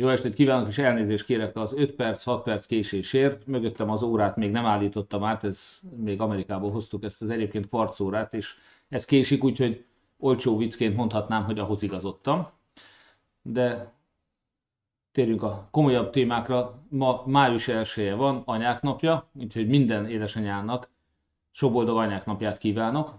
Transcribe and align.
Jó 0.00 0.08
estét 0.08 0.34
kívánok, 0.34 0.68
és 0.68 0.78
elnézést 0.78 1.24
kérek 1.24 1.56
az 1.56 1.72
5 1.76 1.94
perc, 1.94 2.24
6 2.24 2.42
perc 2.42 2.66
késésért. 2.66 3.46
Mögöttem 3.46 3.90
az 3.90 4.02
órát 4.02 4.36
még 4.36 4.50
nem 4.50 4.66
állítottam 4.66 5.24
át, 5.24 5.44
ez 5.44 5.78
még 5.96 6.20
Amerikából 6.20 6.70
hoztuk 6.70 7.04
ezt 7.04 7.22
az 7.22 7.30
egyébként 7.30 7.68
kvarcórát, 7.68 8.34
és 8.34 8.54
ez 8.88 9.04
késik, 9.04 9.44
úgyhogy 9.44 9.84
olcsó 10.18 10.56
viccként 10.56 10.96
mondhatnám, 10.96 11.44
hogy 11.44 11.58
ahhoz 11.58 11.82
igazodtam. 11.82 12.48
De 13.42 13.92
térjünk 15.12 15.42
a 15.42 15.68
komolyabb 15.70 16.10
témákra. 16.10 16.82
Ma 16.88 17.22
május 17.26 17.68
1 17.68 18.14
van, 18.16 18.42
anyák 18.44 18.82
napja, 18.82 19.28
úgyhogy 19.32 19.68
minden 19.68 20.06
édesanyának 20.06 20.90
sok 21.50 21.72
boldog 21.72 21.96
anyák 21.96 22.26
napját 22.26 22.58
kívánok, 22.58 23.14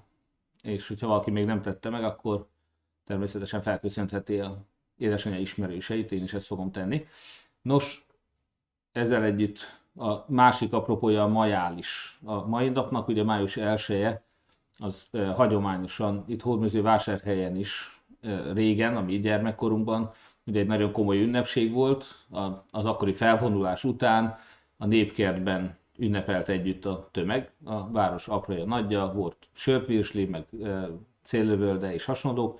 és 0.62 0.88
hogyha 0.88 1.08
valaki 1.08 1.32
még 1.32 1.46
nem 1.46 1.62
tette 1.62 1.90
meg, 1.90 2.04
akkor 2.04 2.48
természetesen 3.06 3.62
felköszöntheti 3.62 4.40
a 4.40 4.68
édesanyja 5.00 5.40
ismerőseit, 5.40 6.12
én 6.12 6.24
is 6.24 6.34
ezt 6.34 6.46
fogom 6.46 6.72
tenni. 6.72 7.06
Nos, 7.62 8.08
ezzel 8.92 9.24
együtt 9.24 9.78
a 9.96 10.32
másik 10.34 10.74
apropója 10.74 11.24
a 11.24 11.28
majális. 11.28 12.20
A 12.24 12.48
mai 12.48 12.70
napnak 12.70 13.08
ugye 13.08 13.24
május 13.24 13.58
1 13.58 14.18
az 14.78 15.08
e, 15.12 15.26
hagyományosan 15.28 16.24
itt 16.28 16.42
Hódműző 16.42 16.82
vásárhelyen 16.82 17.56
is 17.56 18.02
e, 18.22 18.54
régen, 18.54 18.98
a 18.98 19.02
mi 19.02 19.20
gyermekkorunkban, 19.20 20.12
ugye 20.46 20.60
egy 20.60 20.68
nagyon 20.68 20.92
komoly 20.92 21.22
ünnepség 21.22 21.72
volt, 21.72 22.06
a, 22.32 22.42
az 22.72 22.86
akkori 22.86 23.14
felvonulás 23.14 23.84
után 23.84 24.38
a 24.78 24.86
népkertben 24.86 25.78
ünnepelt 25.98 26.50
együtt 26.50 26.86
a 26.86 27.10
tömeg, 27.12 27.52
a 27.64 27.92
város 27.92 28.28
apraja 28.28 28.66
nagyja, 28.66 29.12
volt 29.16 29.38
sörpirsli, 29.54 30.26
meg 30.26 30.46
e, 30.64 30.90
céllövölde 31.24 31.94
és 31.94 32.06
hasonlók, 32.06 32.60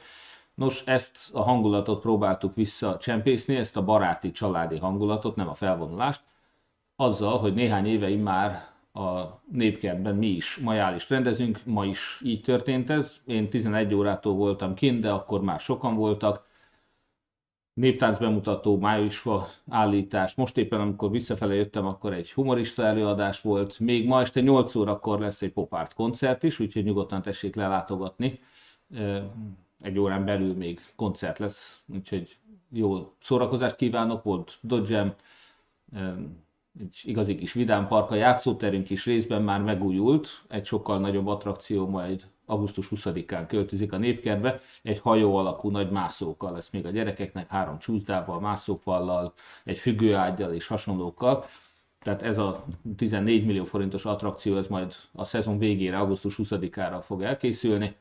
Nos, 0.60 0.84
ezt 0.86 1.34
a 1.34 1.42
hangulatot 1.42 2.02
próbáltuk 2.02 2.56
visszacsempészni, 2.56 3.56
ezt 3.56 3.78
a 3.78 3.84
baráti, 3.84 4.32
családi 4.32 4.78
hangulatot, 4.78 5.36
nem 5.36 5.48
a 5.48 5.54
felvonulást, 5.54 6.22
azzal, 6.96 7.38
hogy 7.38 7.54
néhány 7.54 7.86
éve 7.86 8.16
már 8.16 8.68
a 8.94 9.40
népkertben 9.52 10.16
mi 10.16 10.28
is 10.28 10.58
majális 10.58 11.10
rendezünk, 11.10 11.62
ma 11.66 11.86
is 11.86 12.22
így 12.24 12.42
történt 12.42 12.90
ez. 12.90 13.22
Én 13.26 13.50
11 13.50 13.94
órától 13.94 14.34
voltam 14.34 14.74
kint, 14.74 15.02
de 15.02 15.12
akkor 15.12 15.42
már 15.42 15.60
sokan 15.60 15.96
voltak. 15.96 16.48
Néptánc 17.74 18.18
bemutató, 18.18 18.78
májusfa 18.78 19.48
állítás. 19.70 20.36
Most 20.36 20.58
éppen, 20.58 20.80
amikor 20.80 21.12
visszafele 21.12 21.54
jöttem, 21.54 21.86
akkor 21.86 22.14
egy 22.14 22.32
humorista 22.32 22.84
előadás 22.84 23.42
volt. 23.42 23.80
Még 23.80 24.08
ma 24.08 24.22
este 24.22 24.42
8 24.42 24.76
órakor 24.76 25.20
lesz 25.20 25.42
egy 25.42 25.54
popárt 25.54 25.94
koncert 25.94 26.44
is, 26.44 26.60
úgyhogy 26.60 26.84
nyugodtan 26.84 27.22
tessék 27.22 27.56
lelátogatni 27.56 28.40
egy 29.82 30.00
órán 30.00 30.26
belül 30.26 30.54
még 30.54 30.80
koncert 30.96 31.40
lesz, 31.40 31.84
úgyhogy 31.94 32.38
jó 32.72 33.14
szórakozást 33.20 33.76
kívánok, 33.76 34.24
volt 34.24 34.58
Dodgem, 34.62 35.14
egy 36.80 37.02
igazi 37.04 37.36
kis 37.36 37.54
vidám 37.54 37.88
park, 37.88 38.12
a 38.12 38.16
játszóterünk 38.16 38.90
is 38.90 39.06
részben 39.06 39.42
már 39.42 39.62
megújult, 39.62 40.44
egy 40.48 40.66
sokkal 40.66 41.00
nagyobb 41.00 41.28
attrakció 41.28 41.88
majd 41.88 42.28
augusztus 42.46 42.88
20-án 42.96 43.46
költözik 43.48 43.94
a 43.94 43.98
népkertbe, 43.98 44.60
egy 44.84 45.00
hajó 45.00 45.36
alakú 45.36 45.70
nagy 45.70 45.92
mászókkal 45.92 46.52
lesz 46.52 46.70
még 46.70 46.86
a 46.86 46.90
gyerekeknek, 46.90 47.48
három 47.48 47.80
csúszdával, 47.80 48.40
mászófallal, 48.40 49.34
egy 49.64 49.78
függőágyal 49.78 50.54
és 50.54 50.68
hasonlókkal. 50.68 51.46
Tehát 52.00 52.22
ez 52.22 52.38
a 52.38 52.66
14 52.98 53.46
millió 53.46 53.64
forintos 53.64 54.06
attrakció, 54.06 54.58
ez 54.58 54.68
majd 54.68 54.96
a 55.12 55.24
szezon 55.24 55.58
végére, 55.58 55.98
augusztus 55.98 56.36
20-ára 56.38 57.02
fog 57.02 57.22
elkészülni 57.22 57.96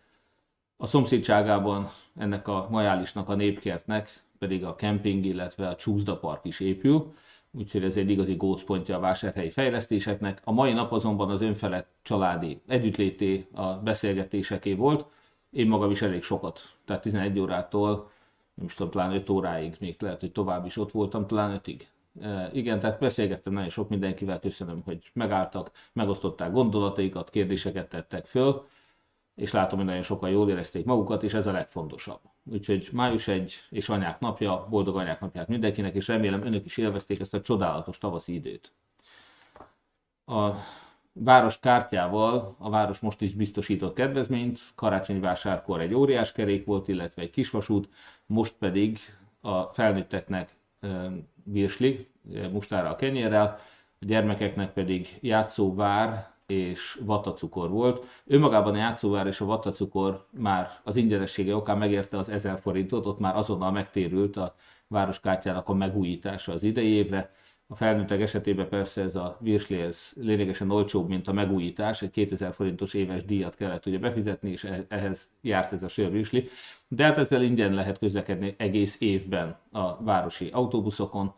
a 0.81 0.87
szomszédságában 0.87 1.91
ennek 2.17 2.49
a 2.49 2.67
majálisnak, 2.71 3.29
a 3.29 3.35
népkertnek 3.35 4.23
pedig 4.39 4.65
a 4.65 4.75
kemping, 4.75 5.25
illetve 5.25 5.69
a 5.69 5.77
csúszdapark 5.77 6.45
is 6.45 6.61
épül, 6.61 7.15
úgyhogy 7.51 7.85
ez 7.85 7.97
egy 7.97 8.11
igazi 8.11 8.35
gócpontja 8.35 8.97
a 8.97 9.01
vásárhelyi 9.01 9.51
fejlesztéseknek. 9.51 10.41
A 10.45 10.53
mai 10.53 10.73
nap 10.73 10.93
azonban 10.93 11.31
az 11.31 11.43
önfelett 11.43 11.89
családi 12.03 12.61
együttlété 12.67 13.49
a 13.53 13.67
beszélgetéseké 13.75 14.75
volt, 14.75 15.07
én 15.51 15.67
magam 15.67 15.91
is 15.91 16.03
elég 16.03 16.23
sokat, 16.23 16.61
tehát 16.85 17.03
11 17.03 17.39
órától, 17.39 18.11
nem 18.55 18.67
is 18.67 18.75
tudom, 18.75 18.93
talán 18.93 19.13
5 19.13 19.31
óráig, 19.31 19.77
még 19.81 19.97
lehet, 19.99 20.21
hogy 20.21 20.33
tovább 20.33 20.67
is 20.67 20.77
ott 20.77 20.91
voltam, 20.91 21.27
talán 21.27 21.61
5-ig. 21.65 21.81
E, 22.21 22.51
igen, 22.53 22.81
tehát 22.81 22.99
beszélgettem 22.99 23.53
nagyon 23.53 23.69
sok 23.69 23.89
mindenkivel, 23.89 24.41
köszönöm, 24.41 24.83
hogy 24.85 25.11
megálltak, 25.13 25.71
megosztották 25.93 26.53
gondolataikat, 26.53 27.31
kérdéseket 27.31 27.89
tettek 27.89 28.27
föl, 28.27 28.67
és 29.39 29.53
látom, 29.53 29.79
hogy 29.79 29.87
nagyon 29.87 30.03
sokan 30.03 30.31
jól 30.31 30.51
érezték 30.51 30.85
magukat, 30.85 31.23
és 31.23 31.35
ez 31.35 31.47
a 31.47 31.53
legfontosabb. 31.53 32.21
Úgyhogy 32.53 32.89
május 32.93 33.29
1 33.29 33.55
és 33.71 33.89
anyák 33.89 34.21
napja, 34.21 34.67
boldog 34.71 34.97
anyák 34.97 35.21
napját 35.21 35.49
mindenkinek, 35.49 35.95
és 35.95 36.09
remélem 36.09 36.47
önök 36.47 36.65
is 36.65 36.77
élvezték 36.77 37.21
ezt 37.21 37.35
a 37.35 37.41
csodálatos 37.41 37.99
tavaszi 37.99 38.35
időt. 38.35 38.73
A 40.27 40.51
város 41.13 41.59
kártyával 41.59 42.57
a 42.59 42.71
város 42.71 42.99
most 42.99 43.21
is 43.21 43.33
biztosított 43.33 43.95
kedvezményt, 43.95 44.61
karácsonyi 44.75 45.21
vásárkor 45.21 45.81
egy 45.81 45.95
óriás 45.95 46.33
kerék 46.33 46.65
volt, 46.65 46.89
illetve 46.89 47.23
egy 47.23 47.31
kisvasút, 47.31 47.89
most 48.27 48.55
pedig 48.59 48.99
a 49.41 49.63
felnőtteknek 49.63 50.57
virsli, 51.45 52.09
mustára 52.53 52.91
a 52.91 52.97
kenyérrel, 52.97 53.59
a 54.01 54.05
gyermekeknek 54.05 54.73
pedig 54.73 55.19
játszóvár, 55.21 56.37
és 56.49 57.01
vattacukor 57.05 57.71
volt. 57.71 58.07
Önmagában 58.27 58.75
a 58.75 58.77
játszóvár 58.77 59.27
és 59.27 59.41
a 59.41 59.45
vattacukor 59.45 60.27
már 60.31 60.81
az 60.85 60.97
ingyenessége 60.97 61.57
okán 61.57 61.79
megérte 61.79 62.19
az 62.19 62.29
1000 62.29 62.61
forintot, 62.61 63.07
ott 63.07 63.19
már 63.19 63.37
azonnal 63.37 63.73
megtérült 63.73 64.37
a 64.37 64.55
városkártyának 64.87 65.69
a 65.69 65.75
megújítása 65.75 66.53
az 66.53 66.63
idei 66.63 66.89
évre. 66.89 67.35
A 67.67 67.75
felnőttek 67.75 68.21
esetében 68.21 68.69
persze 68.69 69.03
ez 69.03 69.15
a 69.15 69.37
virsli 69.41 69.81
ez 69.81 70.13
lényegesen 70.17 70.71
olcsóbb, 70.71 71.09
mint 71.09 71.29
a 71.29 71.33
megújítás, 71.33 72.03
egy 72.03 72.11
2000 72.11 72.53
forintos 72.53 72.95
éves 72.95 73.25
díjat 73.25 73.55
kellett 73.55 73.87
ugye 73.87 73.99
befizetni, 73.99 74.51
és 74.51 74.65
e- 74.65 74.87
ehhez 74.89 75.31
járt 75.41 75.73
ez 75.73 75.83
a 75.83 75.89
sörvirsli. 75.89 76.49
De 76.89 77.05
hát 77.05 77.19
ezzel 77.19 77.43
ingyen 77.43 77.75
lehet 77.75 77.99
közlekedni 77.99 78.55
egész 78.59 79.01
évben 79.01 79.59
a 79.73 80.03
városi 80.03 80.49
autóbuszokon, 80.53 81.35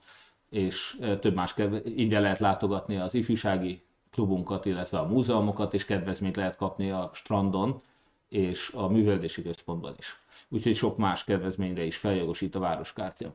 és 0.50 0.98
e, 1.00 1.18
több 1.18 1.34
más 1.34 1.54
ingyen 1.84 2.22
lehet 2.22 2.38
látogatni 2.38 2.96
az 2.96 3.14
ifjúsági 3.14 3.82
klubunkat, 4.10 4.64
illetve 4.64 4.98
a 4.98 5.06
múzeumokat, 5.06 5.74
és 5.74 5.84
kedvezményt 5.84 6.36
lehet 6.36 6.56
kapni 6.56 6.90
a 6.90 7.10
strandon 7.12 7.82
és 8.28 8.72
a 8.74 8.88
művelési 8.88 9.42
központban 9.42 9.94
is. 9.98 10.20
Úgyhogy 10.48 10.76
sok 10.76 10.96
más 10.96 11.24
kedvezményre 11.24 11.84
is 11.84 11.96
feljogosít 11.96 12.54
a 12.54 12.58
városkártya. 12.58 13.34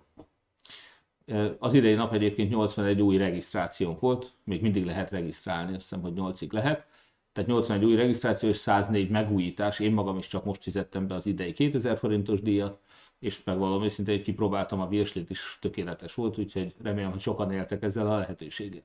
Az 1.60 1.74
idei 1.74 1.94
nap 1.94 2.14
egyébként 2.14 2.50
81 2.50 3.02
új 3.02 3.18
regisztrációnk 3.18 4.00
volt, 4.00 4.34
még 4.44 4.62
mindig 4.62 4.86
lehet 4.86 5.12
regisztrálni, 5.12 5.76
azt 5.76 5.82
hiszem, 5.82 6.02
hogy 6.02 6.14
8-ig 6.16 6.52
lehet. 6.52 6.88
Tehát 7.34 7.50
81 7.50 7.86
új 7.86 7.96
regisztráció 7.96 8.50
és 8.50 8.58
104 8.58 9.10
megújítás. 9.10 9.80
Én 9.80 9.92
magam 9.92 10.18
is 10.18 10.28
csak 10.28 10.46
most 10.46 10.64
fizettem 10.64 11.08
be 11.08 11.16
az 11.16 11.26
idei 11.26 11.54
2000 11.54 11.98
forintos 11.98 12.42
díjat, 12.42 12.80
és 13.20 13.44
megvalóan 13.44 13.84
őszintén, 13.84 14.24
kipróbáltam 14.24 14.82
a 14.82 14.88
virslit 14.88 15.30
is 15.30 15.58
tökéletes 15.62 16.14
volt, 16.14 16.38
úgyhogy 16.38 16.76
remélem, 16.82 17.12
hogy 17.12 17.20
sokan 17.20 17.52
éltek 17.52 17.84
ezzel 17.84 18.08
a 18.08 18.18
lehetőséggel. 18.18 18.82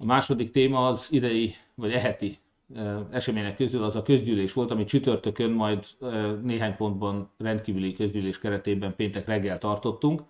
A 0.00 0.04
második 0.04 0.50
téma 0.50 0.86
az 0.86 1.06
idei, 1.10 1.54
vagy 1.74 1.92
eheti 1.92 2.38
események 3.10 3.56
közül 3.56 3.82
az 3.82 3.96
a 3.96 4.02
közgyűlés 4.02 4.52
volt, 4.52 4.70
ami 4.70 4.84
csütörtökön, 4.84 5.50
majd 5.50 5.86
néhány 6.42 6.76
pontban 6.76 7.30
rendkívüli 7.38 7.92
közgyűlés 7.92 8.38
keretében 8.38 8.94
péntek 8.96 9.26
reggel 9.26 9.58
tartottunk. 9.58 10.22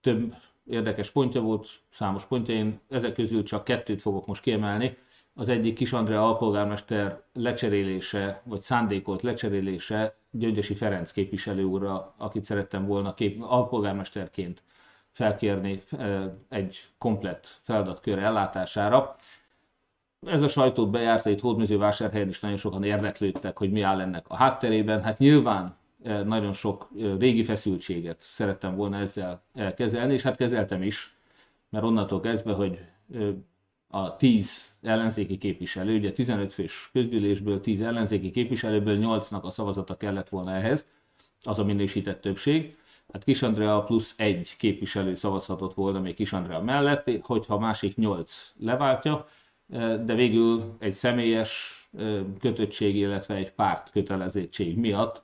Több 0.00 0.34
érdekes 0.66 1.10
pontja 1.10 1.40
volt, 1.40 1.68
számos 1.90 2.24
pontja, 2.24 2.54
én 2.54 2.80
ezek 2.88 3.14
közül 3.14 3.42
csak 3.42 3.64
kettőt 3.64 4.00
fogok 4.00 4.26
most 4.26 4.42
kiemelni. 4.42 4.96
Az 5.34 5.48
egyik 5.48 5.74
Kis 5.74 5.92
Andrea 5.92 6.26
alpolgármester 6.26 7.22
lecserélése, 7.32 8.42
vagy 8.44 8.60
szándékolt 8.60 9.22
lecserélése 9.22 10.16
Gyöngyösi 10.30 10.74
Ferenc 10.74 11.12
képviselő 11.12 11.62
úrra, 11.62 12.14
akit 12.18 12.44
szerettem 12.44 12.86
volna 12.86 13.14
kép, 13.14 13.42
alpolgármesterként 13.42 14.62
felkérni 15.14 15.82
egy 16.48 16.88
komplett 16.98 17.60
feladatkör 17.62 18.18
ellátására. 18.18 19.16
Ez 20.26 20.42
a 20.42 20.48
sajtót 20.48 20.90
bejárta, 20.90 21.30
itt 21.30 21.40
Hódműzővásárhelyen 21.40 22.28
is 22.28 22.40
nagyon 22.40 22.56
sokan 22.56 22.84
érdeklődtek, 22.84 23.58
hogy 23.58 23.70
mi 23.70 23.80
áll 23.80 24.00
ennek 24.00 24.24
a 24.28 24.36
hátterében. 24.36 25.02
Hát 25.02 25.18
nyilván 25.18 25.76
nagyon 26.24 26.52
sok 26.52 26.88
régi 27.18 27.42
feszültséget 27.42 28.20
szerettem 28.20 28.76
volna 28.76 28.98
ezzel 28.98 29.42
kezelni, 29.76 30.12
és 30.12 30.22
hát 30.22 30.36
kezeltem 30.36 30.82
is, 30.82 31.16
mert 31.68 31.84
onnantól 31.84 32.20
kezdve, 32.20 32.52
hogy 32.52 32.78
a 33.88 34.16
10 34.16 34.74
ellenzéki 34.82 35.38
képviselő, 35.38 35.96
ugye 35.96 36.12
15 36.12 36.52
fős 36.52 36.90
közgyűlésből 36.92 37.60
10 37.60 37.82
ellenzéki 37.82 38.30
képviselőből 38.30 38.98
8-nak 39.00 39.42
a 39.42 39.50
szavazata 39.50 39.96
kellett 39.96 40.28
volna 40.28 40.50
ehhez, 40.50 40.86
az 41.46 41.58
a 41.58 41.64
minősített 41.64 42.20
többség. 42.20 42.76
Hát 43.12 43.24
Kis 43.24 43.42
Andrea 43.42 43.82
plusz 43.82 44.14
egy 44.16 44.56
képviselő 44.58 45.14
szavazhatott 45.14 45.74
volna 45.74 46.00
még 46.00 46.14
Kis 46.14 46.32
Andrea 46.32 46.62
mellett, 46.62 47.10
hogyha 47.22 47.58
másik 47.58 47.96
nyolc 47.96 48.52
leváltja, 48.58 49.26
de 50.04 50.14
végül 50.14 50.76
egy 50.78 50.94
személyes 50.94 51.82
kötöttség, 52.40 52.96
illetve 52.96 53.34
egy 53.34 53.52
párt 53.52 53.90
kötelezettség 53.90 54.76
miatt 54.76 55.22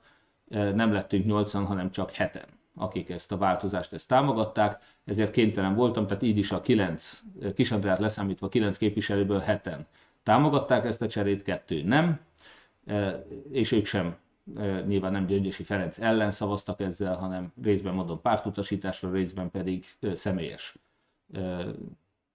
nem 0.49 0.91
lettünk 0.93 1.25
nyolcan, 1.25 1.65
hanem 1.65 1.91
csak 1.91 2.11
heten. 2.11 2.45
akik 2.75 3.09
ezt 3.09 3.31
a 3.31 3.37
változást 3.37 3.93
ezt 3.93 4.07
támogatták, 4.07 4.81
ezért 5.05 5.31
kénytelen 5.31 5.75
voltam, 5.75 6.07
tehát 6.07 6.23
így 6.23 6.37
is 6.37 6.51
a 6.51 6.61
kilenc, 6.61 7.21
Kisandrát 7.55 7.99
leszámítva 7.99 8.49
kilenc 8.49 8.77
képviselőből 8.77 9.39
heten 9.39 9.87
támogatták 10.23 10.85
ezt 10.85 11.01
a 11.01 11.07
cserét, 11.07 11.43
kettő 11.43 11.83
nem, 11.83 12.19
és 13.51 13.71
ők 13.71 13.85
sem 13.85 14.15
nyilván 14.85 15.11
nem 15.11 15.25
Gyöngyösi 15.25 15.63
Ferenc 15.63 15.99
ellen 15.99 16.31
szavaztak 16.31 16.79
ezzel, 16.79 17.17
hanem 17.17 17.53
részben 17.63 17.93
mondom 17.93 18.21
pártutasításra, 18.21 19.11
részben 19.11 19.51
pedig 19.51 19.85
személyes. 20.13 20.75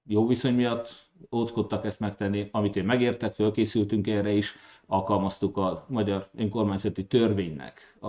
Jó 0.08 0.26
viszony 0.26 0.54
miatt 0.54 1.10
óckodtak 1.32 1.84
ezt 1.84 2.00
megtenni, 2.00 2.48
amit 2.52 2.76
én 2.76 2.84
megértek, 2.84 3.32
fölkészültünk 3.32 4.06
erre 4.06 4.30
is, 4.30 4.54
alkalmaztuk 4.86 5.56
a 5.56 5.84
magyar 5.88 6.28
önkormányzati 6.34 7.06
törvénynek 7.06 7.96
a 8.00 8.08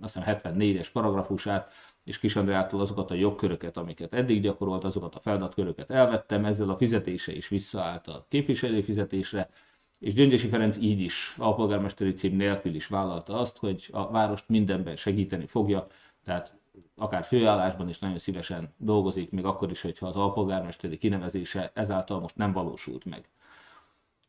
azt 0.00 0.14
hiszem 0.14 0.22
74-es 0.24 0.88
paragrafusát, 0.92 1.72
és 2.04 2.18
Kis 2.18 2.36
Andrától 2.36 2.80
azokat 2.80 3.10
a 3.10 3.14
jogköröket, 3.14 3.76
amiket 3.76 4.14
eddig 4.14 4.42
gyakorolt, 4.42 4.84
azokat 4.84 5.14
a 5.14 5.20
feladatköröket 5.20 5.90
elvettem, 5.90 6.44
ezzel 6.44 6.70
a 6.70 6.76
fizetése 6.76 7.32
is 7.32 7.48
visszaállt 7.48 8.08
a 8.08 8.26
képviselő 8.28 8.80
fizetésre, 8.80 9.50
és 9.98 10.14
Gyöngyösi 10.14 10.48
Ferenc 10.48 10.76
így 10.76 11.00
is 11.00 11.34
alpolgármesteri 11.38 12.12
cím 12.12 12.36
nélkül 12.36 12.74
is 12.74 12.86
vállalta 12.86 13.38
azt, 13.38 13.58
hogy 13.58 13.88
a 13.92 14.10
várost 14.10 14.48
mindenben 14.48 14.96
segíteni 14.96 15.46
fogja, 15.46 15.86
tehát 16.24 16.54
akár 16.96 17.24
főállásban 17.24 17.88
is 17.88 17.98
nagyon 17.98 18.18
szívesen 18.18 18.74
dolgozik, 18.76 19.30
még 19.30 19.44
akkor 19.44 19.70
is, 19.70 19.82
hogyha 19.82 20.06
az 20.06 20.16
alpolgármesteri 20.16 20.98
kinevezése 20.98 21.70
ezáltal 21.74 22.20
most 22.20 22.36
nem 22.36 22.52
valósult 22.52 23.04
meg. 23.04 23.28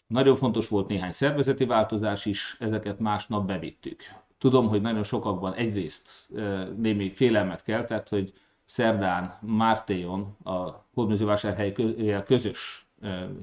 Nagyon 0.08 0.36
fontos 0.36 0.68
volt 0.68 0.88
néhány 0.88 1.12
szervezeti 1.12 1.66
változás 1.66 2.26
is, 2.26 2.58
ezeket 2.60 3.00
másnap 3.00 3.48
bevittük. 3.48 4.04
Tudom, 4.38 4.68
hogy 4.68 4.82
nagyon 4.82 5.04
sokakban 5.04 5.54
egyrészt 5.54 6.10
némi 6.78 7.12
félelmet 7.12 7.64
keltett, 7.64 8.10
hogy 8.10 8.34
szerdán 8.66 9.38
Mártéjon, 9.42 10.38
a 10.44 10.86
Hódmezővásárhely 10.94 11.74
közös 12.26 12.87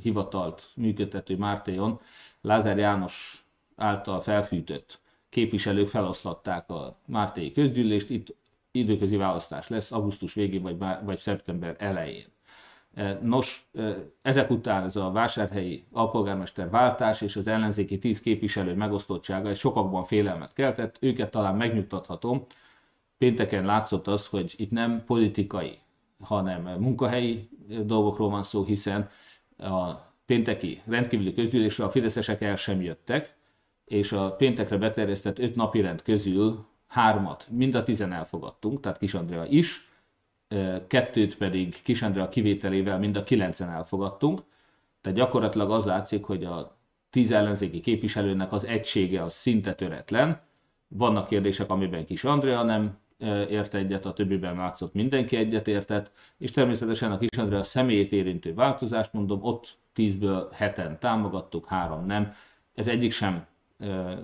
hivatalt 0.00 0.70
működtető 0.76 1.36
Mártéjon 1.36 2.00
Lázár 2.40 2.78
János 2.78 3.44
által 3.76 4.20
felfűtött 4.20 5.00
képviselők 5.28 5.88
feloszlatták 5.88 6.70
a 6.70 6.98
Mártéi 7.06 7.52
közgyűlést, 7.52 8.10
itt 8.10 8.36
időközi 8.70 9.16
választás 9.16 9.68
lesz 9.68 9.92
augusztus 9.92 10.34
végén 10.34 10.62
vagy, 10.62 10.76
vagy 11.04 11.18
szeptember 11.18 11.76
elején. 11.78 12.26
Nos, 13.22 13.70
ezek 14.22 14.50
után 14.50 14.84
ez 14.84 14.96
a 14.96 15.10
vásárhelyi 15.10 15.84
alpolgármester 15.92 16.70
váltás 16.70 17.20
és 17.20 17.36
az 17.36 17.46
ellenzéki 17.46 17.98
tíz 17.98 18.20
képviselő 18.20 18.74
megosztottsága 18.74 19.48
egy 19.48 19.56
sokakban 19.56 20.04
félelmet 20.04 20.52
keltett, 20.52 20.96
őket 21.00 21.30
talán 21.30 21.56
megnyugtathatom. 21.56 22.46
Pénteken 23.18 23.64
látszott 23.64 24.06
az, 24.06 24.26
hogy 24.26 24.54
itt 24.56 24.70
nem 24.70 25.04
politikai, 25.04 25.78
hanem 26.20 26.62
munkahelyi 26.62 27.48
dolgokról 27.84 28.30
van 28.30 28.42
szó, 28.42 28.64
hiszen 28.64 29.08
a 29.58 29.92
pénteki 30.26 30.82
rendkívüli 30.86 31.34
közgyűlésre 31.34 31.84
a 31.84 31.90
fideszesek 31.90 32.40
el 32.40 32.56
sem 32.56 32.82
jöttek, 32.82 33.36
és 33.84 34.12
a 34.12 34.34
péntekre 34.36 34.76
beterjesztett 34.76 35.38
öt 35.38 35.54
napirend 35.54 36.02
közül 36.02 36.66
hármat, 36.86 37.46
mind 37.50 37.74
a 37.74 37.82
tizen 37.82 38.12
elfogadtunk, 38.12 38.80
tehát 38.80 38.98
Kis 38.98 39.14
Andrea 39.14 39.44
is, 39.46 39.88
kettőt 40.86 41.36
pedig 41.36 41.82
Kis 41.82 42.02
Andrea 42.02 42.28
kivételével 42.28 42.98
mind 42.98 43.16
a 43.16 43.22
kilencen 43.22 43.70
elfogadtunk. 43.70 44.42
Tehát 45.00 45.18
gyakorlatilag 45.18 45.70
az 45.70 45.84
látszik, 45.84 46.24
hogy 46.24 46.44
a 46.44 46.76
tíz 47.10 47.30
ellenzéki 47.30 47.80
képviselőnek 47.80 48.52
az 48.52 48.64
egysége 48.64 49.22
az 49.22 49.34
szinte 49.34 49.74
töretlen. 49.74 50.40
Vannak 50.88 51.28
kérdések, 51.28 51.70
amiben 51.70 52.04
Kis 52.04 52.24
Andrea 52.24 52.62
nem 52.62 52.98
ért 53.48 53.74
egyet, 53.74 54.06
a 54.06 54.12
többiben 54.12 54.56
látszott 54.56 54.94
mindenki 54.94 55.36
egyet 55.36 55.68
értett, 55.68 56.12
és 56.38 56.50
természetesen 56.50 57.12
a 57.12 57.18
Kis 57.18 57.38
Andrea 57.38 57.64
személyét 57.64 58.12
érintő 58.12 58.54
változást 58.54 59.12
mondom, 59.12 59.42
ott 59.42 59.78
tízből 59.92 60.48
heten 60.52 60.98
támogattuk, 60.98 61.66
három 61.68 62.06
nem. 62.06 62.32
Ez 62.74 62.88
egyik 62.88 63.12
sem 63.12 63.46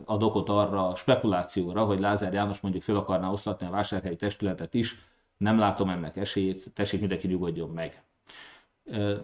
ad 0.05 0.23
okot 0.23 0.49
arra 0.49 0.89
a 0.89 0.95
spekulációra, 0.95 1.85
hogy 1.85 2.01
Lázár 2.01 2.33
János 2.33 2.61
mondjuk 2.61 2.83
fel 2.83 2.97
akarná 2.97 3.31
oszlatni 3.31 3.67
a 3.67 3.71
vásárhelyi 3.71 4.17
testületet 4.17 4.75
is, 4.75 5.09
nem 5.37 5.59
látom 5.59 5.89
ennek 5.89 6.17
esélyét, 6.17 6.73
tessék 6.75 7.01
mindenki 7.01 7.27
nyugodjon 7.27 7.71
meg. 7.71 8.03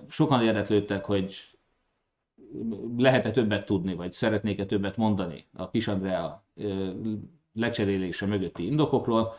Sokan 0.08 0.42
érdeklődtek, 0.42 1.04
hogy 1.04 1.56
lehet-e 2.96 3.30
többet 3.30 3.66
tudni, 3.66 3.94
vagy 3.94 4.12
szeretnék-e 4.12 4.66
többet 4.66 4.96
mondani 4.96 5.46
a 5.54 5.70
Kis 5.70 5.88
Andrea 5.88 6.44
lecserélése 7.52 8.26
mögötti 8.26 8.66
indokokról. 8.66 9.34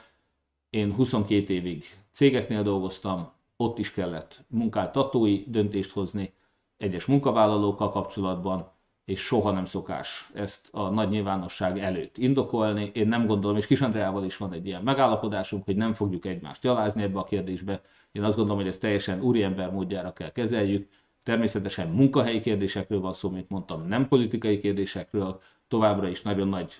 Én 0.69 0.93
22 0.93 1.53
évig 1.53 1.85
cégeknél 2.09 2.63
dolgoztam, 2.63 3.31
ott 3.57 3.77
is 3.77 3.93
kellett 3.93 4.45
munkáltatói 4.47 5.43
döntést 5.47 5.91
hozni, 5.91 6.33
egyes 6.77 7.05
munkavállalókkal 7.05 7.89
kapcsolatban, 7.89 8.71
és 9.05 9.19
soha 9.19 9.51
nem 9.51 9.65
szokás 9.65 10.29
ezt 10.33 10.69
a 10.71 10.89
nagy 10.89 11.09
nyilvánosság 11.09 11.79
előtt 11.79 12.17
indokolni. 12.17 12.91
Én 12.93 13.07
nem 13.07 13.25
gondolom, 13.25 13.57
és 13.57 13.67
Kis 13.67 13.81
Andreával 13.81 14.23
is 14.23 14.37
van 14.37 14.53
egy 14.53 14.65
ilyen 14.65 14.83
megállapodásunk, 14.83 15.65
hogy 15.65 15.75
nem 15.75 15.93
fogjuk 15.93 16.25
egymást 16.25 16.61
gyalázni 16.61 17.03
ebbe 17.03 17.19
a 17.19 17.23
kérdésbe. 17.23 17.81
Én 18.11 18.23
azt 18.23 18.35
gondolom, 18.35 18.61
hogy 18.61 18.69
ezt 18.69 18.79
teljesen 18.79 19.21
úriember 19.21 19.71
módjára 19.71 20.13
kell 20.13 20.31
kezeljük. 20.31 20.89
Természetesen 21.23 21.89
munkahelyi 21.89 22.39
kérdésekről 22.39 22.99
van 22.99 23.13
szó, 23.13 23.29
mint 23.29 23.49
mondtam, 23.49 23.87
nem 23.87 24.07
politikai 24.07 24.59
kérdésekről. 24.59 25.41
Továbbra 25.67 26.07
is 26.07 26.21
nagyon 26.21 26.47
nagy 26.47 26.73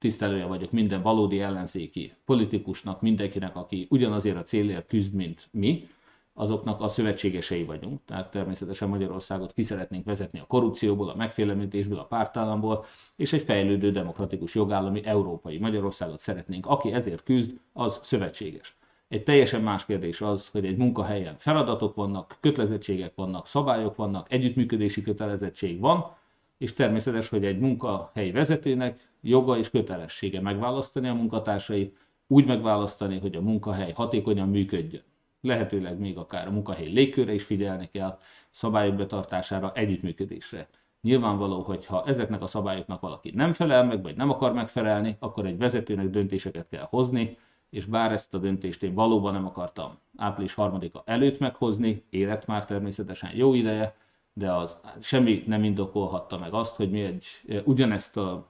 tisztelője 0.00 0.44
vagyok 0.44 0.70
minden 0.70 1.02
valódi 1.02 1.40
ellenzéki 1.40 2.12
politikusnak, 2.24 3.00
mindenkinek, 3.00 3.56
aki 3.56 3.86
ugyanazért 3.90 4.36
a 4.36 4.42
célért 4.42 4.86
küzd, 4.86 5.14
mint 5.14 5.48
mi 5.50 5.88
azoknak 6.34 6.80
a 6.80 6.88
szövetségesei 6.88 7.64
vagyunk. 7.64 8.00
Tehát 8.04 8.30
természetesen 8.30 8.88
Magyarországot 8.88 9.52
ki 9.52 9.62
szeretnénk 9.62 10.04
vezetni 10.04 10.38
a 10.38 10.46
korrupcióból, 10.46 11.08
a 11.08 11.16
megfélemlítésből, 11.16 11.98
a 11.98 12.04
pártállamból, 12.04 12.84
és 13.16 13.32
egy 13.32 13.42
fejlődő 13.42 13.90
demokratikus 13.90 14.54
jogállami 14.54 15.04
európai 15.04 15.58
Magyarországot 15.58 16.20
szeretnénk. 16.20 16.66
Aki 16.66 16.92
ezért 16.92 17.22
küzd, 17.22 17.60
az 17.72 18.00
szövetséges. 18.02 18.76
Egy 19.08 19.22
teljesen 19.22 19.62
más 19.62 19.84
kérdés 19.84 20.20
az, 20.20 20.48
hogy 20.48 20.66
egy 20.66 20.76
munkahelyen 20.76 21.34
feladatok 21.38 21.94
vannak, 21.94 22.36
kötelezettségek 22.40 23.12
vannak, 23.14 23.46
szabályok 23.46 23.96
vannak, 23.96 24.32
együttműködési 24.32 25.02
kötelezettség 25.02 25.80
van, 25.80 26.18
és 26.60 26.72
természetes, 26.72 27.28
hogy 27.28 27.44
egy 27.44 27.58
munkahelyi 27.58 28.30
vezetőnek 28.30 29.08
joga 29.20 29.58
és 29.58 29.70
kötelessége 29.70 30.40
megválasztani 30.40 31.08
a 31.08 31.14
munkatársait, 31.14 31.96
úgy 32.26 32.46
megválasztani, 32.46 33.18
hogy 33.18 33.36
a 33.36 33.40
munkahely 33.40 33.92
hatékonyan 33.92 34.48
működjön 34.48 35.02
lehetőleg 35.40 35.98
még 35.98 36.16
akár 36.16 36.46
a 36.46 36.50
munkahelyi 36.50 36.92
légkörre 36.92 37.34
is 37.34 37.42
figyelni 37.42 37.88
kell, 37.92 38.18
szabályok 38.50 38.94
betartására, 38.94 39.72
együttműködésre. 39.74 40.68
Nyilvánvaló, 41.00 41.60
hogy 41.60 41.86
ha 41.86 42.04
ezeknek 42.06 42.42
a 42.42 42.46
szabályoknak 42.46 43.00
valaki 43.00 43.30
nem 43.34 43.52
felel 43.52 43.84
meg, 43.84 44.02
vagy 44.02 44.16
nem 44.16 44.30
akar 44.30 44.52
megfelelni, 44.52 45.16
akkor 45.18 45.46
egy 45.46 45.58
vezetőnek 45.58 46.10
döntéseket 46.10 46.68
kell 46.68 46.86
hozni, 46.90 47.38
és 47.70 47.84
bár 47.84 48.12
ezt 48.12 48.34
a 48.34 48.38
döntést 48.38 48.82
én 48.82 48.94
valóban 48.94 49.32
nem 49.32 49.46
akartam 49.46 49.98
április 50.16 50.54
3-a 50.56 51.02
előtt 51.04 51.38
meghozni, 51.38 52.04
élet 52.10 52.46
már 52.46 52.64
természetesen 52.64 53.30
jó 53.34 53.54
ideje, 53.54 53.94
de 54.40 54.52
az 54.52 54.76
semmi 55.00 55.44
nem 55.46 55.64
indokolhatta 55.64 56.38
meg 56.38 56.52
azt, 56.52 56.76
hogy 56.76 56.90
mi 56.90 57.00
egy 57.00 57.26
ugyanezt 57.64 58.16
a 58.16 58.48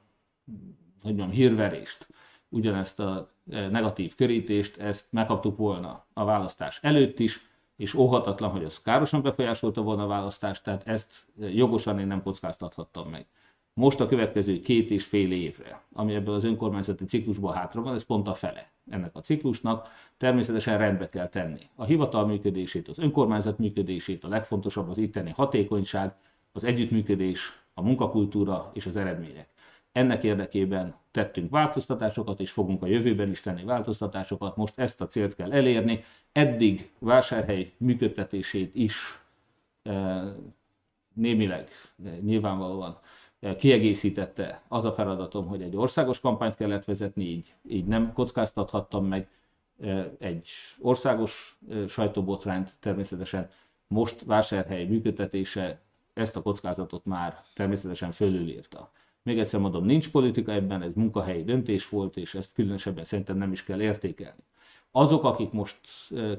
hogy 1.03 1.15
mondjam, 1.15 1.31
hírverést 1.31 2.07
ugyanezt 2.49 3.01
a 3.01 3.31
e, 3.51 3.69
negatív 3.69 4.15
körítést, 4.15 4.77
ezt 4.77 5.07
megkaptuk 5.11 5.57
volna 5.57 6.07
a 6.13 6.25
választás 6.25 6.79
előtt 6.83 7.19
is, 7.19 7.41
és 7.77 7.95
óhatatlan, 7.95 8.51
hogy 8.51 8.65
az 8.65 8.83
károsan 8.83 9.23
befolyásolta 9.23 9.83
volna 9.83 10.03
a 10.03 10.07
választást, 10.07 10.65
tehát 10.65 10.89
ezt 10.89 11.27
e, 11.41 11.49
jogosan 11.49 11.99
én 11.99 12.07
nem 12.07 12.23
kockáztathattam 12.23 13.09
meg. 13.11 13.27
Most 13.81 14.01
a 14.01 14.07
következő 14.09 14.61
két 14.61 14.91
és 14.91 15.05
fél 15.05 15.33
évre, 15.33 15.83
ami 15.93 16.15
ebből 16.15 16.35
az 16.35 16.45
önkormányzati 16.45 17.05
ciklusból 17.05 17.53
hátra 17.53 17.83
van, 17.83 17.95
ez 17.95 18.05
pont 18.05 18.29
a 18.29 18.35
fele 18.35 18.71
ennek 18.91 19.17
a 19.17 19.21
ciklusnak, 19.21 19.89
természetesen 20.17 20.79
rendbe 20.79 21.09
kell 21.09 21.29
tenni. 21.29 21.69
A 21.75 21.85
hivatal 21.85 22.27
működését, 22.27 22.89
az 22.89 22.99
önkormányzat 22.99 23.59
működését, 23.59 24.25
a 24.25 24.29
legfontosabb 24.29 24.89
az 24.89 24.99
itteni 24.99 25.31
hatékonyság, 25.31 26.15
az 26.53 26.65
együttműködés, 26.65 27.63
a 27.75 27.83
munkakultúra 27.83 28.71
és 28.75 28.87
az 28.87 28.97
eredmények. 28.97 29.49
Ennek 29.93 30.23
érdekében 30.23 30.95
tettünk 31.11 31.51
változtatásokat, 31.51 32.41
és 32.41 32.51
fogunk 32.51 32.83
a 32.83 32.87
jövőben 32.87 33.31
is 33.31 33.41
tenni 33.41 33.65
változtatásokat. 33.65 34.57
Most 34.57 34.79
ezt 34.79 35.01
a 35.01 35.07
célt 35.07 35.35
kell 35.35 35.53
elérni. 35.53 36.05
Eddig 36.33 36.91
vásárhely 36.99 37.73
működtetését 37.77 38.75
is 38.75 39.23
e, 39.83 40.23
némileg, 41.15 41.69
e, 42.05 42.09
nyilvánvalóan 42.21 42.99
kiegészítette 43.59 44.63
az 44.69 44.85
a 44.85 44.93
feladatom, 44.93 45.47
hogy 45.47 45.63
egy 45.63 45.77
országos 45.77 46.21
kampányt 46.21 46.55
kellett 46.55 46.85
vezetni, 46.85 47.25
így, 47.25 47.55
így 47.69 47.85
nem 47.85 48.13
kockáztathattam 48.13 49.07
meg 49.07 49.29
egy 50.19 50.49
országos 50.79 51.59
sajtóbotrányt 51.89 52.75
természetesen. 52.81 53.49
Most 53.89 54.25
vásárhely 54.25 54.85
működtetése 54.85 55.81
ezt 56.15 56.37
a 56.37 56.43
kockázatot 56.43 57.05
már 57.05 57.43
természetesen 57.55 58.13
fölülírta. 58.13 58.91
Még 59.23 59.39
egyszer 59.39 59.61
mondom, 59.61 59.85
nincs 59.85 60.11
politika 60.11 60.53
ebben, 60.53 60.83
ez 60.83 60.95
munkahelyi 60.95 61.45
döntés 61.45 61.89
volt, 61.89 62.17
és 62.17 62.35
ezt 62.35 62.53
különösebben 62.53 63.05
szerintem 63.05 63.37
nem 63.37 63.53
is 63.53 63.65
kell 63.65 63.81
értékelni. 63.81 64.43
azok, 64.91 65.25
akik 65.25 65.53
most 65.53 65.79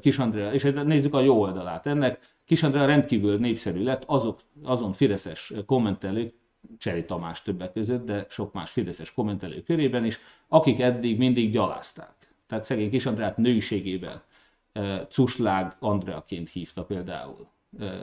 Kisandrea, 0.02 0.54
és 0.54 0.64
nézzük 0.64 1.14
a 1.14 1.20
jó 1.22 1.40
oldalát 1.40 1.86
ennek, 1.86 2.36
Kisandrea 2.46 2.86
rendkívül 2.86 3.38
népszerű 3.38 3.84
lett, 3.84 4.04
azok, 4.06 4.40
azon 4.64 4.94
fideszes 4.94 5.54
kommentelők, 5.66 6.34
Cseri 6.78 7.06
Tamás 7.06 7.42
többek 7.42 7.74
között, 7.74 8.06
de 8.06 8.26
sok 8.30 8.54
más 8.54 8.72
fideszes 8.72 9.14
kommentelő 9.14 9.64
körében 9.64 10.06
is, 10.06 10.20
akik 10.48 10.80
eddig 10.80 11.18
mindig 11.18 11.52
gyalázták. 11.52 12.34
Tehát 12.48 12.64
szegény 12.64 12.90
Kisandreát 12.90 13.38
nőségében 13.38 14.22
Cuslág 15.10 15.76
Andreaként 15.80 16.50
hívta 16.50 16.84
például. 16.84 17.48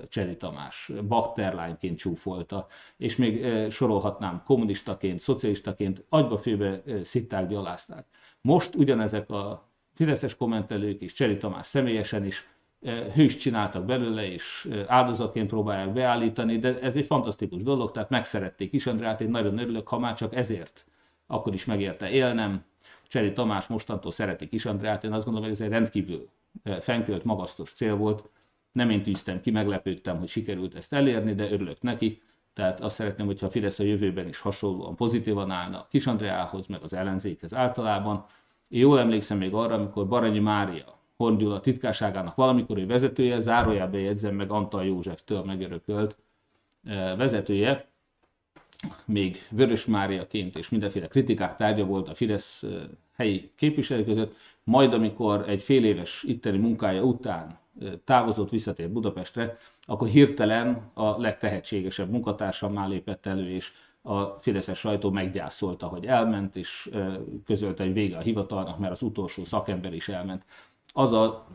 Cseri 0.09 0.37
Tamás, 0.37 0.91
bakterlányként 1.09 1.99
csúfolta, 1.99 2.67
és 2.97 3.17
még 3.17 3.45
sorolhatnám 3.71 4.43
kommunistaként, 4.47 5.21
szocialistaként, 5.21 6.05
agyba 6.09 6.39
főbe 6.39 6.83
szitták, 7.05 7.49
gyalázták. 7.49 8.07
Most 8.41 8.75
ugyanezek 8.75 9.31
a 9.31 9.69
fideszes 9.95 10.37
kommentelők 10.37 11.01
és 11.01 11.13
Cseri 11.13 11.37
Tamás 11.37 11.67
személyesen 11.67 12.25
is 12.25 12.49
hős 13.15 13.37
csináltak 13.37 13.85
belőle, 13.85 14.33
és 14.33 14.69
áldozatként 14.87 15.49
próbálják 15.49 15.93
beállítani, 15.93 16.59
de 16.59 16.81
ez 16.81 16.97
egy 16.97 17.07
fantasztikus 17.07 17.63
dolog, 17.63 17.91
tehát 17.91 18.11
megszerették 18.11 18.73
is 18.73 18.87
Andrát, 18.87 19.21
én 19.21 19.31
nagyon 19.31 19.59
örülök, 19.59 19.89
ha 19.89 19.99
már 19.99 20.15
csak 20.15 20.35
ezért, 20.35 20.87
akkor 21.27 21.55
is 21.55 21.65
megérte 21.65 22.11
élnem. 22.11 22.65
Cseri 23.09 23.33
Tamás 23.33 23.67
mostantól 23.67 24.11
szereti 24.11 24.49
Kis 24.49 24.67
Andrát, 24.67 25.05
én 25.05 25.13
azt 25.13 25.25
gondolom, 25.25 25.49
hogy 25.49 25.59
ez 25.59 25.65
egy 25.67 25.73
rendkívül 25.73 26.29
fenkölt, 26.81 27.25
magasztos 27.25 27.73
cél 27.73 27.97
volt, 27.97 28.29
nem 28.73 28.91
én 28.91 29.03
tűztem 29.03 29.41
ki, 29.41 29.51
meglepődtem, 29.51 30.19
hogy 30.19 30.29
sikerült 30.29 30.75
ezt 30.75 30.93
elérni, 30.93 31.35
de 31.35 31.51
örülök 31.51 31.83
neki. 31.83 32.23
Tehát 32.55 32.81
azt 32.81 32.95
szeretném, 32.95 33.27
hogyha 33.27 33.47
a 33.47 33.51
Fidesz 33.51 33.79
a 33.79 33.83
jövőben 33.85 34.29
is 34.29 34.41
hasonlóan 34.41 34.97
pozitívan 34.97 35.51
állna 35.51 35.87
Kis 35.91 36.07
Andreához, 36.07 36.67
meg 36.67 36.83
az 36.83 36.93
ellenzékhez 36.93 37.55
általában. 37.55 38.25
Én 38.69 38.81
jól 38.81 38.99
emlékszem 38.99 39.39
még 39.39 39.55
arra, 39.55 39.75
amikor 39.75 40.09
Baranyi 40.09 40.39
Mária, 40.39 40.98
Horn 41.19 41.61
titkárságának 41.61 42.35
valamikor 42.35 42.79
ő 42.79 42.87
vezetője, 42.87 43.41
zárójelbe 43.41 43.99
jegyzem 43.99 44.35
meg 44.35 44.51
Antal 44.51 44.85
Józseftől 44.85 45.43
megörökölt 45.43 46.17
vezetője, 47.17 47.89
még 49.05 49.47
Vörös 49.51 49.87
Máriaként 49.87 50.57
és 50.57 50.69
mindenféle 50.69 51.07
kritikák 51.07 51.57
tárgya 51.57 51.85
volt 51.85 52.09
a 52.09 52.15
Fidesz 52.15 52.65
helyi 53.17 53.51
képviselő 53.57 54.05
között, 54.05 54.37
majd 54.65 54.93
amikor 54.93 55.49
egy 55.49 55.63
fél 55.63 55.85
éves 55.85 56.23
itteni 56.23 56.59
munkája 56.59 57.03
után 57.03 57.59
távozott, 58.05 58.51
visszatért 58.51 58.91
Budapestre, 58.91 59.57
akkor 59.87 60.09
hirtelen 60.09 60.91
a 60.95 61.21
legtehetségesebb 61.21 62.11
munkatársam 62.11 62.73
már 62.73 62.89
lépett 62.89 63.27
elő, 63.27 63.51
és 63.51 63.73
a 64.03 64.25
Fideszes 64.25 64.79
sajtó 64.79 65.11
meggyászolta, 65.11 65.87
hogy 65.87 66.07
elment, 66.07 66.57
és 66.57 66.91
közölte, 67.45 67.83
hogy 67.85 67.93
vége 67.93 68.17
a 68.17 68.21
hivatalnak, 68.21 68.79
mert 68.79 68.93
az 68.93 69.03
utolsó 69.03 69.45
szakember 69.45 69.95
is 69.95 70.09
elment. 70.09 70.45
Az 70.99 71.13
a 71.13 71.47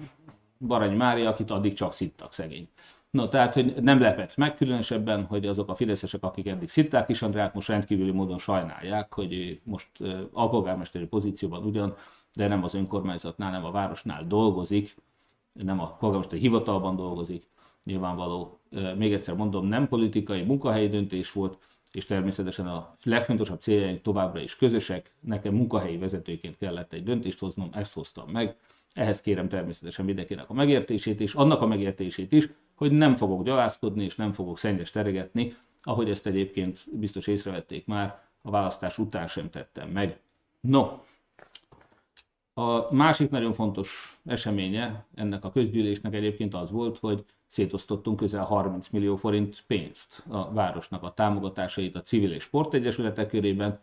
Barany 0.68 0.96
Mária, 0.96 1.30
akit 1.30 1.52
addig 1.52 1.74
csak 1.74 1.94
szittak 1.94 2.34
szegény. 2.34 2.68
No, 3.10 3.28
tehát, 3.28 3.54
hogy 3.54 3.74
nem 3.82 4.00
lepett 4.00 4.36
meg 4.36 4.56
különösebben, 4.56 5.26
hogy 5.26 5.46
azok 5.46 5.70
a 5.70 5.76
fideszesek, 5.76 6.24
akik 6.24 6.48
eddig 6.48 6.70
szitták 6.70 7.10
is 7.10 7.22
Andrát, 7.22 7.54
most 7.54 7.68
rendkívüli 7.68 8.12
módon 8.12 8.38
sajnálják, 8.38 9.14
hogy 9.14 9.62
most 9.64 9.90
alpolgármesteri 10.32 11.06
pozícióban 11.06 11.64
ugyan, 11.64 11.96
de 12.34 12.48
nem 12.48 12.64
az 12.64 12.74
önkormányzatnál, 12.74 13.52
nem 13.52 13.66
a 13.66 13.72
városnál 13.72 14.28
dolgozik, 14.28 14.96
nem 15.54 15.80
a 15.80 15.88
polgármesteri 15.88 16.42
hivatalban 16.42 16.96
dolgozik, 16.96 17.50
nyilvánvaló, 17.84 18.60
még 18.98 19.14
egyszer 19.14 19.36
mondom, 19.36 19.66
nem 19.66 19.88
politikai 19.88 20.44
munkahelyi 20.44 20.90
döntés 20.90 21.32
volt, 21.32 21.58
és 21.94 22.06
természetesen 22.06 22.68
a 22.68 22.96
legfontosabb 23.04 23.62
céljaink 23.62 24.02
továbbra 24.02 24.40
is 24.40 24.56
közösek. 24.56 25.12
Nekem 25.20 25.54
munkahelyi 25.54 25.98
vezetőként 25.98 26.58
kellett 26.58 26.94
egy 26.94 27.04
döntést 27.04 27.40
hoznom, 27.40 27.70
ezt 27.74 27.94
hoztam 27.94 28.30
meg. 28.30 28.56
Ehhez 28.94 29.22
kérem 29.22 29.50
természetesen 29.50 30.06
mindenkinek 30.06 30.50
a 30.50 30.54
megértését, 30.54 31.22
és 31.22 31.34
annak 31.34 31.62
a 31.62 31.68
megértését 31.68 32.32
is, 32.32 32.50
hogy 32.76 32.92
nem 32.92 33.16
fogok 33.16 33.44
gyalázkodni, 33.44 34.04
és 34.04 34.16
nem 34.16 34.32
fogok 34.32 34.58
szennyes 34.58 34.92
teregetni, 34.92 35.56
ahogy 35.82 36.10
ezt 36.10 36.26
egyébként 36.26 36.86
biztos 36.92 37.28
észrevették 37.28 37.86
már, 37.86 38.22
a 38.42 38.50
választás 38.50 38.98
után 38.98 39.28
sem 39.28 39.50
tettem 39.50 39.90
meg. 39.90 40.20
No, 40.60 41.00
a 42.54 42.94
másik 42.94 43.30
nagyon 43.30 43.54
fontos 43.54 44.20
eseménye 44.26 45.06
ennek 45.16 45.44
a 45.44 45.52
közgyűlésnek 45.52 46.14
egyébként 46.14 46.54
az 46.54 46.72
volt, 46.72 46.98
hogy 46.98 47.26
szétosztottunk 47.54 48.18
közel 48.18 48.44
30 48.44 48.90
millió 48.90 49.16
forint 49.16 49.64
pénzt 49.68 50.24
a 50.28 50.54
városnak 50.54 51.04
a 51.04 51.14
támogatásait 51.14 51.96
a 51.96 52.02
civil 52.02 52.34
és 52.34 52.44
sportegyesületek 52.44 53.30
körében, 53.30 53.80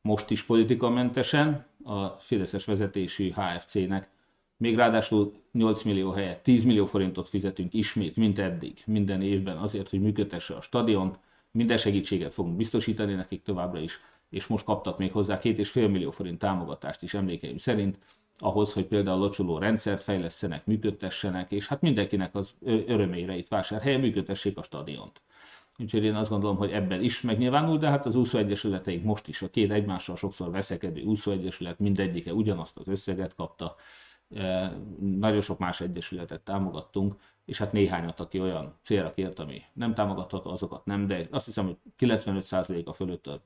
most 0.00 0.30
is 0.30 0.42
politikamentesen 0.44 1.66
a 1.84 2.06
Fideszes 2.06 2.64
vezetésű 2.64 3.30
HFC-nek. 3.30 4.10
Még 4.56 4.76
ráadásul 4.76 5.32
8 5.52 5.82
millió 5.82 6.10
helyett 6.10 6.42
10 6.42 6.64
millió 6.64 6.86
forintot 6.86 7.28
fizetünk 7.28 7.74
ismét, 7.74 8.16
mint 8.16 8.38
eddig, 8.38 8.82
minden 8.86 9.22
évben 9.22 9.56
azért, 9.56 9.90
hogy 9.90 10.00
működtesse 10.00 10.54
a 10.54 10.60
stadiont. 10.60 11.18
Minden 11.50 11.76
segítséget 11.76 12.34
fogunk 12.34 12.56
biztosítani 12.56 13.14
nekik 13.14 13.42
továbbra 13.42 13.80
is 13.80 14.00
és 14.32 14.46
most 14.46 14.64
kaptak 14.64 14.98
még 14.98 15.12
hozzá 15.12 15.38
két 15.38 15.58
és 15.58 15.70
fél 15.70 15.88
millió 15.88 16.10
forint 16.10 16.38
támogatást 16.38 17.02
is 17.02 17.14
emlékeim 17.14 17.56
szerint, 17.56 17.98
ahhoz, 18.42 18.72
hogy 18.72 18.86
például 18.86 19.18
locsoló 19.18 19.58
rendszert 19.58 20.02
fejlesztenek, 20.02 20.66
működtessenek, 20.66 21.52
és 21.52 21.66
hát 21.66 21.80
mindenkinek 21.80 22.34
az 22.34 22.54
örömére 22.64 23.36
itt 23.36 23.48
vásárhelyen 23.48 24.00
működtessék 24.00 24.58
a 24.58 24.62
stadiont. 24.62 25.20
Úgyhogy 25.78 26.04
én 26.04 26.14
azt 26.14 26.30
gondolom, 26.30 26.56
hogy 26.56 26.70
ebben 26.70 27.02
is 27.02 27.20
megnyilvánul, 27.20 27.78
de 27.78 27.88
hát 27.88 28.06
az 28.06 28.14
úszóegyesületeink 28.14 29.04
most 29.04 29.28
is 29.28 29.42
a 29.42 29.50
két 29.50 29.70
egymással 29.70 30.16
sokszor 30.16 30.50
veszekedő 30.50 31.02
úszóegyesület 31.02 31.78
mindegyike 31.78 32.32
ugyanazt 32.34 32.78
az 32.78 32.88
összeget 32.88 33.34
kapta, 33.34 33.76
nagyon 34.98 35.40
sok 35.40 35.58
más 35.58 35.80
egyesületet 35.80 36.40
támogattunk, 36.40 37.14
és 37.44 37.58
hát 37.58 37.72
néhányat, 37.72 38.20
aki 38.20 38.40
olyan 38.40 38.74
célra 38.82 39.12
kért, 39.14 39.38
ami 39.38 39.62
nem 39.72 39.94
támogatható, 39.94 40.50
azokat 40.50 40.84
nem, 40.84 41.06
de 41.06 41.26
azt 41.30 41.46
hiszem, 41.46 41.64
hogy 41.64 41.76
95%-a 41.98 42.92
fölött 42.92 43.26
a 43.26 43.40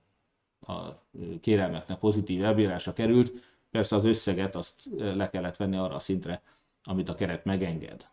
a 0.60 1.02
kérelmeknek 1.40 1.98
pozitív 1.98 2.44
elbírása 2.44 2.92
került, 2.92 3.32
persze 3.76 3.96
az 3.96 4.04
összeget 4.04 4.56
azt 4.56 4.74
le 4.96 5.30
kellett 5.30 5.56
venni 5.56 5.76
arra 5.76 5.94
a 5.94 5.98
szintre, 5.98 6.42
amit 6.84 7.08
a 7.08 7.14
keret 7.14 7.44
megenged. 7.44 8.06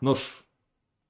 Nos, 0.00 0.48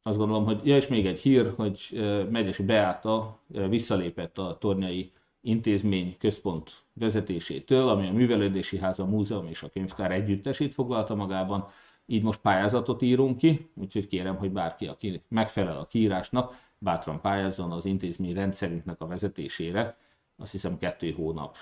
azt 0.03 0.17
gondolom, 0.17 0.45
hogy, 0.45 0.67
ja 0.67 0.77
és 0.77 0.87
még 0.87 1.07
egy 1.07 1.21
hír, 1.21 1.53
hogy 1.57 1.89
Megyesi 2.31 2.63
Beáta 2.63 3.41
visszalépett 3.47 4.39
a 4.39 4.59
tornyai 4.61 5.13
intézmény 5.41 6.17
központ 6.19 6.83
vezetésétől, 6.93 7.89
ami 7.89 8.07
a 8.07 8.13
Művelődési 8.13 8.79
Háza, 8.79 9.05
Múzeum 9.05 9.47
és 9.47 9.63
a 9.63 9.69
Könyvtár 9.69 10.13
együttesét 10.13 10.75
foglalta 10.75 11.15
magában. 11.15 11.69
Így 12.07 12.23
most 12.23 12.41
pályázatot 12.41 13.03
írunk 13.03 13.39
ki, 13.39 13.71
úgyhogy 13.75 14.07
kérem, 14.07 14.37
hogy 14.37 14.51
bárki, 14.51 14.87
aki 14.87 15.23
megfelel 15.29 15.79
a 15.79 15.87
kiírásnak, 15.87 16.59
bátran 16.79 17.21
pályázzon 17.21 17.73
az 17.73 17.85
intézmény 17.85 18.35
rendszerünknek 18.35 19.01
a 19.01 19.07
vezetésére, 19.07 19.97
azt 20.37 20.53
hiszem 20.53 20.79
kettő 20.79 21.13
hónap 21.13 21.57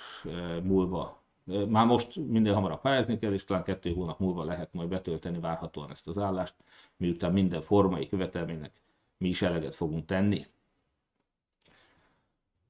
múlva, 0.62 1.23
már 1.44 1.86
most 1.86 2.16
minden 2.16 2.54
hamarabb 2.54 2.80
pályázni 2.80 3.18
kell, 3.18 3.32
és 3.32 3.44
talán 3.44 3.62
kettő 3.62 3.92
hónap 3.92 4.18
múlva 4.18 4.44
lehet 4.44 4.72
majd 4.72 4.88
betölteni 4.88 5.38
várhatóan 5.38 5.90
ezt 5.90 6.06
az 6.06 6.18
állást, 6.18 6.54
miután 6.96 7.32
minden 7.32 7.62
formai 7.62 8.08
követelménynek 8.08 8.72
mi 9.16 9.28
is 9.28 9.42
eleget 9.42 9.74
fogunk 9.74 10.06
tenni. 10.06 10.46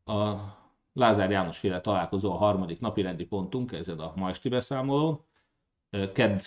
A 0.04 0.35
Lázár 0.93 1.31
János 1.31 1.59
féle 1.59 1.81
találkozó 1.81 2.33
a 2.33 2.37
harmadik 2.37 2.81
napi 2.81 3.02
rendi 3.02 3.26
pontunk, 3.26 3.73
ezen 3.73 3.99
a 3.99 4.12
ma 4.16 4.28
esti 4.28 4.49
beszámolón. 4.49 5.21
Kedd 6.12 6.40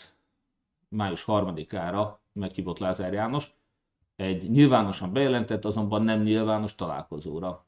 május 0.89 1.23
harmadikára 1.23 2.19
meghívott 2.31 2.77
Lázár 2.77 3.13
János 3.13 3.55
egy 4.15 4.49
nyilvánosan 4.49 5.13
bejelentett, 5.13 5.65
azonban 5.65 6.03
nem 6.03 6.21
nyilvános 6.21 6.75
találkozóra 6.75 7.65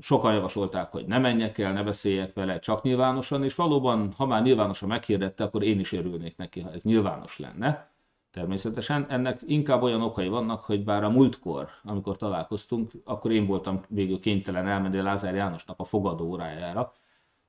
sokan 0.00 0.34
javasolták, 0.34 0.90
hogy 0.90 1.06
ne 1.06 1.18
menjek 1.18 1.58
el, 1.58 1.72
ne 1.72 1.82
beszéljek 1.82 2.34
vele, 2.34 2.58
csak 2.58 2.82
nyilvánosan, 2.82 3.44
és 3.44 3.54
valóban, 3.54 4.12
ha 4.16 4.26
már 4.26 4.42
nyilvánosan 4.42 4.88
meghirdette, 4.88 5.44
akkor 5.44 5.62
én 5.62 5.78
is 5.78 5.92
örülnék 5.92 6.36
neki, 6.36 6.60
ha 6.60 6.72
ez 6.72 6.82
nyilvános 6.82 7.38
lenne. 7.38 7.90
Természetesen 8.30 9.06
ennek 9.08 9.40
inkább 9.46 9.82
olyan 9.82 10.02
okai 10.02 10.28
vannak, 10.28 10.64
hogy 10.64 10.84
bár 10.84 11.04
a 11.04 11.10
múltkor, 11.10 11.68
amikor 11.84 12.16
találkoztunk, 12.16 12.90
akkor 13.04 13.32
én 13.32 13.46
voltam 13.46 13.80
végül 13.88 14.20
kénytelen 14.20 14.66
elmenni 14.66 15.00
Lázár 15.00 15.34
Jánosnak 15.34 15.78
a 15.78 15.84
fogadóórájára, 15.84 16.94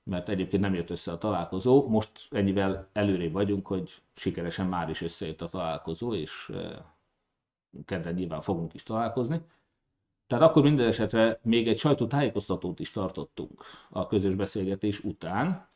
mert 0.04 0.30
egyébként 0.30 0.62
nem 0.62 0.74
jött 0.74 0.90
össze 0.90 1.12
a 1.12 1.18
találkozó. 1.18 1.88
Most 1.88 2.28
ennyivel 2.32 2.90
előrébb 2.94 3.32
vagyunk, 3.32 3.68
hogy 3.68 4.02
sikeresen 4.16 4.68
már 4.68 4.90
is 4.90 5.02
összejött 5.02 5.42
a 5.42 5.50
találkozó, 5.50 6.14
és 6.14 6.52
kedden 7.86 8.14
nyilván 8.14 8.42
fogunk 8.42 8.74
is 8.74 8.84
találkozni. 8.84 9.42
Tehát 10.28 10.50
akkor 10.50 10.64
minden 10.64 10.88
esetre 10.88 11.40
még 11.44 11.68
egy 11.68 11.78
sajtótájékoztatót 11.78 12.80
is 12.80 12.92
tartottunk 12.92 13.64
a 13.90 14.08
közös 14.08 14.36
beszélgetés 14.36 15.04
után, 15.04 15.68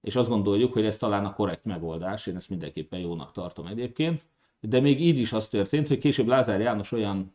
és 0.00 0.16
azt 0.16 0.28
gondoljuk, 0.28 0.72
hogy 0.72 0.84
ez 0.84 0.96
talán 0.96 1.24
a 1.24 1.34
korrekt 1.34 1.64
megoldás, 1.64 2.26
én 2.26 2.36
ezt 2.36 2.48
mindenképpen 2.48 2.98
jónak 2.98 3.32
tartom 3.32 3.66
egyébként, 3.66 4.22
de 4.60 4.80
még 4.80 5.00
így 5.00 5.18
is 5.18 5.32
az 5.32 5.48
történt, 5.48 5.88
hogy 5.88 5.98
később 5.98 6.26
Lázár 6.26 6.60
János 6.60 6.92
olyan 6.92 7.34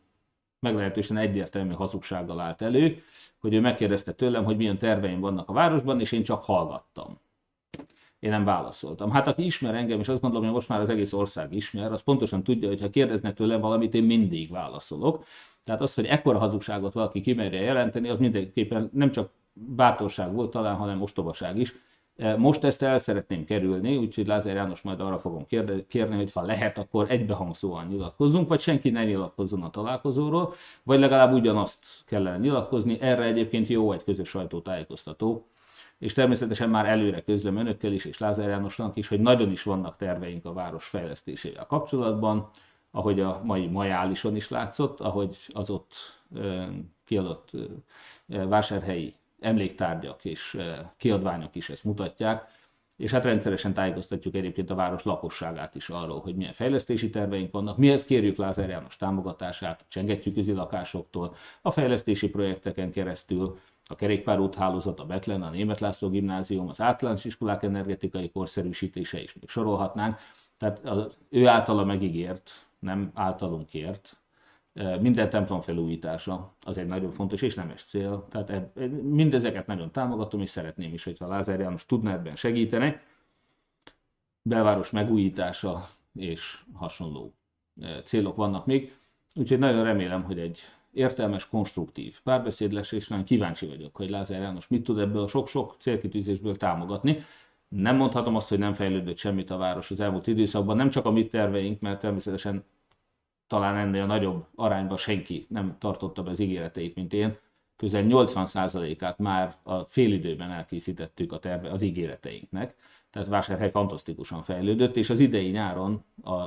meglehetősen 0.60 1.16
egyértelmű 1.16 1.72
hazugsággal 1.72 2.40
állt 2.40 2.62
elő, 2.62 3.02
hogy 3.38 3.54
ő 3.54 3.60
megkérdezte 3.60 4.12
tőlem, 4.12 4.44
hogy 4.44 4.56
milyen 4.56 4.78
terveim 4.78 5.20
vannak 5.20 5.48
a 5.48 5.52
városban, 5.52 6.00
és 6.00 6.12
én 6.12 6.22
csak 6.22 6.44
hallgattam. 6.44 7.18
Én 8.22 8.30
nem 8.30 8.44
válaszoltam. 8.44 9.10
Hát 9.10 9.26
aki 9.26 9.44
ismer 9.44 9.74
engem, 9.74 10.00
és 10.00 10.08
azt 10.08 10.20
gondolom, 10.20 10.44
hogy 10.44 10.54
most 10.54 10.68
már 10.68 10.80
az 10.80 10.88
egész 10.88 11.12
ország 11.12 11.54
ismer, 11.54 11.92
az 11.92 12.02
pontosan 12.02 12.42
tudja, 12.42 12.68
hogy 12.68 12.80
ha 12.80 12.90
kérdeznek 12.90 13.34
tőlem 13.34 13.60
valamit, 13.60 13.94
én 13.94 14.02
mindig 14.02 14.50
válaszolok. 14.50 15.24
Tehát 15.64 15.80
az, 15.80 15.94
hogy 15.94 16.06
ekkora 16.06 16.38
hazugságot 16.38 16.92
valaki 16.92 17.20
kimerje 17.20 17.60
jelenteni, 17.60 18.08
az 18.08 18.18
mindenképpen 18.18 18.90
nem 18.92 19.10
csak 19.10 19.30
bátorság 19.52 20.34
volt 20.34 20.50
talán, 20.50 20.76
hanem 20.76 21.02
ostobaság 21.02 21.58
is. 21.58 21.74
Most 22.36 22.64
ezt 22.64 22.82
el 22.82 22.98
szeretném 22.98 23.44
kerülni, 23.44 23.96
úgyhogy 23.96 24.26
Lázár 24.26 24.54
János 24.54 24.82
majd 24.82 25.00
arra 25.00 25.18
fogom 25.18 25.46
kérni, 25.88 26.16
hogy 26.16 26.32
ha 26.32 26.42
lehet, 26.42 26.78
akkor 26.78 27.10
egybehangzóan 27.10 27.86
nyilatkozzunk, 27.86 28.48
vagy 28.48 28.60
senki 28.60 28.90
ne 28.90 29.04
nyilatkozzon 29.04 29.62
a 29.62 29.70
találkozóról, 29.70 30.54
vagy 30.82 30.98
legalább 30.98 31.32
ugyanazt 31.32 31.84
kellene 32.06 32.38
nyilatkozni. 32.38 33.00
Erre 33.00 33.24
egyébként 33.24 33.68
jó 33.68 33.92
egy 33.92 34.04
közös 34.04 34.28
sajtótájékoztató, 34.28 35.46
és 36.02 36.12
természetesen 36.12 36.70
már 36.70 36.86
előre 36.86 37.22
közlöm 37.22 37.56
önökkel 37.56 37.92
is, 37.92 38.04
és 38.04 38.18
Lázár 38.18 38.48
Jánosnak 38.48 38.96
is, 38.96 39.08
hogy 39.08 39.20
nagyon 39.20 39.50
is 39.50 39.62
vannak 39.62 39.96
terveink 39.96 40.44
a 40.44 40.52
város 40.52 40.84
fejlesztésével 40.84 41.66
kapcsolatban, 41.66 42.48
ahogy 42.90 43.20
a 43.20 43.40
mai 43.44 43.66
majálison 43.66 44.36
is 44.36 44.48
látszott, 44.48 45.00
ahogy 45.00 45.36
az 45.52 45.70
ott 45.70 45.94
kiadott 47.04 47.50
vásárhelyi 48.26 49.14
emléktárgyak 49.40 50.24
és 50.24 50.58
kiadványok 50.96 51.54
is 51.54 51.70
ezt 51.70 51.84
mutatják, 51.84 52.44
és 52.96 53.10
hát 53.10 53.24
rendszeresen 53.24 53.74
tájékoztatjuk 53.74 54.34
egyébként 54.34 54.70
a 54.70 54.74
város 54.74 55.02
lakosságát 55.02 55.74
is 55.74 55.88
arról, 55.88 56.20
hogy 56.20 56.34
milyen 56.34 56.52
fejlesztési 56.52 57.10
terveink 57.10 57.52
vannak. 57.52 57.76
Mihez 57.76 58.04
kérjük 58.04 58.36
Lázár 58.36 58.68
János 58.68 58.96
támogatását, 58.96 59.84
csengetjük 59.88 60.56
lakásoktól, 60.56 61.34
a 61.62 61.70
fejlesztési 61.70 62.28
projekteken 62.28 62.90
keresztül, 62.90 63.58
a 63.92 63.96
kerékpárút 63.96 64.54
hálózat, 64.54 65.00
a 65.00 65.04
Betlen, 65.04 65.42
a 65.42 65.50
Német 65.50 65.80
László 65.80 66.08
Gimnázium, 66.08 66.68
az 66.68 66.80
általános 66.80 67.24
iskolák 67.24 67.62
energetikai 67.62 68.30
korszerűsítése 68.30 69.22
is 69.22 69.34
még 69.34 69.48
sorolhatnánk. 69.48 70.18
Tehát 70.58 70.84
az 70.84 71.16
ő 71.28 71.46
általa 71.46 71.84
megígért, 71.84 72.66
nem 72.78 73.10
általunk 73.14 73.66
kért, 73.66 74.16
minden 75.00 75.30
templom 75.30 75.60
felújítása 75.60 76.54
az 76.64 76.78
egy 76.78 76.86
nagyon 76.86 77.10
fontos 77.10 77.42
és 77.42 77.54
nemes 77.54 77.82
cél. 77.82 78.26
Tehát 78.30 78.74
mindezeket 79.02 79.66
nagyon 79.66 79.90
támogatom, 79.90 80.40
és 80.40 80.50
szeretném 80.50 80.92
is, 80.92 81.04
hogyha 81.04 81.28
Lázár 81.28 81.60
János 81.60 81.86
tudna 81.86 82.10
ebben 82.10 82.36
segíteni. 82.36 83.00
Belváros 84.42 84.90
megújítása 84.90 85.88
és 86.14 86.62
hasonló 86.72 87.34
célok 88.04 88.36
vannak 88.36 88.66
még. 88.66 88.96
Úgyhogy 89.34 89.58
nagyon 89.58 89.84
remélem, 89.84 90.22
hogy 90.22 90.38
egy 90.38 90.60
értelmes, 90.92 91.48
konstruktív 91.48 92.20
párbeszéd 92.22 92.72
lesz, 92.72 92.92
és 92.92 93.08
nagyon 93.08 93.24
kíváncsi 93.24 93.66
vagyok, 93.66 93.96
hogy 93.96 94.10
Lázár 94.10 94.40
János 94.40 94.68
mit 94.68 94.84
tud 94.84 94.98
ebből 94.98 95.22
a 95.22 95.28
sok-sok 95.28 95.76
célkitűzésből 95.78 96.56
támogatni. 96.56 97.24
Nem 97.68 97.96
mondhatom 97.96 98.36
azt, 98.36 98.48
hogy 98.48 98.58
nem 98.58 98.72
fejlődött 98.72 99.16
semmit 99.16 99.50
a 99.50 99.56
város 99.56 99.90
az 99.90 100.00
elmúlt 100.00 100.26
időszakban, 100.26 100.76
nem 100.76 100.90
csak 100.90 101.04
a 101.04 101.10
mi 101.10 101.26
terveink, 101.26 101.80
mert 101.80 102.00
természetesen 102.00 102.64
talán 103.46 103.76
ennél 103.76 104.06
nagyobb 104.06 104.46
arányban 104.54 104.96
senki 104.96 105.46
nem 105.48 105.76
tartotta 105.78 106.22
be 106.22 106.30
az 106.30 106.38
ígéreteit, 106.38 106.94
mint 106.94 107.12
én. 107.12 107.36
Közel 107.76 108.04
80%-át 108.06 109.18
már 109.18 109.56
a 109.62 109.78
félidőben 109.84 110.50
elkészítettük 110.50 111.32
a 111.32 111.38
terve, 111.38 111.70
az 111.70 111.82
ígéreteinknek. 111.82 112.74
Tehát 113.10 113.28
Vásárhely 113.28 113.70
fantasztikusan 113.70 114.42
fejlődött, 114.42 114.96
és 114.96 115.10
az 115.10 115.20
idei 115.20 115.48
nyáron 115.48 116.04
a 116.24 116.44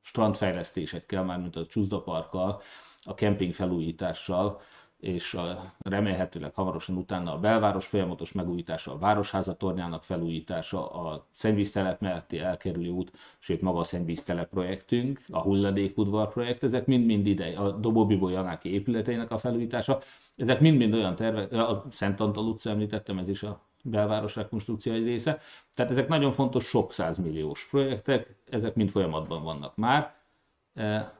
strandfejlesztésekkel, 0.00 1.24
mármint 1.24 1.56
a 1.56 1.66
Csúszdaparkkal, 1.66 2.60
a 3.04 3.14
kemping 3.14 3.52
felújítással, 3.52 4.60
és 5.04 5.34
a, 5.34 5.72
remélhetőleg 5.78 6.54
hamarosan 6.54 6.96
utána 6.96 7.32
a 7.32 7.38
belváros 7.38 7.86
folyamatos 7.86 8.32
megújítása, 8.32 8.92
a 8.92 8.98
Városháza 8.98 9.54
tornyának 9.56 10.04
felújítása, 10.04 10.90
a 10.90 11.26
szennyvíztelep 11.32 12.00
melletti 12.00 12.38
elkerülő 12.38 12.88
út, 12.88 13.12
sőt 13.38 13.60
maga 13.60 13.78
a 13.78 13.84
szennyvíztelep 13.84 14.48
projektünk, 14.48 15.20
a 15.30 15.40
hulladékudvar 15.40 16.32
projekt, 16.32 16.62
ezek 16.62 16.86
mind-mind 16.86 17.26
ide, 17.26 17.46
a 17.46 17.70
Dobóbibó 17.70 18.28
Janáki 18.28 18.72
épületeinek 18.72 19.30
a 19.30 19.38
felújítása, 19.38 20.00
ezek 20.36 20.60
mind-mind 20.60 20.94
olyan 20.94 21.16
tervek, 21.16 21.52
a 21.52 21.84
Szent 21.90 22.20
Antal 22.20 22.44
utca 22.44 22.70
említettem, 22.70 23.18
ez 23.18 23.28
is 23.28 23.42
a 23.42 23.60
belváros 23.82 24.36
rekonstrukció 24.36 24.92
egy 24.92 25.04
része, 25.04 25.38
tehát 25.74 25.90
ezek 25.90 26.08
nagyon 26.08 26.32
fontos, 26.32 26.64
sok 26.64 26.92
százmilliós 26.92 27.68
projektek, 27.70 28.34
ezek 28.50 28.74
mind 28.74 28.90
folyamatban 28.90 29.42
vannak 29.42 29.76
már, 29.76 30.14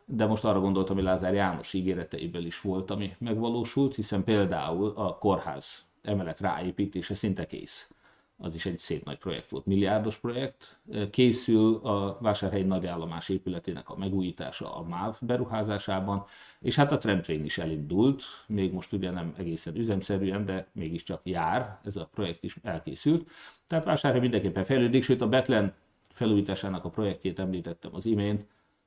de 0.04 0.26
most 0.26 0.44
arra 0.44 0.60
gondoltam, 0.60 0.94
hogy 0.94 1.04
Lázár 1.04 1.34
János 1.34 1.72
ígéreteiből 1.72 2.44
is 2.44 2.60
volt, 2.60 2.90
ami 2.90 3.14
megvalósult, 3.18 3.94
hiszen 3.94 4.24
például 4.24 4.92
a 4.96 5.18
kórház 5.18 5.84
emelet 6.02 6.40
ráépítése 6.40 7.14
szinte 7.14 7.46
kész. 7.46 7.90
Az 8.36 8.54
is 8.54 8.66
egy 8.66 8.78
szép 8.78 9.04
nagy 9.04 9.18
projekt 9.18 9.50
volt, 9.50 9.66
milliárdos 9.66 10.18
projekt. 10.18 10.78
Eh, 10.90 11.08
készül 11.10 11.76
a 11.76 12.18
Vásárhelyi 12.20 12.62
nagyállomás 12.64 13.28
épületének 13.28 13.88
a 13.88 13.96
megújítása 13.96 14.76
a 14.76 14.82
MÁV 14.82 15.16
beruházásában, 15.20 16.24
és 16.60 16.74
hát 16.74 16.92
a 16.92 16.98
tramtrain 16.98 17.44
is 17.44 17.58
elindult, 17.58 18.22
még 18.46 18.72
most 18.72 18.92
ugye 18.92 19.10
nem 19.10 19.34
egészen 19.36 19.76
üzemszerűen, 19.76 20.44
de 20.44 20.68
mégiscsak 20.72 21.20
jár, 21.24 21.78
ez 21.84 21.96
a 21.96 22.08
projekt 22.12 22.44
is 22.44 22.56
elkészült. 22.62 23.30
Tehát 23.66 23.84
Vásárhely 23.84 24.20
mindenképpen 24.20 24.64
fejlődik, 24.64 25.02
sőt 25.02 25.20
a 25.20 25.28
Betlen 25.28 25.74
felújításának 26.12 26.84
a 26.84 26.90
projektjét 26.90 27.38
említettem 27.38 27.94
az 27.94 28.06
imént, 28.06 28.46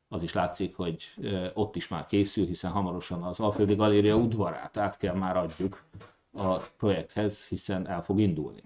az 0.10 0.24
is 0.24 0.34
látszik, 0.34 0.76
hogy 0.76 1.14
ott 1.54 1.76
is 1.76 1.88
már 1.88 2.08
készül, 2.08 2.46
hiszen 2.46 2.72
hamarosan 2.72 3.24
az 3.24 3.40
Alföldi 3.40 3.76
Galéria 3.76 4.16
udvarát 4.16 4.78
át 4.78 4.98
kell 4.98 5.16
már 5.16 5.38
adjuk 5.38 5.84
a 6.32 6.58
projekthez, 6.58 7.48
hiszen 7.48 7.88
el 7.88 8.04
fog 8.04 8.20
indulni. 8.20 8.64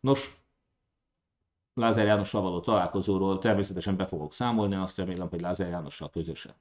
Nos, 0.00 0.42
Lázár 1.74 2.06
Jánossal 2.06 2.42
való 2.42 2.60
találkozóról 2.60 3.38
természetesen 3.38 3.96
be 3.96 4.06
fogok 4.06 4.32
számolni, 4.32 4.74
azt 4.74 4.96
remélem, 4.96 5.28
hogy 5.28 5.40
Lázár 5.40 5.68
Jánossal 5.68 6.10
közösen. 6.10 6.54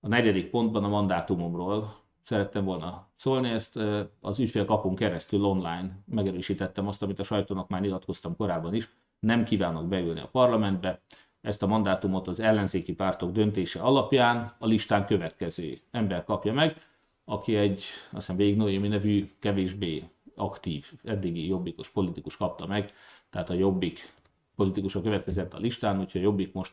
A 0.00 0.08
negyedik 0.08 0.50
pontban 0.50 0.84
a 0.84 0.88
mandátumomról 0.88 1.96
szerettem 2.20 2.64
volna 2.64 3.08
szólni, 3.14 3.50
ezt 3.50 3.76
az 4.20 4.38
ügyfélkapunk 4.38 4.98
keresztül 4.98 5.44
online 5.44 5.98
megerősítettem 6.06 6.86
azt, 6.86 7.02
amit 7.02 7.18
a 7.18 7.22
sajtónak 7.22 7.68
már 7.68 7.80
nyilatkoztam 7.80 8.36
korábban 8.36 8.74
is, 8.74 8.88
nem 9.18 9.44
kívánok 9.44 9.88
beülni 9.88 10.20
a 10.20 10.28
parlamentbe, 10.28 11.00
ezt 11.42 11.62
a 11.62 11.66
mandátumot 11.66 12.28
az 12.28 12.40
ellenzéki 12.40 12.92
pártok 12.92 13.32
döntése 13.32 13.80
alapján 13.80 14.54
a 14.58 14.66
listán 14.66 15.06
következő 15.06 15.80
ember 15.90 16.24
kapja 16.24 16.52
meg, 16.52 16.76
aki 17.24 17.56
egy, 17.56 17.78
azt 18.04 18.10
hiszem 18.10 18.36
Vég 18.36 18.56
Noémi 18.56 18.88
nevű, 18.88 19.30
kevésbé 19.38 20.04
aktív, 20.34 20.92
eddigi 21.04 21.46
jobbikos 21.46 21.90
politikus 21.90 22.36
kapta 22.36 22.66
meg, 22.66 22.92
tehát 23.30 23.50
a 23.50 23.54
jobbik 23.54 24.12
politikusok 24.56 25.02
következett 25.02 25.54
a 25.54 25.58
listán, 25.58 26.00
úgyhogy 26.00 26.20
a 26.20 26.24
jobbik 26.24 26.52
most 26.52 26.72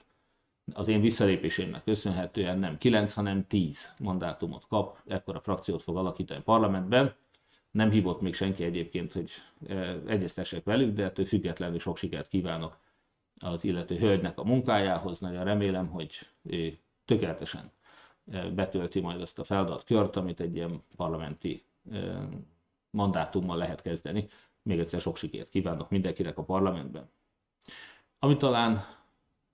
az 0.74 0.88
én 0.88 1.02
visszalépésémnek 1.02 1.84
köszönhetően 1.84 2.60
nem 2.60 2.78
9, 2.78 3.14
hanem 3.14 3.48
10 3.48 3.94
mandátumot 4.00 4.68
kap, 4.68 4.98
ekkor 5.08 5.36
a 5.36 5.40
frakciót 5.40 5.84
fog 5.84 5.98
alakítani 5.98 6.40
a 6.40 6.44
parlamentben. 6.44 7.14
Nem 7.72 7.92
hívott 7.92 8.22
még 8.22 8.34
senki 8.34 8.64
egyébként, 8.64 9.12
hogy 9.14 9.32
eh, 9.68 9.96
egyeztessek 10.08 10.64
velük, 10.64 10.96
de 10.96 11.04
ettől 11.04 11.26
függetlenül 11.26 11.80
sok 11.80 11.98
sikert 11.98 12.28
kívánok 12.28 12.78
az 13.40 13.64
illető 13.64 13.98
hölgynek 13.98 14.40
a 14.40 14.44
munkájához. 14.44 15.20
Nagyon 15.20 15.44
remélem, 15.44 15.88
hogy 15.88 16.12
ő 16.44 16.78
tökéletesen 17.06 17.72
betölti 18.54 19.00
majd 19.00 19.22
azt 19.22 19.40
a 19.40 19.44
feladatkört, 19.44 20.16
amit 20.16 20.40
egy 20.40 20.56
ilyen 20.56 20.84
parlamenti 20.96 21.64
mandátummal 22.90 23.58
lehet 23.58 23.82
kezdeni. 23.82 24.28
Még 24.62 24.80
egyszer 24.80 25.02
sok 25.02 25.18
sikert 25.18 25.50
kívánok 25.50 25.90
mindenkinek 25.90 26.38
a 26.38 26.44
parlamentben. 26.44 27.10
Ami 28.20 28.38
talán 28.38 28.86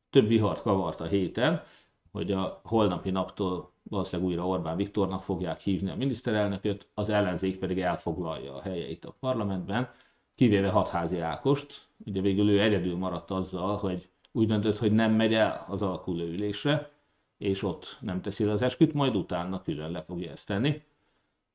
több 0.10 0.28
vihart 0.28 0.62
kavart 0.62 1.02
a 1.02 1.06
héten, 1.06 1.63
hogy 2.12 2.32
a 2.32 2.62
holnapi 2.63 3.10
naptól 3.10 3.74
valószínűleg 3.89 4.32
újra 4.32 4.48
Orbán 4.48 4.78
Viktornak 4.78 5.24
fogják 5.24 5.60
hívni 5.60 5.89
a 5.89 5.95
miniszterelnököt, 5.95 6.88
az 6.93 7.10
ellenzék 7.10 7.60
pedig 7.60 7.80
elfoglalja 7.80 8.56
a 8.56 8.62
helyeit 8.62 9.06
a 9.06 9.15
parlamentben, 9.19 9.89
kivéve 10.36 10.69
hatházi 10.69 11.19
Ákost, 11.19 11.85
ugye 11.97 12.21
végül 12.21 12.49
ő 12.49 12.62
egyedül 12.62 12.97
maradt 12.97 13.31
azzal, 13.31 13.77
hogy 13.77 14.10
úgy 14.31 14.47
döntött, 14.47 14.77
hogy 14.77 14.91
nem 14.91 15.13
megy 15.13 15.34
el 15.34 15.65
az 15.69 15.81
alakuló 15.81 16.23
ülésre, 16.23 16.91
és 17.38 17.63
ott 17.63 17.97
nem 18.01 18.21
teszi 18.21 18.43
az 18.43 18.62
esküt, 18.62 18.93
majd 18.93 19.15
utána 19.15 19.62
külön 19.62 19.91
le 19.91 20.01
fogja 20.01 20.31
ezt 20.31 20.47
tenni. 20.47 20.81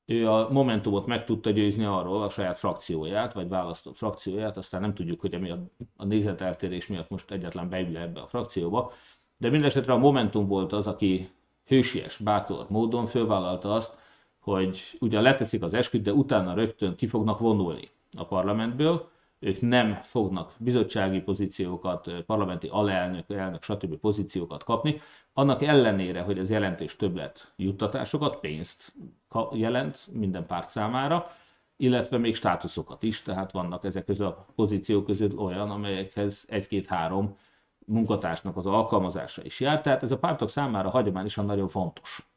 Ő 0.07 0.29
a 0.29 0.49
Momentumot 0.51 1.07
meg 1.07 1.25
tudta 1.25 1.51
győzni 1.51 1.85
arról, 1.85 2.23
a 2.23 2.29
saját 2.29 2.59
frakcióját, 2.59 3.33
vagy 3.33 3.49
választott 3.49 3.97
frakcióját, 3.97 4.57
aztán 4.57 4.81
nem 4.81 4.95
tudjuk, 4.95 5.21
hogy 5.21 5.35
emiatt 5.35 5.71
a 5.97 6.05
nézeteltérés 6.05 6.87
miatt 6.87 7.09
most 7.09 7.31
egyetlen 7.31 7.69
beül 7.69 7.97
ebbe 7.97 8.21
a 8.21 8.27
frakcióba, 8.27 8.93
de 9.37 9.51
mindesetre 9.51 9.93
a 9.93 9.99
Momentum 9.99 10.47
volt 10.47 10.73
az, 10.73 10.87
aki 10.87 11.31
hősies, 11.67 12.17
bátor 12.17 12.67
módon 12.69 13.07
fölvállalta 13.07 13.75
azt, 13.75 13.99
hogy 14.39 14.97
ugye 15.01 15.21
leteszik 15.21 15.63
az 15.63 15.75
esküt, 15.75 16.03
de 16.03 16.13
utána 16.13 16.55
rögtön 16.55 16.97
ki 16.97 17.07
fognak 17.07 17.39
vonulni 17.39 17.89
a 18.17 18.25
parlamentből, 18.25 19.11
ők 19.41 19.61
nem 19.61 19.95
fognak 20.03 20.53
bizottsági 20.59 21.21
pozíciókat, 21.21 22.11
parlamenti 22.27 22.69
alelnök, 22.69 23.31
elnök, 23.31 23.63
stb. 23.63 23.97
pozíciókat 23.97 24.65
kapni, 24.65 25.01
annak 25.33 25.63
ellenére, 25.63 26.21
hogy 26.21 26.39
ez 26.39 26.51
jelentős 26.51 26.97
többlet 26.97 27.53
juttatásokat, 27.57 28.41
pénzt 28.41 28.93
jelent 29.53 30.09
minden 30.13 30.47
párt 30.47 30.69
számára, 30.69 31.27
illetve 31.77 32.19
még 32.19 32.35
státuszokat 32.35 33.03
is, 33.03 33.23
tehát 33.23 33.53
vannak 33.53 33.85
ezek 33.85 34.05
közül 34.05 34.27
a 34.27 34.47
pozíciók 34.55 35.05
között 35.05 35.37
olyan, 35.37 35.71
amelyekhez 35.71 36.45
egy-két-három 36.49 37.37
munkatársnak 37.87 38.57
az 38.57 38.67
alkalmazása 38.67 39.45
is 39.45 39.61
jár, 39.61 39.81
tehát 39.81 40.03
ez 40.03 40.11
a 40.11 40.19
pártok 40.19 40.49
számára 40.49 40.91
hagyományosan 40.91 41.45
nagyon 41.45 41.69
fontos. 41.69 42.29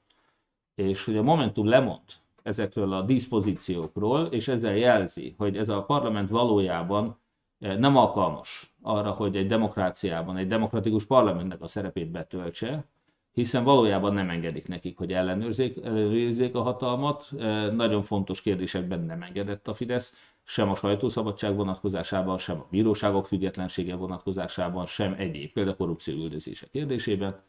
És 0.76 1.06
hogy 1.06 1.18
a 1.18 1.24
Momentum 1.24 1.68
lemond 1.68 2.02
ezekről 2.44 2.94
a 2.94 3.02
diszpozíciókról, 3.02 4.26
és 4.26 4.48
ezzel 4.48 4.78
jelzi, 4.78 5.36
hogy 5.38 5.58
ez 5.58 5.70
a 5.70 5.84
parlament 5.84 6.30
valójában 6.30 7.20
eh, 7.60 7.78
nem 7.78 7.98
alkalmas 7.98 8.76
arra, 8.82 9.12
hogy 9.12 9.36
egy 9.36 9.48
demokráciában, 9.48 10.38
egy 10.38 10.48
demokratikus 10.48 11.06
parlamentnek 11.06 11.62
a 11.62 11.68
szerepét 11.68 12.12
betöltse, 12.12 12.86
hiszen 13.34 13.64
valójában 13.64 14.14
nem 14.14 14.30
engedik 14.30 14.68
nekik, 14.68 14.98
hogy 14.98 15.14
ellenőrzék, 15.14 15.78
ellenőrizzék 15.84 16.56
a 16.56 16.62
hatalmat. 16.62 17.30
E, 17.40 17.72
nagyon 17.72 18.02
fontos 18.04 18.42
kérdésekben 18.42 19.00
nem 19.00 19.22
engedett 19.22 19.68
a 19.68 19.74
Fidesz, 19.74 20.14
sem 20.44 20.70
a 20.70 20.76
sajtószabadság 20.76 21.56
vonatkozásában, 21.56 22.38
sem 22.38 22.60
a 22.60 22.68
bíróságok 22.70 23.28
függetlensége 23.28 23.96
vonatkozásában, 23.96 24.86
sem 24.86 25.16
egyéb, 25.18 25.52
például 25.52 25.76
korrupció 25.76 26.14
üldözése 26.14 26.68
kérdésében. 26.72 27.42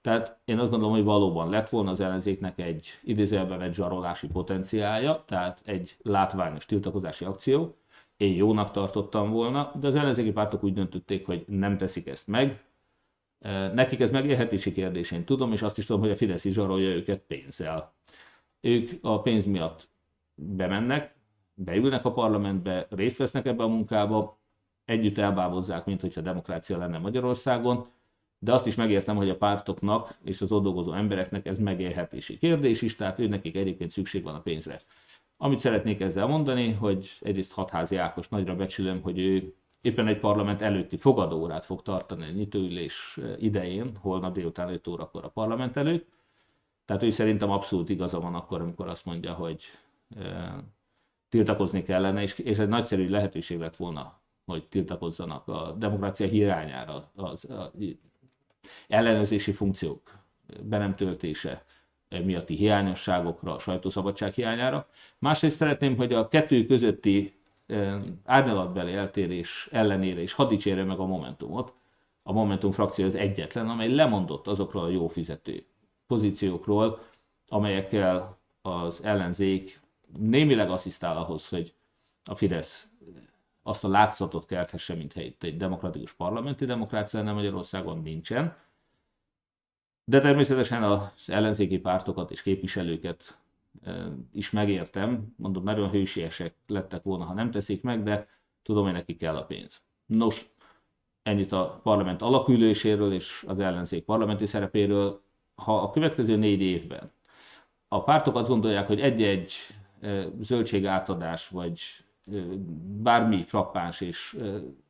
Tehát 0.00 0.38
én 0.44 0.58
azt 0.58 0.70
gondolom, 0.70 0.94
hogy 0.94 1.04
valóban 1.04 1.50
lett 1.50 1.68
volna 1.68 1.90
az 1.90 2.00
ellenzéknek 2.00 2.58
egy 2.58 2.88
idézőjelben 3.02 3.62
egy 3.62 3.74
zsarolási 3.74 4.26
potenciálja, 4.26 5.24
tehát 5.26 5.62
egy 5.64 5.96
látványos 6.02 6.66
tiltakozási 6.66 7.24
akció. 7.24 7.76
Én 8.16 8.34
jónak 8.34 8.70
tartottam 8.70 9.30
volna, 9.30 9.72
de 9.80 9.86
az 9.86 9.94
ellenzéki 9.94 10.32
pártok 10.32 10.64
úgy 10.64 10.72
döntötték, 10.72 11.26
hogy 11.26 11.44
nem 11.46 11.76
teszik 11.76 12.06
ezt 12.06 12.26
meg, 12.26 12.68
Nekik 13.72 14.00
ez 14.00 14.10
megélhetési 14.10 14.72
kérdés, 14.72 15.10
én 15.10 15.24
tudom, 15.24 15.52
és 15.52 15.62
azt 15.62 15.78
is 15.78 15.86
tudom, 15.86 16.00
hogy 16.00 16.10
a 16.10 16.16
Fidesz 16.16 16.44
is 16.44 16.52
zsarolja 16.52 16.88
őket 16.88 17.20
pénzzel. 17.20 17.94
Ők 18.60 18.90
a 19.02 19.22
pénz 19.22 19.44
miatt 19.44 19.88
bemennek, 20.34 21.16
beülnek 21.54 22.04
a 22.04 22.12
parlamentbe, 22.12 22.86
részt 22.90 23.16
vesznek 23.16 23.46
ebbe 23.46 23.62
a 23.62 23.68
munkába, 23.68 24.38
együtt 24.84 25.18
elbábozzák, 25.18 25.84
mint 25.84 26.00
hogyha 26.00 26.20
demokrácia 26.20 26.78
lenne 26.78 26.98
Magyarországon, 26.98 27.86
de 28.38 28.52
azt 28.52 28.66
is 28.66 28.74
megértem, 28.74 29.16
hogy 29.16 29.28
a 29.28 29.36
pártoknak 29.36 30.18
és 30.24 30.40
az 30.40 30.52
ott 30.52 30.62
dolgozó 30.62 30.92
embereknek 30.92 31.46
ez 31.46 31.58
megélhetési 31.58 32.38
kérdés 32.38 32.82
is, 32.82 32.96
tehát 32.96 33.18
ő 33.18 33.28
nekik 33.28 33.56
egyébként 33.56 33.90
szükség 33.90 34.22
van 34.22 34.34
a 34.34 34.40
pénzre. 34.40 34.80
Amit 35.36 35.58
szeretnék 35.58 36.00
ezzel 36.00 36.26
mondani, 36.26 36.72
hogy 36.72 37.10
egyrészt 37.20 37.52
Hatházi 37.52 37.96
Ákos 37.96 38.28
nagyra 38.28 38.56
becsülöm, 38.56 39.00
hogy 39.02 39.18
ő 39.18 39.54
éppen 39.80 40.06
egy 40.06 40.18
parlament 40.18 40.62
előtti 40.62 40.96
fogadórát 40.96 41.64
fog 41.64 41.82
tartani 41.82 42.24
a 42.24 42.30
nyitóülés 42.30 43.18
idején, 43.38 43.96
holnap 43.96 44.34
délután 44.34 44.72
5 44.72 44.86
órakor 44.86 45.24
a 45.24 45.28
parlament 45.28 45.76
előtt. 45.76 46.08
Tehát 46.84 47.02
ő 47.02 47.10
szerintem 47.10 47.50
abszolút 47.50 47.88
igaza 47.88 48.20
van 48.20 48.34
akkor, 48.34 48.60
amikor 48.60 48.88
azt 48.88 49.04
mondja, 49.04 49.32
hogy 49.32 49.62
e, 50.16 50.54
tiltakozni 51.28 51.82
kellene, 51.82 52.22
és, 52.22 52.38
és 52.38 52.58
egy 52.58 52.68
nagyszerű 52.68 53.08
lehetőség 53.08 53.58
lett 53.58 53.76
volna, 53.76 54.20
hogy 54.44 54.66
tiltakozzanak 54.68 55.48
a 55.48 55.74
demokrácia 55.78 56.26
hiányára, 56.26 57.10
az, 57.14 57.46
az 57.50 57.70
ellenőrzési 58.88 59.52
funkciók 59.52 60.18
be 60.62 60.78
nem 60.78 60.94
töltése 60.96 61.64
miatti 62.24 62.54
hiányosságokra, 62.54 63.54
a 63.54 63.58
sajtószabadság 63.58 64.32
hiányára. 64.34 64.88
Másrészt 65.18 65.56
szeretném, 65.56 65.96
hogy 65.96 66.12
a 66.12 66.28
kettő 66.28 66.66
közötti 66.66 67.34
árnyalatbeli 68.24 68.92
eltérés 68.92 69.68
ellenére 69.72 70.20
is 70.20 70.32
hadd 70.32 70.48
dicsérje 70.48 70.84
meg 70.84 70.98
a 70.98 71.06
Momentumot. 71.06 71.72
A 72.22 72.32
Momentum 72.32 72.72
frakció 72.72 73.04
az 73.04 73.14
egyetlen, 73.14 73.68
amely 73.68 73.94
lemondott 73.94 74.46
azokról 74.46 74.82
a 74.84 74.88
jó 74.88 75.08
fizető 75.08 75.64
pozíciókról, 76.06 77.00
amelyekkel 77.48 78.38
az 78.62 79.02
ellenzék 79.02 79.80
némileg 80.18 80.70
asszisztál 80.70 81.16
ahhoz, 81.16 81.48
hogy 81.48 81.74
a 82.24 82.34
Fidesz 82.34 82.88
azt 83.68 83.84
a 83.84 83.88
látszatot 83.88 84.46
kelthesse, 84.46 84.94
mint 84.94 85.14
itt 85.14 85.42
egy 85.42 85.56
demokratikus 85.56 86.12
parlamenti 86.12 86.64
demokrácia 86.64 87.18
lenne 87.18 87.32
Magyarországon, 87.32 88.02
nincsen. 88.02 88.56
De 90.04 90.20
természetesen 90.20 90.82
az 90.82 91.30
ellenzéki 91.30 91.78
pártokat 91.78 92.30
és 92.30 92.42
képviselőket 92.42 93.38
is 94.32 94.50
megértem, 94.50 95.34
mondom, 95.36 95.62
nagyon 95.62 95.90
hősiesek 95.90 96.54
lettek 96.66 97.02
volna, 97.02 97.24
ha 97.24 97.34
nem 97.34 97.50
teszik 97.50 97.82
meg, 97.82 98.02
de 98.02 98.28
tudom, 98.62 98.84
hogy 98.84 98.92
neki 98.92 99.16
kell 99.16 99.36
a 99.36 99.44
pénz. 99.44 99.82
Nos, 100.06 100.50
ennyit 101.22 101.52
a 101.52 101.80
parlament 101.82 102.22
alaküléséről 102.22 103.12
és 103.12 103.44
az 103.48 103.58
ellenzék 103.58 104.04
parlamenti 104.04 104.46
szerepéről. 104.46 105.22
Ha 105.54 105.80
a 105.80 105.90
következő 105.90 106.36
négy 106.36 106.60
évben 106.60 107.10
a 107.88 108.02
pártok 108.02 108.36
azt 108.36 108.48
gondolják, 108.48 108.86
hogy 108.86 109.00
egy-egy 109.00 109.52
zöldségátadás, 110.40 111.48
vagy 111.48 111.80
bármi 113.02 113.44
frappáns 113.44 114.00
és 114.00 114.38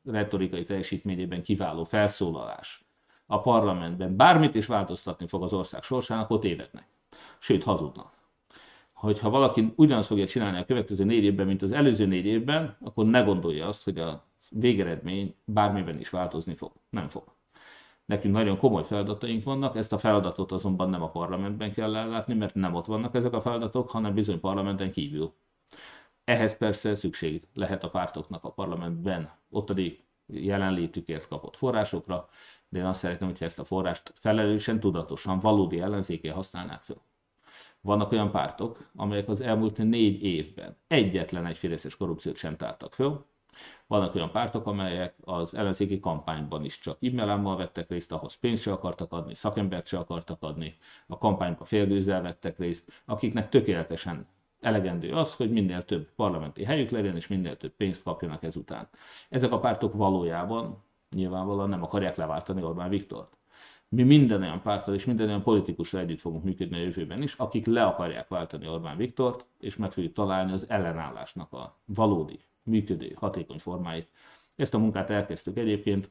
retorikai 0.05 0.65
teljesítményében 0.65 1.43
kiváló 1.43 1.85
felszólalás 1.85 2.87
a 3.27 3.41
parlamentben 3.41 4.17
bármit 4.17 4.55
is 4.55 4.67
változtatni 4.67 5.27
fog 5.27 5.43
az 5.43 5.53
ország 5.53 5.83
sorsának, 5.83 6.31
ott 6.31 6.41
tévednek. 6.41 6.87
Sőt, 7.39 7.65
hazudnak 7.65 8.19
hogyha 8.99 9.31
valaki 9.31 9.73
ugyanazt 9.77 10.09
fogja 10.09 10.27
csinálni 10.27 10.59
a 10.59 10.65
következő 10.65 11.05
négy 11.05 11.25
évben, 11.25 11.47
mint 11.47 11.63
az 11.63 11.73
előző 11.73 12.07
négy 12.07 12.27
évben, 12.27 12.77
akkor 12.81 13.07
ne 13.07 13.21
gondolja 13.21 13.67
azt, 13.67 13.85
hogy 13.85 13.99
a 13.99 14.25
végeredmény 14.51 15.35
bármiben 15.45 15.99
is 15.99 16.11
változni 16.11 16.55
fog. 16.55 16.73
Nem 16.91 17.09
fog. 17.09 17.25
Nekünk 18.05 18.35
nagyon 18.35 18.59
komoly 18.59 18.85
feladataink 18.85 19.45
vannak, 19.45 19.77
ezt 19.77 19.93
a 19.93 19.99
feladatot 19.99 20.53
azonban 20.53 20.91
nem 20.91 21.03
a 21.03 21.11
parlamentben 21.11 21.73
kell 21.73 21.97
ellátni, 21.97 22.35
mert 22.35 22.55
nem 22.55 22.75
ott 22.75 22.87
vannak 22.87 23.15
ezek 23.15 23.33
a 23.33 23.41
feladatok, 23.41 23.91
hanem 23.91 24.15
bizony 24.15 24.41
parlamenten 24.41 24.93
kívül. 24.93 25.33
Ehhez 26.29 26.57
persze 26.57 26.95
szükség 26.95 27.43
lehet 27.55 27.85
a 27.85 27.91
pártoknak 27.91 28.45
a 28.45 28.51
parlamentben 28.51 29.31
ottani 29.51 29.99
jelenlétükért 30.27 31.29
kapott 31.29 31.57
forrásokra, 31.57 32.29
de 32.69 32.79
én 32.79 32.85
azt 32.85 32.99
szeretném, 32.99 33.29
hogyha 33.29 33.45
ezt 33.45 33.59
a 33.59 33.65
forrást 33.65 34.13
felelősen, 34.15 34.81
tudatosan, 34.81 35.41
valódi 35.41 35.81
ellenzéké 35.81 36.29
használnák 36.29 36.81
fel. 36.81 37.03
Vannak 37.81 38.13
olyan 38.13 38.31
pártok, 38.31 38.91
amelyek 38.97 39.29
az 39.29 39.41
elmúlt 39.41 39.77
négy 39.79 40.23
évben 40.23 40.77
egyetlen 40.87 41.47
egy 41.47 41.59
fideszes 41.59 41.97
korrupciót 41.97 42.37
sem 42.37 42.57
tártak 42.57 42.95
föl. 42.95 43.25
Vannak 43.87 44.15
olyan 44.15 44.31
pártok, 44.31 44.67
amelyek 44.67 45.15
az 45.21 45.55
ellenzéki 45.55 46.01
kampányban 46.01 46.65
is 46.65 46.79
csak 46.79 46.99
e 47.01 47.37
vettek 47.37 47.89
részt, 47.89 48.13
ahhoz 48.13 48.35
pénzt 48.35 48.63
se 48.63 48.73
akartak 48.73 49.13
adni, 49.13 49.35
szakembert 49.35 49.87
se 49.87 49.99
akartak 49.99 50.43
adni, 50.43 50.77
a 51.07 51.19
kampányban 51.19 51.67
félgőzzel 51.67 52.23
vettek 52.23 52.59
részt, 52.59 53.03
akiknek 53.05 53.49
tökéletesen 53.49 54.27
elegendő 54.61 55.13
az, 55.13 55.35
hogy 55.35 55.51
minél 55.51 55.85
több 55.85 56.09
parlamenti 56.17 56.65
helyük 56.65 56.91
legyen, 56.91 57.17
és 57.17 57.27
minél 57.27 57.57
több 57.57 57.73
pénzt 57.77 58.03
kapjanak 58.03 58.43
ezután. 58.43 58.89
Ezek 59.29 59.53
a 59.53 59.61
pártok 59.61 59.95
valójában 59.95 60.83
nyilvánvalóan 61.11 61.69
nem 61.69 61.83
akarják 61.83 62.17
leváltani 62.17 62.63
Orbán 62.63 62.89
Viktort 62.89 63.39
mi 63.89 64.03
minden 64.03 64.43
olyan 64.43 64.63
párttal 64.63 64.95
és 64.95 65.05
minden 65.05 65.29
olyan 65.29 65.43
politikussal 65.43 66.01
együtt 66.01 66.21
fogunk 66.21 66.45
működni 66.45 66.77
a 66.77 66.81
jövőben 66.81 67.23
is, 67.23 67.35
akik 67.35 67.67
le 67.67 67.85
akarják 67.85 68.29
váltani 68.29 68.69
Orbán 68.69 68.97
Viktort, 68.97 69.45
és 69.59 69.77
meg 69.77 69.93
fogjuk 69.93 70.13
találni 70.13 70.53
az 70.53 70.69
ellenállásnak 70.69 71.53
a 71.53 71.79
valódi, 71.85 72.41
működő, 72.63 73.13
hatékony 73.17 73.59
formáit. 73.59 74.09
Ezt 74.57 74.75
a 74.75 74.79
munkát 74.79 75.11
elkezdtük 75.11 75.57
egyébként, 75.57 76.11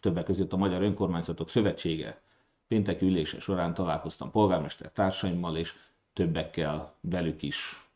többek 0.00 0.24
között 0.24 0.52
a 0.52 0.56
Magyar 0.56 0.82
Önkormányzatok 0.82 1.48
Szövetsége 1.48 2.22
pénteki 2.68 3.06
ülése 3.06 3.38
során 3.38 3.74
találkoztam 3.74 4.30
polgármester 4.30 4.92
társaimmal, 4.92 5.56
és 5.56 5.74
többekkel 6.12 6.94
velük 7.00 7.42
is 7.42 7.88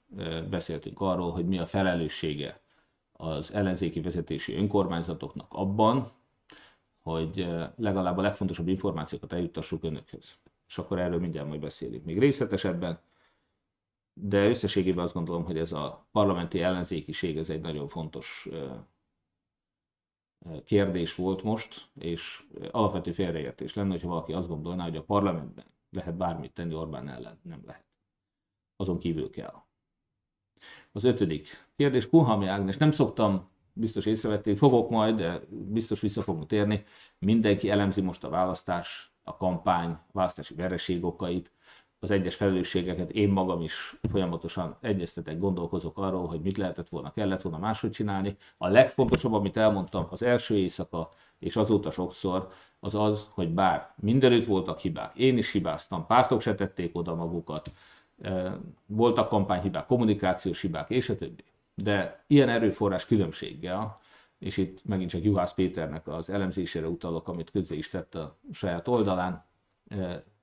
beszéltünk 0.50 1.00
arról, 1.00 1.30
hogy 1.32 1.46
mi 1.46 1.58
a 1.58 1.66
felelőssége 1.66 2.60
az 3.12 3.52
ellenzéki 3.52 4.00
vezetési 4.00 4.54
önkormányzatoknak 4.54 5.52
abban, 5.52 6.12
hogy 7.02 7.46
legalább 7.76 8.18
a 8.18 8.22
legfontosabb 8.22 8.68
információkat 8.68 9.32
eljuttassuk 9.32 9.84
önökhöz. 9.84 10.38
És 10.68 10.78
akkor 10.78 10.98
erről 10.98 11.18
mindjárt 11.20 11.48
majd 11.48 11.60
beszélünk 11.60 12.04
még 12.04 12.18
részletesebben. 12.18 13.00
De 14.12 14.48
összességében 14.48 15.04
azt 15.04 15.14
gondolom, 15.14 15.44
hogy 15.44 15.58
ez 15.58 15.72
a 15.72 16.06
parlamenti 16.12 16.60
ellenzékiség 16.62 17.36
ez 17.36 17.50
egy 17.50 17.60
nagyon 17.60 17.88
fontos 17.88 18.48
kérdés 20.64 21.14
volt 21.14 21.42
most, 21.42 21.88
és 21.98 22.44
alapvető 22.70 23.12
félreértés 23.12 23.74
lenne, 23.74 23.90
hogyha 23.90 24.08
valaki 24.08 24.32
azt 24.32 24.48
gondolná, 24.48 24.84
hogy 24.84 24.96
a 24.96 25.02
parlamentben 25.02 25.64
lehet 25.90 26.16
bármit 26.16 26.52
tenni 26.54 26.74
Orbán 26.74 27.08
ellen. 27.08 27.38
Nem 27.42 27.62
lehet. 27.66 27.84
Azon 28.84 28.98
kívül 28.98 29.30
kell. 29.30 29.62
Az 30.92 31.04
ötödik 31.04 31.66
kérdés, 31.76 32.08
Kunhalmi 32.08 32.46
Ágnes, 32.46 32.76
nem 32.76 32.90
szoktam 32.90 33.48
biztos 33.72 34.06
észrevették, 34.06 34.58
fogok 34.58 34.90
majd, 34.90 35.16
de 35.16 35.40
biztos 35.48 36.00
vissza 36.00 36.22
fogunk 36.22 36.46
térni. 36.46 36.84
Mindenki 37.18 37.70
elemzi 37.70 38.00
most 38.00 38.24
a 38.24 38.28
választás, 38.28 39.12
a 39.22 39.36
kampány, 39.36 39.98
választási 40.12 40.54
vereség 40.54 41.04
okait, 41.04 41.50
az 41.98 42.10
egyes 42.10 42.34
felelősségeket. 42.34 43.10
Én 43.10 43.28
magam 43.28 43.60
is 43.60 43.96
folyamatosan 44.10 44.76
egyeztetek, 44.80 45.38
gondolkozok 45.38 45.98
arról, 45.98 46.26
hogy 46.26 46.40
mit 46.40 46.56
lehetett 46.56 46.88
volna, 46.88 47.12
kellett 47.12 47.42
volna 47.42 47.58
máshogy 47.58 47.90
csinálni. 47.90 48.36
A 48.56 48.68
legfontosabb, 48.68 49.32
amit 49.32 49.56
elmondtam 49.56 50.06
az 50.10 50.22
első 50.22 50.56
éjszaka, 50.56 51.10
és 51.38 51.56
azóta 51.56 51.90
sokszor, 51.90 52.48
az 52.80 52.94
az, 52.94 53.28
hogy 53.30 53.48
bár 53.48 53.94
mindenütt 53.96 54.44
voltak 54.44 54.78
hibák, 54.78 55.16
én 55.16 55.38
is 55.38 55.52
hibáztam, 55.52 56.06
pártok 56.06 56.40
se 56.40 56.54
tették 56.54 56.96
oda 56.96 57.14
magukat, 57.14 57.72
voltak 58.86 59.28
kampányhibák, 59.28 59.86
kommunikációs 59.86 60.60
hibák, 60.60 60.90
és 60.90 61.08
a 61.08 61.16
többi. 61.16 61.44
De 61.74 62.24
ilyen 62.26 62.48
erőforrás 62.48 63.06
különbséggel, 63.06 63.98
és 64.38 64.56
itt 64.56 64.84
megint 64.84 65.10
csak 65.10 65.22
Juhász 65.24 65.54
Péternek 65.54 66.06
az 66.06 66.30
elemzésére 66.30 66.88
utalok, 66.88 67.28
amit 67.28 67.50
közé 67.50 67.76
is 67.76 67.88
tett 67.88 68.14
a 68.14 68.38
saját 68.52 68.88
oldalán, 68.88 69.44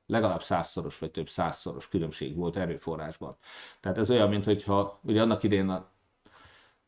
legalább 0.06 0.42
százszoros 0.42 1.00
vagy 1.00 1.12
több 1.12 1.30
százszoros 1.30 1.88
különbség 1.88 2.36
volt 2.36 2.58
erőforrásban. 2.58 3.36
Tehát 3.80 3.98
ez 3.98 4.10
olyan, 4.10 4.30
mint 4.30 4.46
hogyha 4.46 5.00
ugye 5.04 5.22
annak 5.22 5.44
idén 5.44 5.70
a 5.70 5.90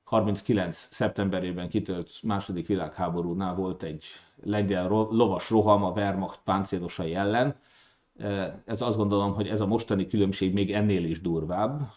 39. 0.04 0.88
szeptemberében 0.91 1.69
kitölt 1.69 2.12
második 2.24 2.67
világháborúnál 2.67 3.56
volt 3.56 3.84
egy 3.84 4.06
lengyel 4.43 4.88
lovas 4.88 5.50
roham 5.50 5.84
a 5.84 5.91
Wehrmacht 5.91 6.39
páncélosai 6.43 7.15
ellen. 7.15 7.56
Ez 8.65 8.82
azt 8.82 8.97
gondolom, 8.97 9.34
hogy 9.34 9.47
ez 9.47 9.62
a 9.62 9.65
mostani 9.65 10.08
különbség 10.08 10.54
még 10.54 10.73
ennél 10.73 11.06
is 11.06 11.21
durvább. 11.21 11.91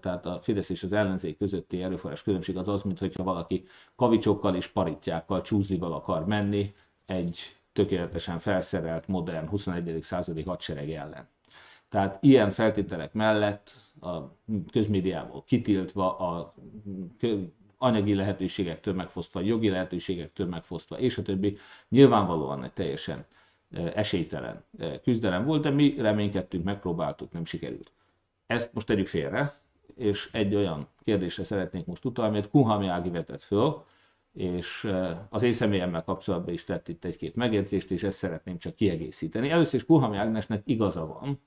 Tehát 0.00 0.26
a 0.26 0.38
Fidesz 0.42 0.68
és 0.68 0.82
az 0.82 0.92
ellenzék 0.92 1.36
közötti 1.36 1.82
erőforrás 1.82 2.22
különbség 2.22 2.56
az 2.56 2.68
az, 2.68 2.82
mintha 2.82 3.22
valaki 3.22 3.66
kavicsokkal 3.96 4.54
és 4.54 4.66
parittyákkal, 4.66 5.40
csúzlival 5.42 5.92
akar 5.92 6.26
menni 6.26 6.74
egy 7.06 7.38
tökéletesen 7.72 8.38
felszerelt, 8.38 9.08
modern 9.08 9.48
21. 9.48 10.02
századi 10.02 10.42
hadsereg 10.42 10.90
ellen. 10.90 11.28
Tehát 11.88 12.18
ilyen 12.22 12.50
feltételek 12.50 13.12
mellett 13.12 13.74
a 14.00 14.16
közmédiából 14.72 15.44
kitiltva, 15.46 16.16
a 16.16 16.54
anyagi 17.78 18.14
lehetőségektől 18.14 18.94
megfosztva, 18.94 19.40
jogi 19.40 19.68
lehetőségektől 19.68 20.46
megfosztva, 20.46 20.98
és 20.98 21.18
a 21.18 21.22
többi, 21.22 21.58
nyilvánvalóan 21.88 22.64
egy 22.64 22.72
teljesen 22.72 23.26
esélytelen 23.94 24.64
küzdelem 25.02 25.44
volt, 25.44 25.62
de 25.62 25.70
mi 25.70 25.94
reménykedtünk, 25.98 26.64
megpróbáltuk, 26.64 27.32
nem 27.32 27.44
sikerült. 27.44 27.92
Ezt 28.46 28.72
most 28.72 28.86
tegyük 28.86 29.06
félre, 29.06 29.60
és 29.96 30.28
egy 30.32 30.54
olyan 30.54 30.88
kérdésre 31.04 31.44
szeretnék 31.44 31.86
most 31.86 32.04
utalni, 32.04 32.36
amit 32.36 32.50
Kuhami 32.50 32.86
Ági 32.86 33.10
vetett 33.10 33.42
föl, 33.42 33.84
és 34.32 34.92
az 35.28 35.42
én 35.42 35.52
személyemmel 35.52 36.04
kapcsolatban 36.04 36.54
is 36.54 36.64
tett 36.64 36.88
itt 36.88 37.04
egy-két 37.04 37.36
megjegyzést, 37.36 37.90
és 37.90 38.02
ezt 38.02 38.18
szeretném 38.18 38.58
csak 38.58 38.74
kiegészíteni. 38.74 39.50
Először 39.50 39.74
is 39.74 39.86
Kuhami 39.86 40.16
Ágnesnek 40.16 40.62
igaza 40.64 41.06
van, 41.06 41.40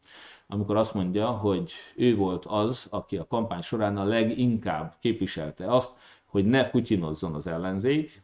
amikor 0.48 0.76
azt 0.76 0.94
mondja, 0.94 1.30
hogy 1.32 1.72
ő 1.96 2.16
volt 2.16 2.46
az, 2.46 2.88
aki 2.90 3.18
a 3.18 3.28
kampány 3.28 3.62
során 3.62 3.98
a 3.98 4.04
leginkább 4.04 4.96
képviselte 5.00 5.74
azt, 5.74 5.92
hogy 6.26 6.46
ne 6.46 6.70
putyinozzon 6.70 7.36
az 7.36 7.48
ellenzék, 7.48 8.22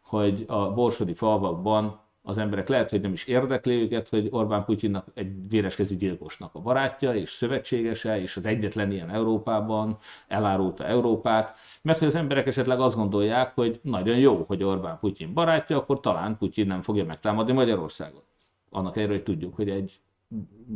hogy 0.00 0.44
a 0.46 0.72
borsodi 0.72 1.14
falvakban 1.14 2.00
az 2.22 2.38
emberek 2.38 2.68
lehet, 2.68 2.90
hogy 2.90 3.00
nem 3.00 3.12
is 3.12 3.24
érdekli 3.26 3.74
őket, 3.82 4.08
hogy 4.08 4.28
Orbán 4.30 4.64
Putyinnak 4.64 5.06
egy 5.14 5.48
véreskezű 5.48 5.96
gyilkosnak 5.96 6.54
a 6.54 6.60
barátja 6.60 7.14
és 7.14 7.30
szövetségese, 7.30 8.20
és 8.20 8.36
az 8.36 8.44
egyetlen 8.46 8.92
ilyen 8.92 9.10
Európában 9.10 9.98
elárulta 10.28 10.84
Európát, 10.84 11.56
mert 11.82 11.98
hogy 11.98 12.08
az 12.08 12.14
emberek 12.14 12.46
esetleg 12.46 12.80
azt 12.80 12.96
gondolják, 12.96 13.54
hogy 13.54 13.80
nagyon 13.82 14.18
jó, 14.18 14.44
hogy 14.46 14.62
Orbán 14.62 14.98
Putyin 14.98 15.32
barátja, 15.34 15.76
akkor 15.76 16.00
talán 16.00 16.36
Putyin 16.38 16.66
nem 16.66 16.82
fogja 16.82 17.04
megtámadni 17.04 17.52
Magyarországot. 17.52 18.24
Annak 18.70 18.96
erről, 18.96 19.08
hogy 19.14 19.22
tudjuk, 19.22 19.54
hogy 19.54 19.68
egy 19.70 20.00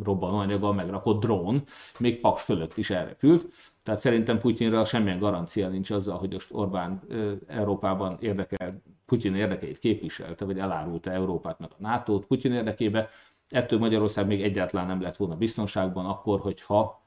robbanóanyaggal 0.02 0.72
megrakott 0.74 1.20
drón 1.20 1.62
még 1.98 2.20
Paks 2.20 2.42
fölött 2.42 2.76
is 2.76 2.90
elrepült. 2.90 3.52
Tehát 3.82 4.00
szerintem 4.00 4.38
Putyinra 4.38 4.84
semmilyen 4.84 5.18
garancia 5.18 5.68
nincs 5.68 5.90
azzal, 5.90 6.18
hogy 6.18 6.32
most 6.32 6.48
Orbán 6.52 7.02
Európában 7.46 8.16
érdekel, 8.20 8.82
Putyin 9.06 9.34
érdekeit 9.34 9.78
képviselte, 9.78 10.44
vagy 10.44 10.58
elárulta 10.58 11.10
Európát 11.10 11.58
meg 11.58 11.70
a 11.70 11.76
NATO-t 11.78 12.26
Putyin 12.26 12.52
érdekébe. 12.52 13.08
Ettől 13.48 13.78
Magyarország 13.78 14.26
még 14.26 14.42
egyáltalán 14.42 14.86
nem 14.86 15.00
lett 15.00 15.16
volna 15.16 15.36
biztonságban 15.36 16.06
akkor, 16.06 16.40
hogyha 16.40 17.02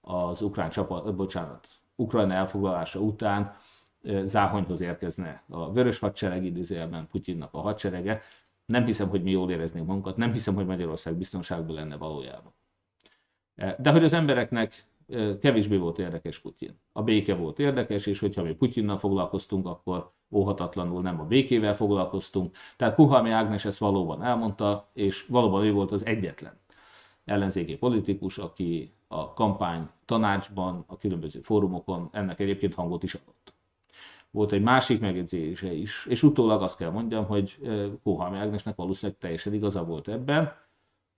az 0.00 0.42
ukrán 0.42 0.70
csapat, 0.70 1.14
bocsánat, 1.14 1.68
Ukrajna 1.96 2.34
elfoglalása 2.34 3.00
után 3.00 3.56
záhonyhoz 4.22 4.80
érkezne 4.80 5.42
a 5.48 5.72
vörös 5.72 5.98
hadsereg 5.98 6.44
időzőjelben 6.44 7.06
Putyinnak 7.10 7.54
a 7.54 7.60
hadserege. 7.60 8.22
Nem 8.66 8.84
hiszem, 8.84 9.08
hogy 9.08 9.22
mi 9.22 9.30
jól 9.30 9.50
éreznénk 9.50 9.86
magunkat, 9.86 10.16
nem 10.16 10.32
hiszem, 10.32 10.54
hogy 10.54 10.66
Magyarország 10.66 11.14
biztonságban 11.14 11.74
lenne 11.74 11.96
valójában. 11.96 12.52
De 13.78 13.90
hogy 13.90 14.04
az 14.04 14.12
embereknek 14.12 14.84
kevésbé 15.40 15.76
volt 15.76 15.98
érdekes 15.98 16.38
Putyin. 16.38 16.80
A 16.92 17.02
béke 17.02 17.34
volt 17.34 17.58
érdekes, 17.58 18.06
és 18.06 18.18
hogyha 18.18 18.42
mi 18.42 18.54
Putyinnal 18.54 18.98
foglalkoztunk, 18.98 19.66
akkor 19.66 20.12
óhatatlanul 20.30 21.02
nem 21.02 21.20
a 21.20 21.24
békével 21.24 21.74
foglalkoztunk. 21.74 22.56
Tehát 22.76 22.94
Kuhami 22.94 23.30
Ágnes 23.30 23.64
ezt 23.64 23.78
valóban 23.78 24.22
elmondta, 24.22 24.90
és 24.92 25.26
valóban 25.26 25.64
ő 25.64 25.72
volt 25.72 25.92
az 25.92 26.06
egyetlen 26.06 26.58
ellenzéki 27.24 27.76
politikus, 27.76 28.38
aki 28.38 28.92
a 29.08 29.32
kampány 29.34 29.88
tanácsban, 30.04 30.84
a 30.86 30.96
különböző 30.96 31.40
fórumokon 31.40 32.08
ennek 32.12 32.40
egyébként 32.40 32.74
hangot 32.74 33.02
is 33.02 33.14
adott. 33.14 33.52
Volt 34.30 34.52
egy 34.52 34.62
másik 34.62 35.00
megjegyzése 35.00 35.72
is, 35.72 36.06
és 36.06 36.22
utólag 36.22 36.62
azt 36.62 36.76
kell 36.76 36.90
mondjam, 36.90 37.26
hogy 37.26 37.58
Kuhami 38.02 38.36
Ágnesnek 38.36 38.76
valószínűleg 38.76 39.20
teljesen 39.20 39.54
igaza 39.54 39.84
volt 39.84 40.08
ebben, 40.08 40.52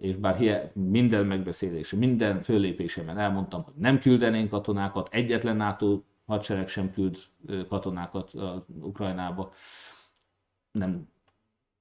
és 0.00 0.16
bár 0.16 0.70
minden 0.74 1.26
megbeszélése, 1.26 1.96
minden 1.96 2.42
föllépésemen 2.42 3.18
elmondtam, 3.18 3.62
hogy 3.62 3.74
nem 3.76 3.98
küldenénk 3.98 4.50
katonákat, 4.50 5.08
egyetlen 5.12 5.56
NATO 5.56 6.02
hadsereg 6.26 6.68
sem 6.68 6.92
küld 6.92 7.18
katonákat 7.68 8.30
Ukrajnába, 8.80 9.52
nem 10.72 11.08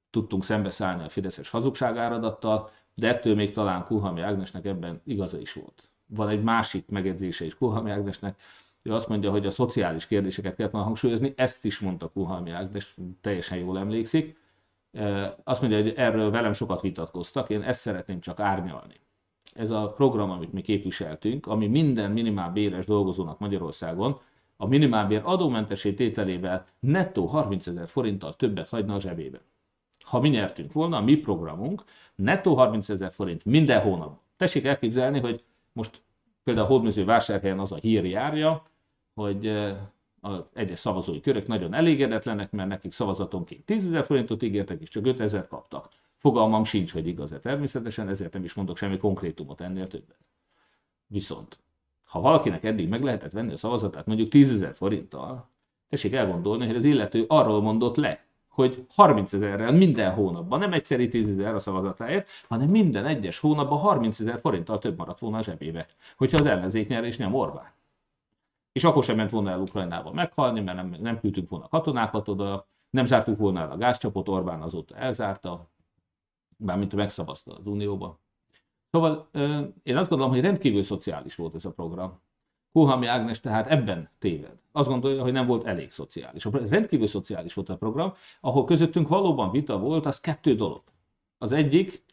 tudtunk 0.09 0.43
szembeszállni 0.43 1.03
a 1.03 1.09
Fideszes 1.09 1.49
hazugságáradattal, 1.49 2.69
de 2.93 3.07
ettől 3.07 3.35
még 3.35 3.51
talán 3.51 3.85
Kuhami 3.85 4.21
Ágnesnek 4.21 4.65
ebben 4.65 5.01
igaza 5.03 5.39
is 5.39 5.53
volt. 5.53 5.89
Van 6.05 6.29
egy 6.29 6.43
másik 6.43 6.87
megjegyzése 6.87 7.45
is 7.45 7.57
Kuhami 7.57 7.91
Ágnesnek, 7.91 8.41
ő 8.81 8.93
azt 8.93 9.07
mondja, 9.07 9.31
hogy 9.31 9.45
a 9.45 9.51
szociális 9.51 10.07
kérdéseket 10.07 10.57
volna 10.71 10.87
hangsúlyozni, 10.87 11.33
ezt 11.35 11.65
is 11.65 11.79
mondta 11.79 12.07
Kuhami 12.07 12.51
Ágnes, 12.51 12.95
teljesen 13.21 13.57
jól 13.57 13.79
emlékszik, 13.79 14.38
azt 15.43 15.61
mondja, 15.61 15.81
hogy 15.81 15.93
erről 15.95 16.31
velem 16.31 16.53
sokat 16.53 16.81
vitatkoztak, 16.81 17.49
én 17.49 17.61
ezt 17.61 17.79
szeretném 17.79 18.19
csak 18.19 18.39
árnyalni. 18.39 18.99
Ez 19.53 19.69
a 19.69 19.93
program, 19.95 20.29
amit 20.29 20.53
mi 20.53 20.61
képviseltünk, 20.61 21.47
ami 21.47 21.67
minden 21.67 22.11
minimál 22.11 22.51
béres 22.51 22.85
dolgozónak 22.85 23.39
Magyarországon 23.39 24.19
a 24.57 24.67
minimálbér 24.67 25.21
adómentesé 25.23 25.93
tételével 25.93 26.65
nettó 26.79 27.25
30 27.25 27.67
ezer 27.67 27.87
forinttal 27.87 28.35
többet 28.35 28.69
hagyna 28.69 28.95
a 28.95 28.99
zsebében. 28.99 29.41
Ha 30.05 30.19
mi 30.19 30.29
nyertünk 30.29 30.73
volna, 30.73 30.97
a 30.97 31.01
mi 31.01 31.15
programunk 31.15 31.83
nettó 32.15 32.55
30 32.55 32.89
ezer 32.89 33.11
forint 33.11 33.45
minden 33.45 33.81
hónap. 33.81 34.19
Tessék 34.37 34.65
elképzelni, 34.65 35.19
hogy 35.19 35.43
most 35.73 36.01
például 36.43 36.65
a 36.65 36.69
hódműző 36.69 37.05
vásárhelyen 37.05 37.59
az 37.59 37.71
a 37.71 37.75
hír 37.75 38.05
járja, 38.05 38.63
hogy 39.13 39.47
az 40.21 40.43
egyes 40.53 40.79
szavazói 40.79 41.19
körök 41.19 41.47
nagyon 41.47 41.73
elégedetlenek, 41.73 42.51
mert 42.51 42.69
nekik 42.69 42.91
szavazatonként 42.91 43.65
10 43.65 43.85
ezer 43.85 44.03
forintot 44.05 44.43
ígértek, 44.43 44.81
és 44.81 44.89
csak 44.89 45.05
5 45.05 45.19
ezer 45.19 45.47
kaptak. 45.47 45.87
Fogalmam 46.17 46.63
sincs, 46.63 46.91
hogy 46.93 47.07
igaz-e 47.07 47.39
természetesen, 47.39 48.09
ezért 48.09 48.33
nem 48.33 48.43
is 48.43 48.53
mondok 48.53 48.77
semmi 48.77 48.97
konkrétumot 48.97 49.61
ennél 49.61 49.87
többet. 49.87 50.17
Viszont, 51.07 51.59
ha 52.03 52.21
valakinek 52.21 52.63
eddig 52.63 52.89
meg 52.89 53.03
lehetett 53.03 53.31
venni 53.31 53.53
a 53.53 53.57
szavazatát 53.57 54.05
mondjuk 54.05 54.29
10 54.29 54.51
ezer 54.51 54.75
forinttal, 54.75 55.49
tessék 55.89 56.13
elgondolni, 56.13 56.65
hogy 56.65 56.75
az 56.75 56.85
illető 56.85 57.25
arról 57.27 57.61
mondott 57.61 57.95
le, 57.95 58.25
hogy 58.47 58.85
30 58.89 59.33
ezerrel 59.33 59.71
minden 59.71 60.13
hónapban, 60.13 60.59
nem 60.59 60.73
egyszeri 60.73 61.07
10 61.07 61.29
ezer 61.29 61.55
a 61.55 61.59
szavazatáért, 61.59 62.29
hanem 62.47 62.69
minden 62.69 63.05
egyes 63.05 63.39
hónapban 63.39 63.77
30 63.77 64.19
ezer 64.19 64.39
forinttal 64.39 64.79
több 64.79 64.97
maradt 64.97 65.19
volna 65.19 65.37
a 65.37 65.43
zsebébe, 65.43 65.87
hogyha 66.17 66.37
az 66.37 66.45
ellenzék 66.45 66.87
nyer 66.87 67.03
és 67.03 67.17
nem 67.17 67.35
Orbán 67.35 67.77
és 68.79 68.85
akkor 68.85 69.03
sem 69.03 69.15
ment 69.15 69.29
volna 69.29 69.49
el 69.51 69.59
Ukrajnába 69.59 70.11
meghalni, 70.11 70.59
mert 70.59 70.77
nem, 70.77 70.95
nem 70.99 71.19
küldtünk 71.19 71.49
volna 71.49 71.67
katonákat 71.67 72.27
oda, 72.27 72.67
nem 72.89 73.05
zártuk 73.05 73.37
volna 73.37 73.59
el 73.59 73.71
a 73.71 73.77
gázcsapot, 73.77 74.29
Orbán 74.29 74.61
azóta 74.61 74.95
elzárta, 74.95 75.69
bármint 76.57 76.95
megszavazta 76.95 77.55
az 77.55 77.65
Unióba. 77.65 78.19
Szóval 78.91 79.29
én 79.83 79.97
azt 79.97 80.09
gondolom, 80.09 80.33
hogy 80.33 80.41
rendkívül 80.41 80.83
szociális 80.83 81.35
volt 81.35 81.55
ez 81.55 81.65
a 81.65 81.71
program. 81.71 82.21
Kuhami 82.71 83.05
Ágnes 83.05 83.39
tehát 83.39 83.67
ebben 83.67 84.09
téved. 84.19 84.57
Azt 84.71 84.87
gondolja, 84.87 85.21
hogy 85.21 85.31
nem 85.31 85.45
volt 85.45 85.65
elég 85.65 85.91
szociális. 85.91 86.45
Rendkívül 86.69 87.07
szociális 87.07 87.53
volt 87.53 87.69
a 87.69 87.77
program, 87.77 88.13
ahol 88.41 88.65
közöttünk 88.65 89.07
valóban 89.07 89.51
vita 89.51 89.79
volt, 89.79 90.05
az 90.05 90.19
kettő 90.19 90.55
dolog. 90.55 90.83
Az 91.37 91.51
egyik, 91.51 92.03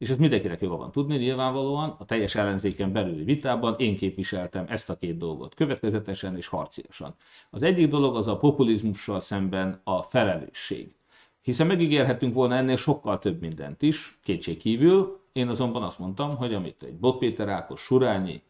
és 0.00 0.10
ezt 0.10 0.18
mindenkinek 0.18 0.60
joga 0.60 0.76
van 0.76 0.92
tudni, 0.92 1.16
nyilvánvalóan 1.16 1.94
a 1.98 2.04
teljes 2.04 2.34
ellenzéken 2.34 2.92
belüli 2.92 3.24
vitában 3.24 3.74
én 3.78 3.96
képviseltem 3.96 4.64
ezt 4.68 4.90
a 4.90 4.96
két 4.96 5.18
dolgot 5.18 5.54
következetesen 5.54 6.36
és 6.36 6.46
harciasan. 6.46 7.14
Az 7.50 7.62
egyik 7.62 7.88
dolog 7.88 8.16
az 8.16 8.26
a 8.26 8.36
populizmussal 8.36 9.20
szemben 9.20 9.80
a 9.84 10.02
felelősség. 10.02 10.94
Hiszen 11.42 11.66
megígérhetünk 11.66 12.34
volna 12.34 12.54
ennél 12.54 12.76
sokkal 12.76 13.18
több 13.18 13.40
mindent 13.40 13.82
is, 13.82 14.18
kétségkívül. 14.22 15.20
Én 15.32 15.48
azonban 15.48 15.82
azt 15.82 15.98
mondtam, 15.98 16.36
hogy 16.36 16.54
amit 16.54 16.82
egy 16.82 16.96
Bot 16.96 17.18
Péter 17.18 17.48
Ákos, 17.48 17.80
Surányi, 17.80 18.42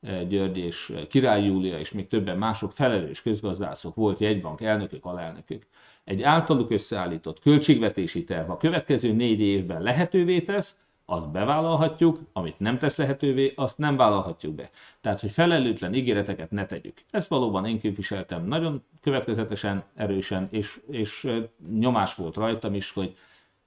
eh, 0.00 0.26
György 0.28 0.58
és 0.58 0.90
eh, 0.90 1.06
Király 1.06 1.44
Júlia 1.44 1.78
és 1.78 1.92
még 1.92 2.06
többen 2.06 2.38
mások 2.38 2.72
felelős 2.72 3.22
közgazdászok 3.22 3.94
volt, 3.94 4.18
jegybank 4.18 4.60
elnökök, 4.60 5.04
alelnökök. 5.04 5.66
Egy 6.04 6.22
általuk 6.22 6.70
összeállított 6.70 7.40
költségvetési 7.40 8.24
terv 8.24 8.50
a 8.50 8.56
következő 8.56 9.12
négy 9.12 9.40
évben 9.40 9.82
lehetővé 9.82 10.40
tesz, 10.40 10.76
azt 11.10 11.30
bevállalhatjuk, 11.30 12.20
amit 12.32 12.58
nem 12.58 12.78
tesz 12.78 12.96
lehetővé, 12.96 13.52
azt 13.56 13.78
nem 13.78 13.96
vállalhatjuk 13.96 14.54
be. 14.54 14.70
Tehát, 15.00 15.20
hogy 15.20 15.30
felelőtlen 15.30 15.94
ígéreteket 15.94 16.50
ne 16.50 16.66
tegyük. 16.66 17.02
Ezt 17.10 17.28
valóban 17.28 17.66
én 17.66 17.80
képviseltem 17.80 18.46
nagyon 18.46 18.84
következetesen, 19.00 19.84
erősen, 19.94 20.48
és, 20.50 20.80
és 20.90 21.30
nyomás 21.78 22.14
volt 22.14 22.36
rajtam 22.36 22.74
is, 22.74 22.90
hogy 22.90 23.16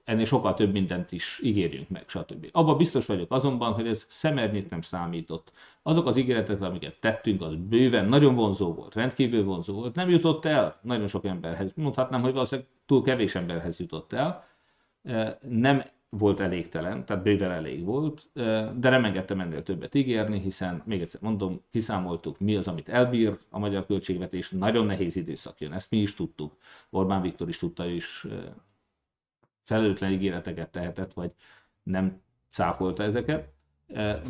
ennél 0.04 0.24
sokkal 0.24 0.54
több 0.54 0.72
mindent 0.72 1.12
is 1.12 1.40
ígérjünk 1.42 1.88
meg, 1.88 2.04
stb. 2.08 2.48
Abban 2.52 2.76
biztos 2.76 3.06
vagyok 3.06 3.32
azonban, 3.32 3.72
hogy 3.72 3.86
ez 3.86 4.04
szemernyit 4.08 4.70
nem 4.70 4.80
számított. 4.80 5.52
Azok 5.82 6.06
az 6.06 6.16
ígéretek, 6.16 6.60
amiket 6.60 7.00
tettünk, 7.00 7.42
az 7.42 7.54
bőven 7.54 8.08
nagyon 8.08 8.34
vonzó 8.34 8.74
volt, 8.74 8.94
rendkívül 8.94 9.44
vonzó 9.44 9.74
volt, 9.74 9.94
nem 9.94 10.10
jutott 10.10 10.44
el 10.44 10.78
nagyon 10.82 11.06
sok 11.06 11.24
emberhez. 11.24 11.72
Mondhatnám, 11.74 12.20
hogy 12.22 12.32
valószínűleg 12.32 12.70
túl 12.86 13.02
kevés 13.02 13.34
emberhez 13.34 13.80
jutott 13.80 14.12
el. 14.12 14.44
Nem 15.48 15.82
volt 16.18 16.40
elégtelen, 16.40 17.04
tehát 17.04 17.22
bőven 17.22 17.50
elég 17.50 17.84
volt, 17.84 18.30
de 18.78 18.90
nem 18.90 19.04
engedtem 19.04 19.40
ennél 19.40 19.62
többet 19.62 19.94
ígérni, 19.94 20.40
hiszen 20.40 20.82
még 20.84 21.00
egyszer 21.00 21.20
mondom, 21.20 21.60
kiszámoltuk, 21.70 22.38
mi 22.38 22.56
az, 22.56 22.68
amit 22.68 22.88
elbír 22.88 23.38
a 23.50 23.58
magyar 23.58 23.86
költségvetés, 23.86 24.50
nagyon 24.50 24.86
nehéz 24.86 25.16
időszak 25.16 25.60
jön, 25.60 25.72
ezt 25.72 25.90
mi 25.90 25.96
is 25.96 26.14
tudtuk. 26.14 26.56
Orbán 26.90 27.22
Viktor 27.22 27.48
is 27.48 27.58
tudta, 27.58 27.86
is 27.86 28.26
felelőtlen 29.62 30.12
ígéreteket 30.12 30.70
tehetett, 30.70 31.12
vagy 31.12 31.32
nem 31.82 32.20
cáfolta 32.48 33.02
ezeket, 33.02 33.52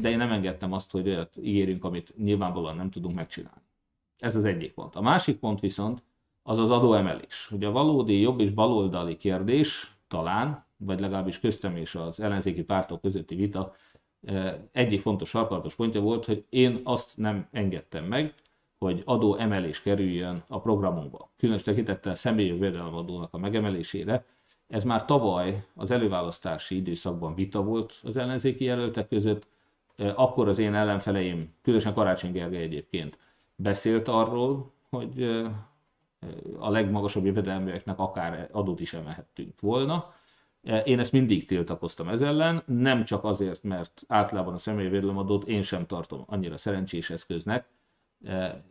de 0.00 0.10
én 0.10 0.16
nem 0.16 0.32
engedtem 0.32 0.72
azt, 0.72 0.90
hogy 0.90 1.08
olyat 1.08 1.36
ígérünk, 1.36 1.84
amit 1.84 2.14
nyilvánvalóan 2.16 2.76
nem 2.76 2.90
tudunk 2.90 3.14
megcsinálni. 3.14 3.62
Ez 4.18 4.36
az 4.36 4.44
egyik 4.44 4.72
pont. 4.72 4.94
A 4.94 5.00
másik 5.00 5.38
pont 5.38 5.60
viszont 5.60 6.02
az 6.42 6.58
az 6.58 6.70
adóemelés. 6.70 7.50
Ugye 7.50 7.66
a 7.66 7.72
valódi 7.72 8.20
jobb 8.20 8.40
és 8.40 8.50
baloldali 8.50 9.16
kérdés 9.16 9.96
talán, 10.08 10.64
vagy 10.84 11.00
legalábbis 11.00 11.40
köztem 11.40 11.76
és 11.76 11.94
az 11.94 12.20
ellenzéki 12.20 12.62
pártok 12.62 13.00
közötti 13.00 13.34
vita 13.34 13.74
egyik 14.72 15.00
fontos 15.00 15.28
sarkalatos 15.28 15.74
pontja 15.74 16.00
volt, 16.00 16.24
hogy 16.24 16.44
én 16.48 16.80
azt 16.84 17.16
nem 17.16 17.48
engedtem 17.50 18.04
meg, 18.04 18.34
hogy 18.78 19.02
adó 19.04 19.36
emelés 19.36 19.82
kerüljön 19.82 20.44
a 20.48 20.60
programunkba. 20.60 21.30
Különös 21.36 21.62
tekintettel 21.62 22.14
személyi 22.14 22.64
adónak 22.74 23.34
a 23.34 23.38
megemelésére, 23.38 24.24
ez 24.68 24.84
már 24.84 25.04
tavaly 25.04 25.64
az 25.74 25.90
előválasztási 25.90 26.76
időszakban 26.76 27.34
vita 27.34 27.62
volt 27.62 28.00
az 28.02 28.16
ellenzéki 28.16 28.64
jelöltek 28.64 29.08
között, 29.08 29.46
akkor 29.96 30.48
az 30.48 30.58
én 30.58 30.74
ellenfeleim, 30.74 31.54
különösen 31.62 31.94
Karácsony 31.94 32.32
Gergely 32.32 32.62
egyébként, 32.62 33.18
beszélt 33.56 34.08
arról, 34.08 34.72
hogy 34.90 35.42
a 36.58 36.70
legmagasabb 36.70 37.24
jövedelműeknek 37.24 37.98
akár 37.98 38.48
adót 38.52 38.80
is 38.80 38.92
emelhettünk 38.92 39.60
volna. 39.60 40.14
Én 40.84 40.98
ezt 40.98 41.12
mindig 41.12 41.46
tiltakoztam 41.46 42.08
ez 42.08 42.20
ellen, 42.20 42.62
nem 42.66 43.04
csak 43.04 43.24
azért, 43.24 43.62
mert 43.62 44.02
általában 44.08 44.54
a 44.54 44.58
személyi 44.58 44.88
védelemadót 44.88 45.48
én 45.48 45.62
sem 45.62 45.86
tartom 45.86 46.24
annyira 46.26 46.56
szerencsés 46.56 47.10
eszköznek, 47.10 47.66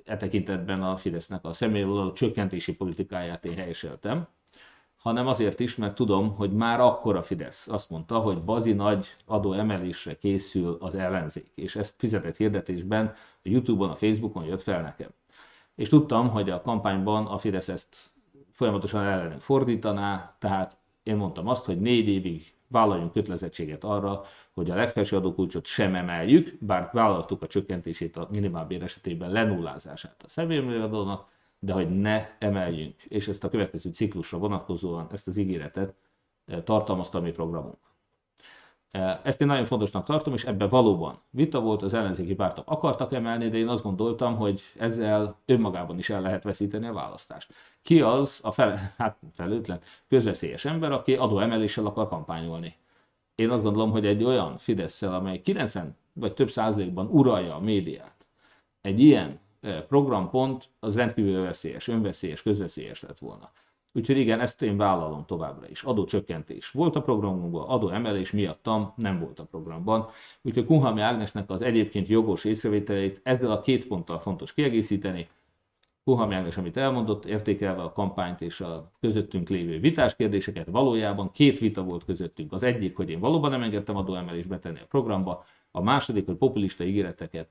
e 0.03 0.17
tekintetben 0.17 0.83
a 0.83 0.95
Fidesznek 0.95 1.45
a 1.45 1.53
személyi 1.53 2.11
csökkentési 2.13 2.75
politikáját 2.75 3.45
én 3.45 3.55
helyeseltem, 3.55 4.27
hanem 4.97 5.27
azért 5.27 5.59
is, 5.59 5.75
mert 5.75 5.95
tudom, 5.95 6.35
hogy 6.35 6.51
már 6.53 6.79
akkor 6.79 7.15
a 7.15 7.21
Fidesz 7.21 7.67
azt 7.67 7.89
mondta, 7.89 8.19
hogy 8.19 8.43
bazi 8.43 8.73
nagy 8.73 9.07
adóemelésre 9.25 10.17
készül 10.17 10.77
az 10.79 10.95
ellenzék, 10.95 11.51
és 11.55 11.75
ezt 11.75 11.95
fizetett 11.97 12.37
hirdetésben 12.37 13.05
a 13.15 13.39
Youtube-on, 13.41 13.89
a 13.89 13.95
Facebookon 13.95 14.45
jött 14.45 14.61
fel 14.61 14.81
nekem. 14.81 15.09
És 15.75 15.89
tudtam, 15.89 16.29
hogy 16.29 16.49
a 16.49 16.61
kampányban 16.61 17.25
a 17.25 17.37
Fidesz 17.37 17.69
ezt 17.69 18.11
folyamatosan 18.51 19.05
ellenünk 19.05 19.41
fordítaná, 19.41 20.35
tehát 20.39 20.80
én 21.03 21.15
mondtam 21.15 21.47
azt, 21.47 21.65
hogy 21.65 21.79
négy 21.79 22.07
évig 22.07 22.53
vállaljunk 22.67 23.11
kötelezettséget 23.11 23.83
arra, 23.83 24.23
hogy 24.51 24.69
a 24.69 24.75
legfelső 24.75 25.15
adókulcsot 25.15 25.65
sem 25.65 25.95
emeljük, 25.95 26.57
bár 26.59 26.89
vállaltuk 26.93 27.41
a 27.41 27.47
csökkentését 27.47 28.17
a 28.17 28.27
minimálbér 28.31 28.83
esetében 28.83 29.31
lenullázását 29.31 30.23
a 30.23 30.27
személyműadónak, 30.27 31.29
de 31.59 31.73
hogy 31.73 31.99
ne 31.99 32.37
emeljünk, 32.39 33.03
és 33.03 33.27
ezt 33.27 33.43
a 33.43 33.49
következő 33.49 33.89
ciklusra 33.91 34.37
vonatkozóan 34.37 35.07
ezt 35.11 35.27
az 35.27 35.37
ígéretet 35.37 35.93
eh, 36.45 36.61
tartalmazta 36.63 37.17
a 37.17 37.21
mi 37.21 37.31
programunk. 37.31 37.90
Eh, 38.91 39.19
ezt 39.23 39.41
én 39.41 39.47
nagyon 39.47 39.65
fontosnak 39.65 40.05
tartom, 40.05 40.33
és 40.33 40.43
ebben 40.43 40.69
valóban 40.69 41.21
vita 41.29 41.59
volt, 41.59 41.81
az 41.81 41.93
ellenzéki 41.93 42.35
pártok 42.35 42.69
akartak 42.69 43.13
emelni, 43.13 43.49
de 43.49 43.57
én 43.57 43.67
azt 43.67 43.83
gondoltam, 43.83 44.35
hogy 44.35 44.61
ezzel 44.77 45.35
önmagában 45.45 45.97
is 45.97 46.09
el 46.09 46.21
lehet 46.21 46.43
veszíteni 46.43 46.87
a 46.87 46.93
választást. 46.93 47.53
Ki 47.81 48.01
az 48.01 48.39
a 48.43 48.51
fel, 48.51 48.77
hát 48.97 49.17
felőtlen, 49.33 49.79
közveszélyes 50.07 50.65
ember, 50.65 50.91
aki 50.91 51.15
adóemeléssel 51.15 51.85
akar 51.85 52.07
kampányolni? 52.07 52.75
Én 53.35 53.49
azt 53.49 53.63
gondolom, 53.63 53.91
hogy 53.91 54.05
egy 54.05 54.23
olyan 54.23 54.57
fidesz 54.57 55.01
amely 55.01 55.41
90 55.41 55.95
vagy 56.13 56.33
több 56.33 56.49
százalékban 56.49 57.07
uralja 57.07 57.55
a 57.55 57.59
médiát, 57.59 58.25
egy 58.81 58.99
ilyen 58.99 59.39
programpont 59.87 60.69
az 60.79 60.95
rendkívül 60.95 61.41
veszélyes, 61.41 61.87
önveszélyes, 61.87 62.41
közveszélyes 62.41 63.01
lett 63.01 63.19
volna. 63.19 63.51
Úgyhogy 63.93 64.17
igen, 64.17 64.39
ezt 64.39 64.61
én 64.61 64.77
vállalom 64.77 65.25
továbbra 65.25 65.67
is. 65.69 65.83
Adócsökkentés 65.83 66.71
volt 66.71 66.95
a 66.95 67.01
programunkban, 67.01 67.67
adóemelés 67.67 68.31
miattam 68.31 68.93
nem 68.95 69.19
volt 69.19 69.39
a 69.39 69.43
programban. 69.43 70.07
Úgyhogy 70.41 70.65
Kunhalmi 70.65 71.01
Ágnesnek 71.01 71.49
az 71.49 71.61
egyébként 71.61 72.07
jogos 72.07 72.45
észrevételeit 72.45 73.19
ezzel 73.23 73.51
a 73.51 73.61
két 73.61 73.87
ponttal 73.87 74.19
fontos 74.19 74.53
kiegészíteni. 74.53 75.27
Kunhalmi 76.03 76.35
Ágnes, 76.35 76.57
amit 76.57 76.77
elmondott, 76.77 77.25
értékelve 77.25 77.81
a 77.81 77.91
kampányt 77.91 78.41
és 78.41 78.61
a 78.61 78.91
közöttünk 78.99 79.49
lévő 79.49 79.79
vitás 79.79 80.15
kérdéseket, 80.15 80.67
valójában 80.67 81.31
két 81.31 81.59
vita 81.59 81.83
volt 81.83 82.05
közöttünk. 82.05 82.51
Az 82.53 82.63
egyik, 82.63 82.95
hogy 82.95 83.09
én 83.09 83.19
valóban 83.19 83.51
nem 83.51 83.61
engedtem 83.61 83.95
adóemelést 83.97 84.47
betenni 84.47 84.79
a 84.79 84.85
programba, 84.89 85.43
a 85.71 85.81
második, 85.81 86.25
hogy 86.25 86.35
populista 86.35 86.83
ígéreteket 86.83 87.49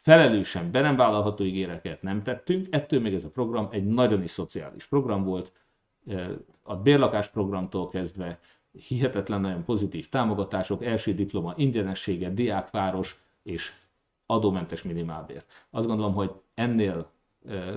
felelősen 0.00 0.70
be 0.70 0.80
nem 0.80 0.96
vállalható 0.96 1.44
ígéreket 1.44 2.02
nem 2.02 2.22
tettünk, 2.22 2.66
ettől 2.70 3.00
még 3.00 3.14
ez 3.14 3.24
a 3.24 3.30
program 3.30 3.68
egy 3.70 3.86
nagyon 3.86 4.22
is 4.22 4.30
szociális 4.30 4.86
program 4.86 5.24
volt, 5.24 5.52
a 6.62 6.76
bérlakás 6.76 7.28
programtól 7.28 7.88
kezdve 7.88 8.38
hihetetlen 8.72 9.40
nagyon 9.40 9.64
pozitív 9.64 10.08
támogatások, 10.08 10.84
első 10.84 11.14
diploma 11.14 11.54
ingyenessége, 11.56 12.30
diákváros 12.30 13.20
és 13.42 13.72
adómentes 14.26 14.82
minimálbér. 14.82 15.44
Azt 15.70 15.86
gondolom, 15.86 16.14
hogy 16.14 16.30
ennél 16.54 17.10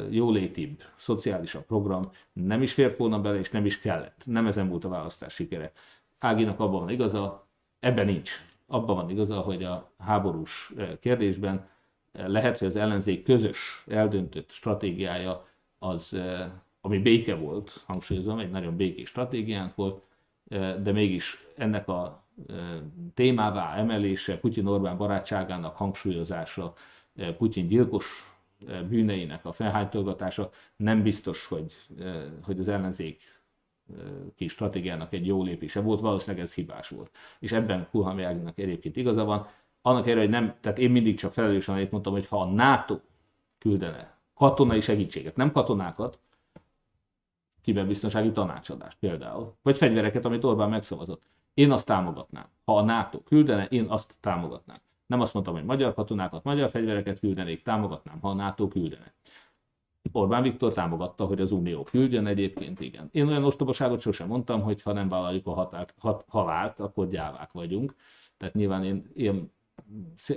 jólétibb, 0.10 0.82
szociálisabb 0.96 1.66
program 1.66 2.12
nem 2.34 2.62
is 2.62 2.74
fért 2.74 2.98
volna 2.98 3.22
bele, 3.22 3.40
és 3.40 3.50
nem 3.50 3.66
is 3.66 3.80
kellett. 3.80 4.24
Nem 4.26 4.48
ezen 4.48 4.70
volt 4.70 4.84
a 4.84 4.90
választás 4.90 5.34
sikere. 5.34 5.72
Áginak 6.20 6.60
abban 6.60 6.80
van 6.80 6.90
igaza, 6.90 7.48
ebben 7.80 8.06
nincs. 8.06 8.46
Abban 8.68 8.96
van 8.96 9.10
igaza, 9.10 9.40
hogy 9.40 9.64
a 9.64 9.92
háborús 9.98 10.74
kérdésben 11.00 11.70
lehet, 12.14 12.58
hogy 12.58 12.68
az 12.68 12.76
ellenzék 12.76 13.24
közös, 13.24 13.84
eldöntött 13.88 14.52
stratégiája 14.52 15.48
az, 15.80 16.18
ami 16.82 17.00
béke 17.00 17.36
volt, 17.36 17.84
hangsúlyozom, 17.86 18.40
egy 18.40 18.52
nagyon 18.52 18.76
békés 18.76 19.08
stratégiánk 19.10 19.76
volt, 19.76 20.02
de 20.82 20.92
mégis 20.92 21.46
ennek 21.56 21.88
a 21.88 22.24
témává 23.14 23.76
emelése, 23.78 24.38
Putyin-Orbán 24.38 24.98
barátságának 24.98 25.76
hangsúlyozása, 25.76 26.74
Putyin 27.38 27.68
gyilkos 27.68 28.06
bűneinek 28.90 29.46
a 29.46 29.52
felhánytolgatása 29.52 30.50
nem 30.76 31.04
biztos, 31.04 31.46
hogy, 31.46 31.74
hogy 32.44 32.60
az 32.60 32.68
ellenzék 32.68 33.22
kis 34.36 34.52
stratégiának 34.52 35.14
egy 35.14 35.26
jó 35.26 35.44
lépése 35.44 35.82
volt, 35.82 36.00
valószínűleg 36.00 36.44
ez 36.44 36.54
hibás 36.54 36.90
volt. 36.90 37.12
És 37.40 37.52
ebben 37.52 37.88
Kulhami 37.92 38.24
Áginak 38.24 38.60
egyébként 38.60 38.96
igaza 38.96 39.24
van, 39.24 39.48
annak 39.86 40.08
ellenére, 40.08 40.20
hogy 40.20 40.30
nem, 40.30 40.56
tehát 40.62 40.78
én 40.78 40.92
mindig 40.92 41.18
csak 41.18 41.34
felelősen 41.34 41.80
itt 41.80 41.92
mondtam, 41.92 42.14
hogy 42.14 42.28
ha 42.28 42.42
a 42.42 42.46
NATO 42.46 43.00
küldene 43.58 44.18
katonai 44.34 44.80
segítséget, 44.80 45.36
nem 45.36 45.52
katonákat, 45.52 46.20
kiberbiztonsági 47.62 48.32
tanácsadást 48.32 48.98
például, 49.00 49.56
vagy 49.62 49.78
fegyvereket, 49.78 50.26
amit 50.26 50.44
Orbán 50.44 50.70
megszavazott. 50.70 51.22
Én 51.54 51.72
azt 51.72 51.86
támogatnám. 51.86 52.46
Ha 52.66 52.78
a 52.78 52.82
NATO 52.82 53.20
küldene, 53.20 53.66
én 53.66 53.86
azt 53.90 54.18
támogatnám. 54.20 54.78
Nem 55.06 55.22
azt 55.22 55.34
mondtam, 55.34 55.56
hogy 55.56 55.64
magyar 55.66 55.94
katonákat, 55.94 56.44
magyar 56.44 56.70
fegyvereket 56.70 57.20
küldenék, 57.20 57.62
támogatnám, 57.62 58.20
ha 58.20 58.30
a 58.30 58.34
NATO 58.34 58.68
küldene. 58.68 59.14
Orbán 60.12 60.44
Viktor 60.44 60.74
támogatta, 60.74 61.26
hogy 61.26 61.42
az 61.42 61.52
Unió 61.52 61.84
küldjön 61.84 62.28
egyébként, 62.28 62.80
igen. 62.80 63.10
Én 63.12 63.28
olyan 63.28 63.44
ostobaságot 63.44 64.02
sosem 64.02 64.28
mondtam, 64.28 64.62
hogy 64.62 64.82
ha 64.82 64.94
nem 64.94 65.10
vállaljuk 65.10 65.48
a 65.48 65.54
határt, 65.54 65.94
hat, 65.98 66.26
halált, 66.28 66.80
akkor 66.80 67.10
gyávák 67.10 67.52
vagyunk. 67.52 67.96
Tehát 68.38 68.54
nyilván 68.54 68.84
én 68.84 69.12
ilyen 69.16 69.52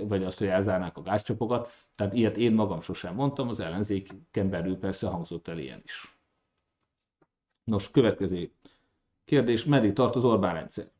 vagy 0.01 0.23
azt, 0.23 0.37
hogy 0.37 0.47
elzárnák 0.47 0.97
a 0.97 1.01
gázcsapokat. 1.01 1.71
Tehát 1.95 2.13
ilyet 2.13 2.37
én 2.37 2.53
magam 2.53 2.81
sosem 2.81 3.15
mondtam, 3.15 3.47
az 3.47 3.59
ellenzéken 3.59 4.49
belül 4.49 4.77
persze 4.77 5.07
hangzott 5.07 5.47
el 5.47 5.57
ilyen 5.57 5.81
is. 5.83 6.17
Nos, 7.63 7.91
következő 7.91 8.51
kérdés, 9.25 9.65
meddig 9.65 9.93
tart 9.93 10.15
az 10.15 10.23
Orbán 10.23 10.53
rendszer? 10.53 10.91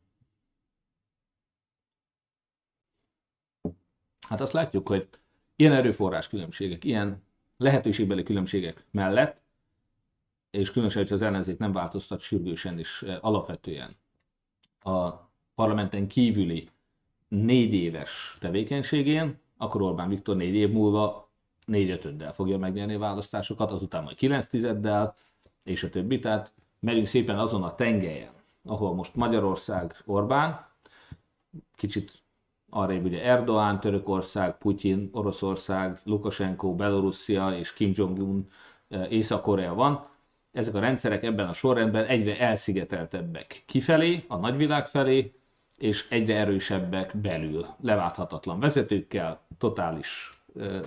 Hát 4.28 4.42
azt 4.42 4.54
látjuk, 4.54 4.88
hogy 4.88 5.10
ilyen 5.56 5.74
erőforrás 5.74 6.28
különbségek, 6.28 6.84
ilyen 6.84 7.24
lehetőségbeli 7.58 8.24
különbségek 8.24 8.86
mellett, 8.92 9.42
és 10.50 10.72
különösen, 10.72 11.04
hogy 11.04 11.12
az 11.12 11.22
ellenzék 11.22 11.58
nem 11.58 11.72
változtat 11.72 12.20
sürgősen 12.20 12.80
és 12.80 13.02
alapvetően 13.22 13.96
a 14.80 15.10
parlamenten 15.56 16.08
kívüli 16.08 16.70
négy 17.28 17.74
éves 17.74 18.38
tevékenységén, 18.40 19.40
akkor 19.58 19.82
Orbán 19.82 20.10
Viktor 20.10 20.36
négy 20.36 20.56
év 20.56 20.72
múlva 20.72 21.32
négy 21.66 21.90
ötöddel 21.90 22.34
fogja 22.34 22.58
megnyerni 22.58 22.94
a 22.94 23.00
választásokat, 23.00 23.72
azután 23.72 24.04
majd 24.04 24.16
kilenc 24.16 24.48
tizeddel, 24.48 25.16
és 25.64 25.84
a 25.84 25.90
többi. 25.90 26.20
Tehát 26.20 26.52
megyünk 26.80 27.06
szépen 27.08 27.40
azon 27.40 27.64
a 27.64 27.76
tengelyen, 27.76 28.32
ahol 28.64 28.94
most 28.94 29.16
Magyarország, 29.16 29.96
Orbán, 30.06 30.66
kicsit 31.76 32.12
arrébb 32.70 33.06
ugye 33.06 33.22
Erdoğan, 33.24 33.80
Törökország, 33.80 34.58
Putyin, 34.58 35.10
Oroszország, 35.12 36.00
Lukashenko, 36.04 36.76
Belorusszia 36.76 37.58
és 37.58 37.74
Kim 37.74 37.92
Jong-un, 37.96 38.48
eh, 38.88 39.12
Észak-Korea 39.12 39.74
van. 39.74 40.08
Ezek 40.52 40.76
a 40.76 40.80
rendszerek 40.80 41.24
ebben 41.24 41.48
a 41.48 41.54
sorrendben 41.54 42.06
egyre 42.06 42.40
elszigeteltebbek 42.40 43.64
kifelé, 43.66 44.26
a 44.28 44.38
nagyvilág 44.38 44.88
felé, 44.88 45.34
és 45.78 46.08
egyre 46.10 46.36
erősebbek 46.36 47.18
belül, 47.18 47.66
leválthatatlan 47.82 48.60
vezetőkkel, 48.60 49.42
totális 49.58 50.38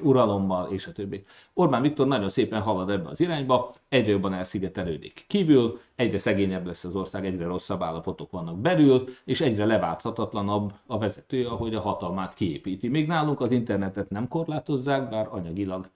uralommal, 0.03 0.72
és 0.72 0.86
a 0.86 0.93
többi. 0.93 1.24
Orbán 1.55 1.82
Viktor 1.82 2.07
nagyon 2.07 2.28
szépen 2.28 2.61
halad 2.61 2.91
ebbe 2.91 3.09
az 3.09 3.20
irányba, 3.20 3.70
egyre 3.88 4.11
jobban 4.11 4.32
elszigetelődik 4.32 5.24
kívül, 5.28 5.80
egyre 5.95 6.18
szegényebb 6.18 6.66
lesz 6.66 6.84
az 6.84 6.97
ország, 6.97 7.26
egyre 7.26 7.45
rosszabb 7.45 7.82
állapotok 7.82 8.30
vannak 8.30 8.59
belül, 8.59 9.09
és 9.24 9.41
egyre 9.41 9.64
leválthatatlanabb 9.64 10.72
a 10.86 10.99
vezető, 10.99 11.47
ahogy 11.47 11.74
a 11.74 11.80
hatalmát 11.80 12.34
kiépíti. 12.34 12.88
Még 12.88 13.07
nálunk 13.07 13.41
az 13.41 13.51
internetet 13.51 14.11
nem 14.11 14.28
korlátozzák, 14.28 15.09
bár 15.09 15.28
anyagilag 15.30 15.91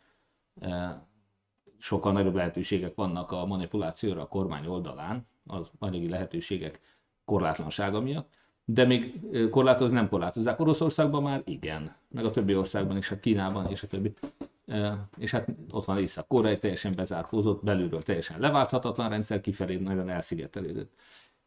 sokkal 1.78 2.12
nagyobb 2.12 2.34
lehetőségek 2.34 2.95
vannak 2.95 3.32
a 3.32 3.47
manipulációra 3.47 4.22
a 4.22 4.28
kormány 4.28 4.66
oldalán, 4.66 5.26
az 5.47 5.70
anyagi 5.78 6.09
lehetőségek 6.09 6.80
korlátlansága 7.24 8.01
miatt 8.01 8.34
de 8.65 8.85
még 8.85 9.21
korlátozni 9.51 9.95
nem 9.95 10.09
korlátozzák. 10.09 10.61
Oroszországban 10.61 11.23
már 11.23 11.43
igen, 11.45 11.95
meg 12.09 12.25
a 12.25 12.31
többi 12.31 12.57
országban 12.57 12.97
is, 12.97 13.09
hát 13.09 13.21
Kínában 13.21 13.71
és 13.71 13.83
a 13.83 13.87
többi. 13.87 14.15
És 15.17 15.31
hát 15.31 15.49
ott 15.71 15.85
van 15.85 15.99
Észak-Korea, 15.99 16.59
teljesen 16.59 16.93
bezárkózott, 16.97 17.65
belülről 17.65 18.03
teljesen 18.03 18.41
leválthatatlan 18.41 19.09
rendszer, 19.09 19.41
kifelé 19.41 19.77
nagyon 19.77 20.09
elszigetelődött. 20.09 20.93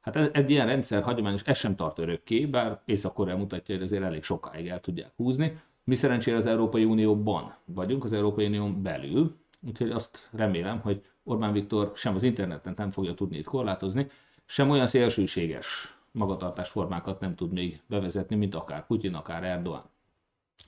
Hát 0.02 0.16
egy 0.16 0.50
ilyen 0.50 0.66
rendszer 0.66 1.04
hagyományos, 1.04 1.42
ez 1.44 1.58
sem 1.58 1.76
tart 1.76 2.00
örökké, 2.00 2.46
bár 2.46 2.82
Észak-Korea 2.86 3.38
mutatja, 3.38 3.76
hogy 3.76 3.84
azért 3.84 4.04
elég 4.04 4.24
sokáig 4.24 4.68
el 4.68 4.80
tudják 4.80 5.12
húzni. 5.16 5.60
Mi 5.84 5.96
szerencsére 5.96 6.38
az 6.38 6.46
Európai 6.46 6.84
Unióban 6.84 7.56
vagyunk, 7.66 8.04
az 8.04 8.14
Európai 8.14 8.46
Unión 8.46 8.82
belül, 8.82 9.36
úgyhogy 9.68 9.92
azt 9.92 10.30
remélem, 10.32 10.80
hogy 10.80 11.04
Orbán 11.24 11.52
Viktor 11.54 11.92
sem 11.96 12.16
az 12.16 12.24
interneten 12.24 12.74
nem 12.78 12.92
fogja 12.92 13.14
tudni 13.14 13.38
itt 13.38 13.46
korlátozni, 13.46 14.08
sem 14.46 14.70
olyan 14.70 14.88
szélsőséges 14.88 15.97
magatartásformákat 16.18 17.20
nem 17.20 17.36
tud 17.36 17.52
még 17.52 17.82
bevezetni, 17.88 18.36
mint 18.36 18.56
akár 18.56 18.86
Putyin, 18.86 19.14
akár 19.14 19.44
Erdogan. 19.44 19.84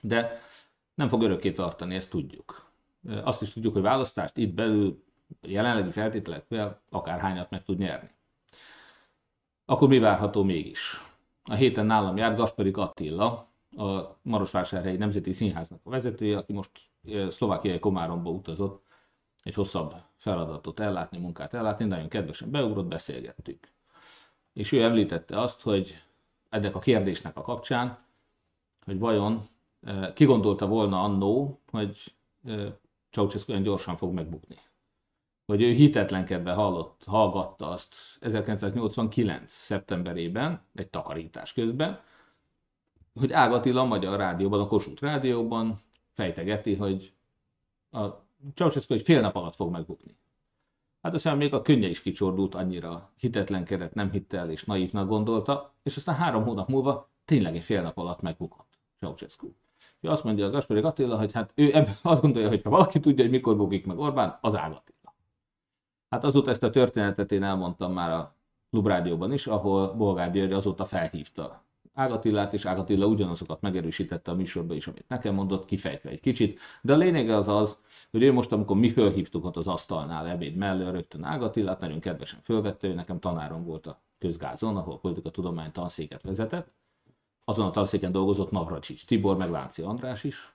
De 0.01 0.41
nem 0.93 1.07
fog 1.07 1.21
örökké 1.21 1.51
tartani, 1.51 1.95
ezt 1.95 2.09
tudjuk. 2.09 2.71
Azt 3.23 3.41
is 3.41 3.53
tudjuk, 3.53 3.73
hogy 3.73 3.81
választást 3.81 4.37
itt 4.37 4.53
belül 4.53 5.03
jelenlegi 5.41 5.91
feltételekkel 5.91 6.81
akárhányat 6.89 7.49
meg 7.49 7.63
tud 7.63 7.77
nyerni. 7.77 8.09
Akkor 9.65 9.87
mi 9.87 9.99
várható 9.99 10.43
mégis? 10.43 11.03
A 11.43 11.53
héten 11.53 11.85
nálam 11.85 12.17
járt 12.17 12.37
Gasperik 12.37 12.77
Attila, 12.77 13.47
a 13.77 14.17
Marosvásárhelyi 14.21 14.97
Nemzeti 14.97 15.33
Színháznak 15.33 15.79
a 15.83 15.89
vezetője, 15.89 16.37
aki 16.37 16.53
most 16.53 16.71
szlovákiai 17.29 17.79
Komáromba 17.79 18.29
utazott 18.29 18.85
egy 19.43 19.53
hosszabb 19.53 19.93
feladatot 20.15 20.79
ellátni, 20.79 21.17
munkát 21.17 21.53
ellátni, 21.53 21.85
nagyon 21.85 22.07
kedvesen 22.07 22.51
beugrott, 22.51 22.87
beszélgettük 22.87 23.71
és 24.59 24.71
ő 24.71 24.83
említette 24.83 25.39
azt, 25.41 25.61
hogy 25.61 26.03
ennek 26.49 26.75
a 26.75 26.79
kérdésnek 26.79 27.37
a 27.37 27.41
kapcsán, 27.41 27.97
hogy 28.85 28.99
vajon 28.99 29.47
e, 29.81 30.13
ki 30.13 30.25
gondolta 30.25 30.67
volna 30.67 31.03
annó, 31.03 31.59
hogy 31.71 32.15
e, 32.45 32.77
Ceausescu 33.09 33.51
olyan 33.51 33.63
gyorsan 33.63 33.97
fog 33.97 34.13
megbukni. 34.13 34.57
Hogy 35.45 35.61
ő 35.61 35.71
hitetlenkedve 35.71 36.53
hallott, 36.53 37.03
hallgatta 37.05 37.69
azt 37.69 37.95
1989. 38.19 39.51
szeptemberében, 39.53 40.61
egy 40.75 40.89
takarítás 40.89 41.53
közben, 41.53 42.01
hogy 43.19 43.31
Ágatila 43.31 43.81
a 43.81 43.85
Magyar 43.85 44.17
Rádióban, 44.17 44.59
a 44.59 44.67
Kossuth 44.67 45.01
Rádióban 45.01 45.79
fejtegeti, 46.13 46.75
hogy 46.75 47.13
a 47.91 48.07
Ceausescu 48.53 48.93
egy 48.93 49.01
fél 49.01 49.21
nap 49.21 49.35
alatt 49.35 49.55
fog 49.55 49.71
megbukni. 49.71 50.15
Hát 51.01 51.13
aztán 51.13 51.37
még 51.37 51.53
a 51.53 51.61
könnye 51.61 51.87
is 51.87 52.01
kicsordult 52.01 52.55
annyira 52.55 53.11
keret 53.65 53.93
nem 53.93 54.11
hitte 54.11 54.37
el 54.37 54.51
és 54.51 54.63
naívnak 54.63 55.07
gondolta, 55.07 55.73
és 55.83 55.95
aztán 55.95 56.15
három 56.15 56.43
hónap 56.43 56.67
múlva 56.67 57.09
tényleg 57.25 57.55
egy 57.55 57.63
fél 57.63 57.81
nap 57.81 57.97
alatt 57.97 58.21
megbukott 58.21 58.79
Ceausescu. 58.99 59.47
Ő 59.99 60.09
azt 60.09 60.23
mondja 60.23 60.45
a 60.45 60.49
Gaspari 60.49 60.79
Attila, 60.79 61.17
hogy 61.17 61.31
hát 61.31 61.51
ő 61.55 61.75
ebben 61.75 61.97
azt 62.13 62.21
gondolja, 62.21 62.47
hogy 62.47 62.61
ha 62.61 62.69
valaki 62.69 62.99
tudja, 62.99 63.23
hogy 63.23 63.33
mikor 63.33 63.57
bukik 63.57 63.85
meg 63.85 63.99
Orbán, 63.99 64.37
az 64.41 64.55
Ág 64.55 64.71
Attila. 64.71 65.15
Hát 66.09 66.23
azóta 66.23 66.49
ezt 66.49 66.63
a 66.63 66.69
történetet 66.69 67.31
én 67.31 67.43
elmondtam 67.43 67.93
már 67.93 68.11
a 68.11 68.35
Klubrádióban 68.69 69.33
is, 69.33 69.47
ahol 69.47 69.93
Bolgár 69.93 70.31
György 70.31 70.51
azóta 70.51 70.85
felhívta 70.85 71.63
Ágatillát, 71.99 72.53
és 72.53 72.65
Ágatilla 72.65 73.05
ugyanazokat 73.05 73.61
megerősítette 73.61 74.31
a 74.31 74.35
műsorban 74.35 74.75
is, 74.75 74.87
amit 74.87 75.07
nekem 75.07 75.33
mondott, 75.33 75.65
kifejtve 75.65 76.09
egy 76.09 76.19
kicsit. 76.19 76.59
De 76.81 76.93
a 76.93 76.97
lényege 76.97 77.35
az 77.35 77.47
az, 77.47 77.77
hogy 78.11 78.21
ő 78.21 78.31
most, 78.31 78.51
amikor 78.51 78.77
mi 78.77 78.89
fölhívtuk 78.89 79.45
ott 79.45 79.57
az 79.57 79.67
asztalnál 79.67 80.27
ebéd 80.27 80.55
mellől 80.55 80.91
rögtön 80.91 81.23
Ágatillát, 81.23 81.79
nagyon 81.79 81.99
kedvesen 81.99 82.39
fölvette, 82.43 82.87
ő 82.87 82.93
nekem 82.93 83.19
tanárom 83.19 83.63
volt 83.63 83.87
a 83.87 84.01
közgázon, 84.19 84.77
ahol 84.77 84.99
a 85.23 85.29
tudomány 85.29 85.71
tanszéket 85.71 86.21
vezetett. 86.21 86.71
Azon 87.45 87.65
a 87.65 87.71
tanszéken 87.71 88.11
dolgozott 88.11 88.51
Navracsics 88.51 89.05
Tibor, 89.05 89.37
meg 89.37 89.49
Lánci 89.49 89.81
András 89.81 90.23
is. 90.23 90.53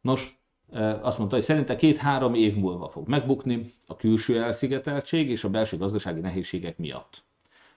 Nos, 0.00 0.40
e, 0.72 1.00
azt 1.02 1.18
mondta, 1.18 1.36
hogy 1.36 1.44
szerinte 1.44 1.76
két-három 1.76 2.34
év 2.34 2.56
múlva 2.56 2.88
fog 2.88 3.08
megbukni 3.08 3.74
a 3.86 3.96
külső 3.96 4.42
elszigeteltség 4.42 5.30
és 5.30 5.44
a 5.44 5.50
belső 5.50 5.76
gazdasági 5.76 6.20
nehézségek 6.20 6.78
miatt. 6.78 7.24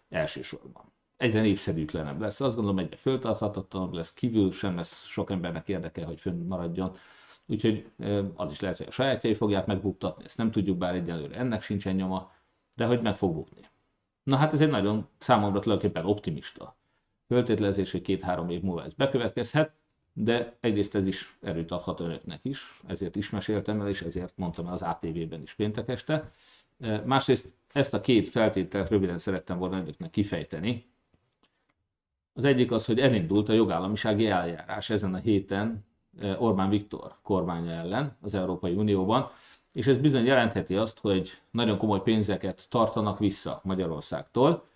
Elsősorban 0.10 0.94
egyre 1.18 1.42
népszerűtlenebb 1.42 2.20
lesz. 2.20 2.42
Azt 2.42 2.56
gondolom, 2.56 2.80
egyre 2.80 2.96
föltarthatatlanabb 2.96 3.94
lesz, 3.94 4.14
kívül 4.14 4.52
sem 4.52 4.76
lesz 4.76 5.06
sok 5.06 5.32
embernek 5.32 5.68
érdeke, 5.68 6.06
hogy 6.06 6.20
fönn 6.20 6.48
maradjon. 6.48 6.96
Úgyhogy 7.46 7.90
az 8.36 8.52
is 8.52 8.60
lehet, 8.60 8.78
hogy 8.78 8.88
a 8.88 8.92
sajátjai 8.92 9.34
fogják 9.34 9.66
megbuktatni, 9.66 10.24
ezt 10.24 10.38
nem 10.38 10.52
tudjuk, 10.52 10.78
bár 10.78 10.96
egyelőre 10.96 11.36
ennek 11.36 11.62
sincsen 11.62 11.96
nyoma, 11.96 12.32
de 12.76 12.86
hogy 12.86 13.02
meg 13.02 13.16
fog 13.16 13.34
bukni. 13.34 13.62
Na 14.24 14.36
hát 14.36 14.54
ez 14.54 14.62
egy 14.62 14.70
nagyon 14.70 15.08
számomra 15.18 15.60
tulajdonképpen 15.60 16.06
optimista 16.06 16.78
föltételezés, 17.28 17.92
hogy 17.92 18.02
két-három 18.02 18.50
év 18.50 18.62
múlva 18.62 18.84
ez 18.84 18.94
bekövetkezhet, 18.94 19.74
de 20.14 20.58
egyrészt 20.60 20.96
ez 20.96 21.08
is 21.08 21.38
erőt 21.42 21.72
adhat 21.72 22.00
önöknek 22.00 22.40
is, 22.44 22.82
ezért 22.88 23.16
is 23.16 23.30
meséltem 23.30 23.82
el, 23.82 23.88
és 23.88 24.02
ezért 24.02 24.38
mondtam 24.38 24.68
el 24.68 24.74
az 24.74 24.82
ATV-ben 24.82 25.42
is 25.42 25.54
péntek 25.54 25.90
este. 25.90 26.32
Másrészt 27.06 27.54
ezt 27.74 27.94
a 27.94 28.02
két 28.02 28.30
feltételt 28.30 28.90
röviden 28.90 29.18
szerettem 29.18 29.58
volna 29.58 29.78
önöknek 29.78 30.10
kifejteni, 30.10 30.86
az 32.36 32.44
egyik 32.44 32.72
az, 32.72 32.86
hogy 32.86 33.00
elindult 33.00 33.50
a 33.50 33.54
jogállamisági 33.54 34.28
eljárás 34.28 34.90
ezen 34.90 35.14
a 35.14 35.18
héten 35.18 35.86
eh, 36.20 36.42
Orbán 36.42 36.70
Viktor 36.70 37.16
kormánya 37.24 37.72
ellen 37.72 38.18
az 38.22 38.34
Európai 38.34 38.74
Unióban, 38.74 39.30
és 39.72 39.88
ez 39.88 39.98
bizony 39.98 40.26
jelentheti 40.26 40.76
azt, 40.76 41.00
hogy 41.00 41.32
nagyon 41.52 41.78
komoly 41.78 42.02
pénzeket 42.02 42.68
tartanak 42.70 43.20
vissza 43.20 43.62
Magyarországtól. 43.64 44.68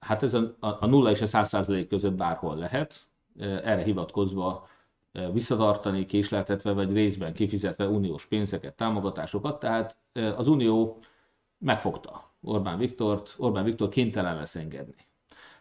Hát 0.00 0.22
ez 0.22 0.34
a, 0.34 0.56
a 0.60 0.86
0 0.86 1.10
és 1.10 1.20
a 1.20 1.26
100 1.26 1.48
százalék 1.48 1.88
között 1.88 2.14
bárhol 2.14 2.56
lehet, 2.56 3.06
eh, 3.38 3.56
erre 3.56 3.82
hivatkozva 3.82 4.66
eh, 5.12 5.32
visszatartani, 5.32 6.06
késleltetve 6.06 6.72
vagy 6.72 6.92
részben 6.92 7.32
kifizetve 7.34 7.86
uniós 7.86 8.26
pénzeket, 8.26 8.76
támogatásokat, 8.76 9.60
tehát 9.60 9.96
az 10.36 10.48
Unió 10.48 10.98
megfogta 11.58 12.30
Orbán 12.42 12.78
Viktort, 12.78 13.34
Orbán 13.38 13.64
Viktor 13.64 13.88
kénytelen 13.88 14.36
lesz 14.36 14.54
engedni 14.54 15.06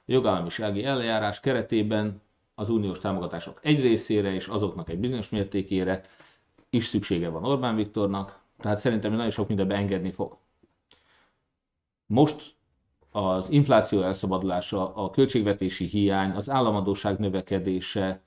jogállamisági 0.05 0.83
eljárás 0.83 1.39
keretében 1.39 2.21
az 2.55 2.69
uniós 2.69 2.99
támogatások 2.99 3.59
egy 3.63 3.81
részére 3.81 4.33
és 4.33 4.47
azoknak 4.47 4.89
egy 4.89 4.99
bizonyos 4.99 5.29
mértékére 5.29 6.01
is 6.69 6.85
szüksége 6.85 7.29
van 7.29 7.43
Orbán 7.45 7.75
Viktornak, 7.75 8.39
tehát 8.57 8.79
szerintem 8.79 9.11
nagyon 9.11 9.29
sok 9.29 9.47
mindenbe 9.47 9.75
engedni 9.75 10.11
fog. 10.11 10.37
Most 12.05 12.55
az 13.11 13.49
infláció 13.49 14.01
elszabadulása, 14.01 14.95
a 14.95 15.09
költségvetési 15.09 15.85
hiány, 15.85 16.31
az 16.31 16.49
államadóság 16.49 17.19
növekedése, 17.19 18.21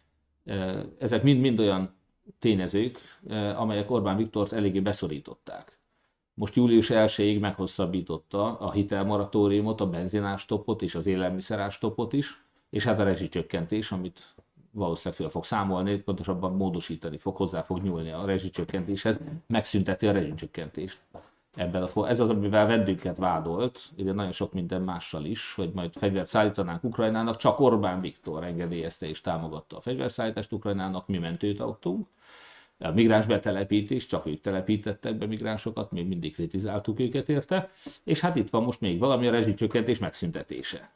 e, 0.45 0.85
ezek 0.99 1.23
mind-mind 1.23 1.59
olyan 1.59 1.97
tényezők, 2.39 2.99
e, 3.29 3.59
amelyek 3.59 3.91
Orbán 3.91 4.17
Viktort 4.17 4.53
eléggé 4.53 4.81
beszorították 4.81 5.78
most 6.39 6.55
július 6.55 6.89
1-ig 6.91 7.41
meghosszabbította 7.41 8.59
a 8.59 8.71
hitelmoratóriumot, 8.71 9.81
a 9.81 9.89
benzinástopot 9.89 10.83
és 10.83 10.95
az 10.95 11.07
élelmiszerástopot 11.07 12.13
is, 12.13 12.43
és 12.71 12.85
hát 12.85 13.01
a 13.01 13.05
rezsicsökkentés, 13.05 13.93
amit 13.93 14.35
valószínűleg 14.71 15.19
fel 15.19 15.29
fog 15.29 15.45
számolni, 15.45 15.97
pontosabban 15.97 16.53
módosítani 16.53 17.17
fog, 17.17 17.37
hozzá 17.37 17.63
fog 17.63 17.83
nyúlni 17.83 18.11
a 18.11 18.25
rezsicsökkentéshez, 18.25 19.21
megszünteti 19.47 20.07
a 20.07 20.13
rezsicsökkentést. 20.13 20.99
ebben 21.55 21.83
a, 21.83 22.09
ez 22.09 22.21
az, 22.21 22.29
amivel 22.29 22.67
vendünket 22.67 23.17
vádolt, 23.17 23.81
ugye 23.97 24.13
nagyon 24.13 24.33
sok 24.33 24.53
minden 24.53 24.83
mással 24.83 25.25
is, 25.25 25.55
hogy 25.55 25.71
majd 25.75 25.93
fegyvert 25.93 26.29
szállítanánk 26.29 26.85
Ukrajnának, 26.85 27.37
csak 27.37 27.61
Orbán 27.61 28.01
Viktor 28.01 28.45
engedélyezte 28.45 29.09
és 29.09 29.21
támogatta 29.21 29.77
a 29.77 29.81
fegyverszállítást 29.81 30.53
Ukrajnának, 30.53 31.07
mi 31.07 31.19
mentőt 31.19 31.61
adtunk. 31.61 32.07
A 32.79 32.91
migráns 32.91 33.27
betelepítés, 33.27 34.07
csak 34.07 34.27
ők 34.27 34.41
telepítettek 34.41 35.15
be 35.19 35.27
migránsokat, 35.27 35.93
még 35.93 36.07
mindig 36.07 36.35
kritizáltuk 36.35 37.01
őket 37.01 37.29
érte, 37.29 37.71
és 38.05 38.21
hát 38.21 38.37
itt 38.37 38.51
van 38.51 38.63
most 38.63 38.81
még 38.81 38.99
valami 38.99 39.27
a 39.27 39.31
rezsicsökkentés 39.31 39.99
megszüntetése. 39.99 40.91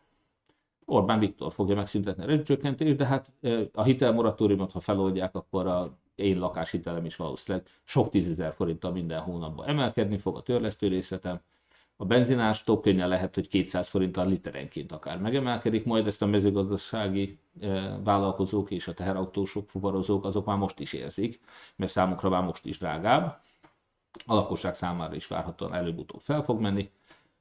Orbán 0.85 1.19
Viktor 1.19 1.53
fogja 1.53 1.75
megszüntetni 1.75 2.23
a 2.23 2.27
rezsicsökkentést, 2.27 2.97
de 2.97 3.07
hát 3.07 3.31
a 3.73 3.83
hitelmoratóriumot, 3.83 4.73
ha 4.73 4.81
feloldják, 4.81 5.35
akkor 5.35 5.67
a 5.67 5.97
én 6.15 6.39
lakáshitelem 6.39 7.05
is 7.05 7.17
valószínűleg 7.17 7.67
sok 7.85 8.11
tízezer 8.11 8.53
forinttal 8.53 8.93
minden 8.93 9.21
hónapban 9.21 9.67
emelkedni 9.67 10.19
fog 10.19 10.37
a 10.37 10.43
törlesztő 10.43 10.89
részletem. 10.89 11.41
A 11.97 12.05
benzinástól 12.05 12.81
könnyen 12.81 13.09
lehet, 13.09 13.35
hogy 13.35 13.49
200 13.49 13.89
forinttal 13.89 14.27
literenként 14.27 14.93
akár 14.93 15.19
megemelkedik, 15.19 15.85
majd 15.85 16.07
ezt 16.07 16.23
a 16.23 16.27
mezőgazdasági 16.27 17.39
vállalkozók 18.05 18.71
és 18.71 18.89
a 18.89 18.95
teherautósok, 18.95 19.69
fuvarozók 19.71 20.25
azok 20.25 20.47
már 20.47 20.57
most 20.57 20.81
is 20.81 20.93
érzik, 20.93 21.41
mert 21.77 21.93
számukra 21.93 22.29
már 22.29 22.43
most 22.43 22.67
is 22.67 22.79
drágább. 22.79 23.41
A 24.27 24.35
lakosság 24.35 24.75
számára 24.75 25.15
is 25.15 25.27
várhatóan 25.27 25.75
előbb-utóbb 25.75 26.21
fel 26.21 26.43
fog 26.43 26.61
menni. 26.61 26.91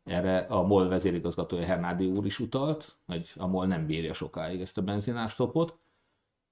Erre 0.04 0.38
a 0.38 0.62
MOL 0.62 0.88
vezérigazgatója 0.88 1.66
Hernádi 1.66 2.06
úr 2.06 2.26
is 2.26 2.40
utalt, 2.40 2.96
hogy 3.06 3.32
a 3.36 3.48
MOL 3.48 3.66
nem 3.66 3.86
bírja 3.86 4.14
sokáig 4.14 4.62
ezt 4.62 4.78
a 4.78 4.82
benzinástopot. 4.82 5.78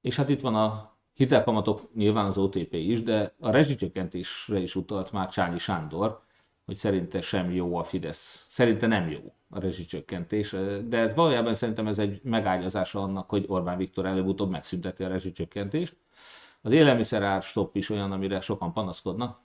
És 0.02 0.16
hát 0.16 0.30
itt 0.30 0.42
van 0.42 0.56
a 0.56 0.96
hitelkamatok 1.14 1.94
nyilván 1.96 2.26
az 2.26 2.38
OTP 2.38 2.74
is, 2.74 3.04
de 3.04 3.34
a 3.40 3.50
rezsicsökkentésre 3.50 4.60
is 4.60 4.76
utalt 4.76 5.12
már 5.12 5.30
Csányi 5.30 5.58
Sándor, 5.58 6.28
hogy 6.70 6.78
szerinte 6.78 7.22
sem 7.22 7.52
jó 7.52 7.76
a 7.76 7.84
Fidesz. 7.84 8.46
Szerinte 8.48 8.88
nem 8.88 9.10
jó 9.10 9.34
a 9.50 9.60
rezsicsökkentés, 9.60 10.56
de 10.88 10.98
ez 10.98 11.16
valójában 11.16 11.56
szerintem 11.56 11.88
ez 11.88 12.00
egy 12.00 12.20
megágyazása 12.24 13.00
annak, 13.02 13.30
hogy 13.30 13.46
Orbán 13.48 13.78
Viktor 13.78 14.06
előbb-utóbb 14.06 14.50
megszünteti 14.50 15.04
a 15.04 15.08
rezsicsökkentést. 15.08 15.96
Az 16.62 16.72
élelmiszerár 16.72 17.42
stop 17.42 17.76
is 17.76 17.90
olyan, 17.90 18.12
amire 18.12 18.42
sokan 18.42 18.74
panaszkodnak, 18.74 19.40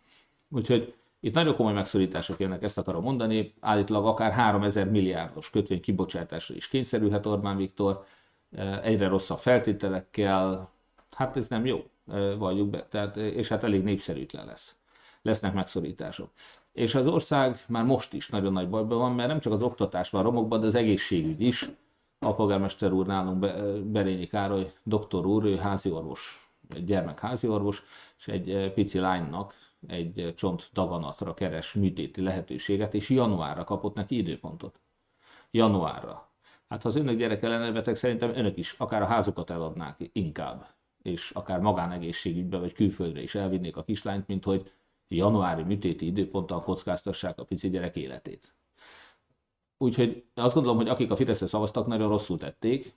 úgyhogy 0.49 0.95
itt 1.21 1.35
nagyon 1.35 1.55
komoly 1.55 1.73
megszorítások 1.73 2.41
jönnek, 2.41 2.63
ezt 2.63 2.79
akarom 2.79 3.03
mondani. 3.03 3.55
Állítólag 3.61 4.07
akár 4.07 4.33
3000 4.33 4.91
milliárdos 4.91 5.51
kötvény 5.51 5.81
kibocsátásra 5.81 6.55
is 6.55 6.69
kényszerülhet 6.69 7.27
Orbán 7.27 7.57
Viktor, 7.57 8.05
egyre 8.83 9.09
rosszabb 9.09 9.39
feltételekkel, 9.39 10.71
hát 11.11 11.37
ez 11.37 11.49
nem 11.49 11.67
jó, 11.67 11.85
valljuk 12.39 12.69
be, 12.71 12.87
tehát, 12.91 13.17
és 13.17 13.49
hát 13.49 13.65
elég 13.65 13.83
népszerűtlen 13.83 14.47
lesz. 14.47 14.77
Lesznek 15.23 15.55
megszorítások. 15.55 16.31
És 16.75 16.95
az 16.95 17.07
ország 17.07 17.65
már 17.69 17.85
most 17.85 18.13
is 18.13 18.29
nagyon 18.29 18.53
nagy 18.53 18.69
bajban 18.69 18.99
van, 18.99 19.13
mert 19.13 19.29
nem 19.29 19.41
csak 19.41 19.53
az 19.53 19.63
oktatás 19.63 20.11
van 20.11 20.23
romokban, 20.23 20.61
de 20.61 20.67
az 20.67 20.75
egészségügy 20.75 21.41
is. 21.41 21.71
A 22.19 22.35
polgármester 22.35 22.93
úr 22.93 23.07
nálunk, 23.07 23.39
Berényi 23.91 24.27
Károly, 24.27 24.73
doktor 24.83 25.27
úr, 25.27 25.45
ő 25.45 25.57
házi 25.57 25.91
orvos, 25.91 26.51
egy 26.69 26.85
gyermek 26.85 27.21
házi 27.21 27.49
orvos, 27.49 27.83
és 28.19 28.29
egy 28.29 28.73
pici 28.75 28.99
lánynak 28.99 29.55
egy 29.87 30.33
csont 30.37 30.71
daganatra 30.73 31.35
keres 31.35 31.73
műtéti 31.73 32.21
lehetőséget, 32.21 32.95
és 32.95 33.11
januárra 33.11 33.65
kapott 33.65 33.95
neki 33.95 34.17
időpontot. 34.17 34.81
Januárra. 35.51 36.31
Hát 36.69 36.83
ha 36.83 36.89
az 36.89 36.97
önök 36.97 37.19
gyereke 37.19 37.49
lenne 37.49 37.73
beteg, 37.73 37.97
szerintem 37.97 38.33
önök 38.35 38.57
is 38.57 38.75
akár 38.79 39.03
a 39.03 39.07
házukat 39.07 39.51
eladnák 39.51 40.11
inkább, 40.13 40.67
és 41.03 41.31
akár 41.31 41.61
magánegészségügybe 41.61 42.59
vagy 42.59 42.73
külföldre 42.73 43.23
is 43.23 43.35
elvinnék 43.35 43.77
a 43.77 43.85
kislányt, 43.85 44.27
mint 44.27 44.45
hogy 44.45 44.73
januári 45.09 45.63
műtéti 45.63 46.07
időponttal 46.07 46.63
kockáztassák 46.63 47.39
a 47.39 47.45
pici 47.45 47.71
gyerek 47.71 47.97
életét. 47.97 48.55
Úgyhogy 49.79 50.25
azt 50.35 50.55
gondolom, 50.55 50.79
hogy 50.79 50.89
akik 50.89 51.11
a 51.11 51.17
Fideszre 51.17 51.47
szavaztak, 51.47 51.87
nagyon 51.87 52.09
rosszul 52.09 52.39
tették. 52.39 52.95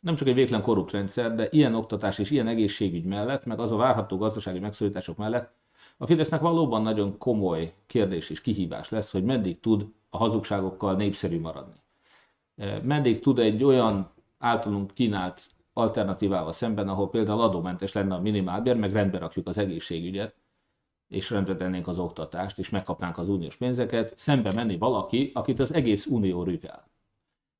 Nem 0.00 0.14
csak 0.14 0.28
egy 0.28 0.34
végtelen 0.34 0.62
korrupt 0.62 0.92
rendszer, 0.92 1.34
de 1.34 1.48
ilyen 1.50 1.74
oktatás 1.74 2.18
és 2.18 2.30
ilyen 2.30 2.46
egészségügy 2.46 3.04
mellett, 3.04 3.44
meg 3.44 3.58
az 3.60 3.72
a 3.72 3.76
várható 3.76 4.16
gazdasági 4.16 4.58
megszorítások 4.58 5.16
mellett 5.16 5.54
a 5.96 6.06
Fidesznek 6.06 6.40
valóban 6.40 6.82
nagyon 6.82 7.18
komoly 7.18 7.74
kérdés 7.86 8.30
és 8.30 8.40
kihívás 8.40 8.88
lesz, 8.88 9.12
hogy 9.12 9.24
meddig 9.24 9.60
tud 9.60 9.86
a 10.10 10.16
hazugságokkal 10.16 10.96
népszerű 10.96 11.40
maradni. 11.40 11.80
Meddig 12.82 13.20
tud 13.20 13.38
egy 13.38 13.64
olyan 13.64 14.10
általunk 14.38 14.94
kínált 14.94 15.42
alternatívával 15.72 16.52
szemben, 16.52 16.88
ahol 16.88 17.10
például 17.10 17.40
adómentes 17.40 17.92
lenne 17.92 18.14
a 18.14 18.20
minimálbér, 18.20 18.76
meg 18.76 18.92
rendbe 18.92 19.18
rakjuk 19.18 19.48
az 19.48 19.58
egészségügyet, 19.58 20.34
és 21.08 21.30
rendbe 21.30 21.56
tennénk 21.56 21.88
az 21.88 21.98
oktatást, 21.98 22.58
és 22.58 22.70
megkapnánk 22.70 23.18
az 23.18 23.28
uniós 23.28 23.56
pénzeket, 23.56 24.18
szembe 24.18 24.52
menni 24.52 24.78
valaki, 24.78 25.30
akit 25.34 25.60
az 25.60 25.72
egész 25.72 26.06
unió 26.06 26.42
rügel. 26.42 26.88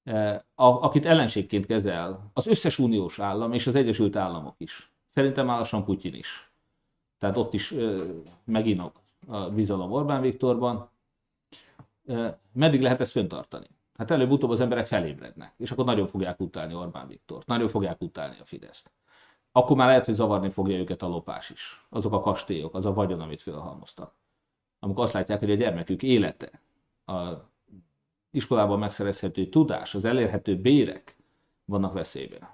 E, 0.05 0.45
akit 0.55 1.07
ellenségként 1.07 1.67
kezel 1.67 2.31
az 2.33 2.47
összes 2.47 2.79
uniós 2.79 3.19
állam 3.19 3.53
és 3.53 3.67
az 3.67 3.75
Egyesült 3.75 4.17
Államok 4.17 4.55
is. 4.59 4.93
Szerintem 5.09 5.51
állassan 5.51 5.85
Putyin 5.85 6.15
is. 6.15 6.53
Tehát 7.19 7.37
ott 7.37 7.55
is 7.55 7.73
e, 7.73 8.03
meginog 8.45 8.93
a 9.27 9.51
bizalom 9.51 9.93
Orbán 9.93 10.21
Viktorban. 10.21 10.91
E, 12.07 12.39
meddig 12.53 12.81
lehet 12.81 13.01
ezt 13.01 13.13
föntartani? 13.13 13.67
Hát 13.99 14.11
előbb-utóbb 14.11 14.51
az 14.51 14.61
emberek 14.61 14.87
felébrednek, 14.87 15.55
és 15.57 15.71
akkor 15.71 15.85
nagyon 15.85 16.07
fogják 16.07 16.41
utálni 16.41 16.75
Orbán 16.75 17.09
Viktort, 17.09 17.47
nagyon 17.47 17.69
fogják 17.69 18.01
utálni 18.01 18.37
a 18.41 18.45
Fideszt. 18.45 18.91
Akkor 19.57 19.77
már 19.77 19.87
lehet, 19.87 20.05
hogy 20.05 20.15
zavarni 20.15 20.51
fogja 20.51 20.79
őket 20.79 21.03
a 21.03 21.07
lopás 21.07 21.51
is. 21.51 21.87
Azok 21.89 22.13
a 22.13 22.21
kastélyok, 22.21 22.75
az 22.75 22.85
a 22.85 22.93
vagyon, 22.93 23.21
amit 23.21 23.43
felhalmoztak. 23.43 24.15
Amikor 24.79 25.05
azt 25.05 25.13
látják, 25.13 25.39
hogy 25.39 25.51
a 25.51 25.55
gyermekük 25.55 26.03
élete, 26.03 26.61
a 27.07 27.23
iskolában 28.31 28.79
megszerezhető 28.79 29.49
tudás, 29.49 29.95
az 29.95 30.05
elérhető 30.05 30.57
bérek 30.57 31.17
vannak 31.65 31.93
veszélyben. 31.93 32.49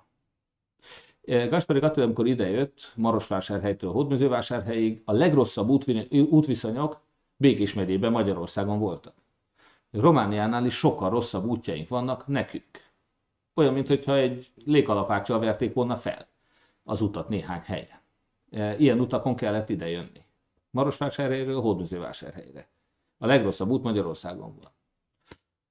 Gaspari 1.24 1.78
Attila, 1.78 2.04
amikor 2.04 2.26
idejött 2.26 2.92
Marosvásárhelytől 2.96 3.92
Hódmezővásárhelyig, 3.92 5.02
a 5.04 5.12
legrosszabb 5.12 5.68
útviszonyok 6.10 7.00
Békés 7.36 7.74
megyében 7.74 8.12
Magyarországon 8.12 8.78
voltak. 8.78 9.14
Romániánál 9.90 10.64
is 10.64 10.74
sokkal 10.74 11.10
rosszabb 11.10 11.44
útjaink 11.44 11.88
vannak 11.88 12.26
nekünk. 12.26 12.64
Olyan, 13.54 13.72
mintha 13.72 14.16
egy 14.16 14.50
légkalapáccsal 14.64 15.38
verték 15.38 15.74
volna 15.74 15.96
fel 15.96 16.28
az 16.84 17.00
utat 17.00 17.28
néhány 17.28 17.60
helyen. 17.60 18.00
E, 18.50 18.76
ilyen 18.76 19.00
utakon 19.00 19.36
kellett 19.36 19.68
ide 19.68 19.88
jönni. 19.88 20.24
Marosvásárhelyről 20.70 21.60
Hódműzővásárhelyre. 21.60 22.68
A 23.18 23.26
legrosszabb 23.26 23.68
út 23.68 23.82
Magyarországon 23.82 24.56
van. 24.56 24.70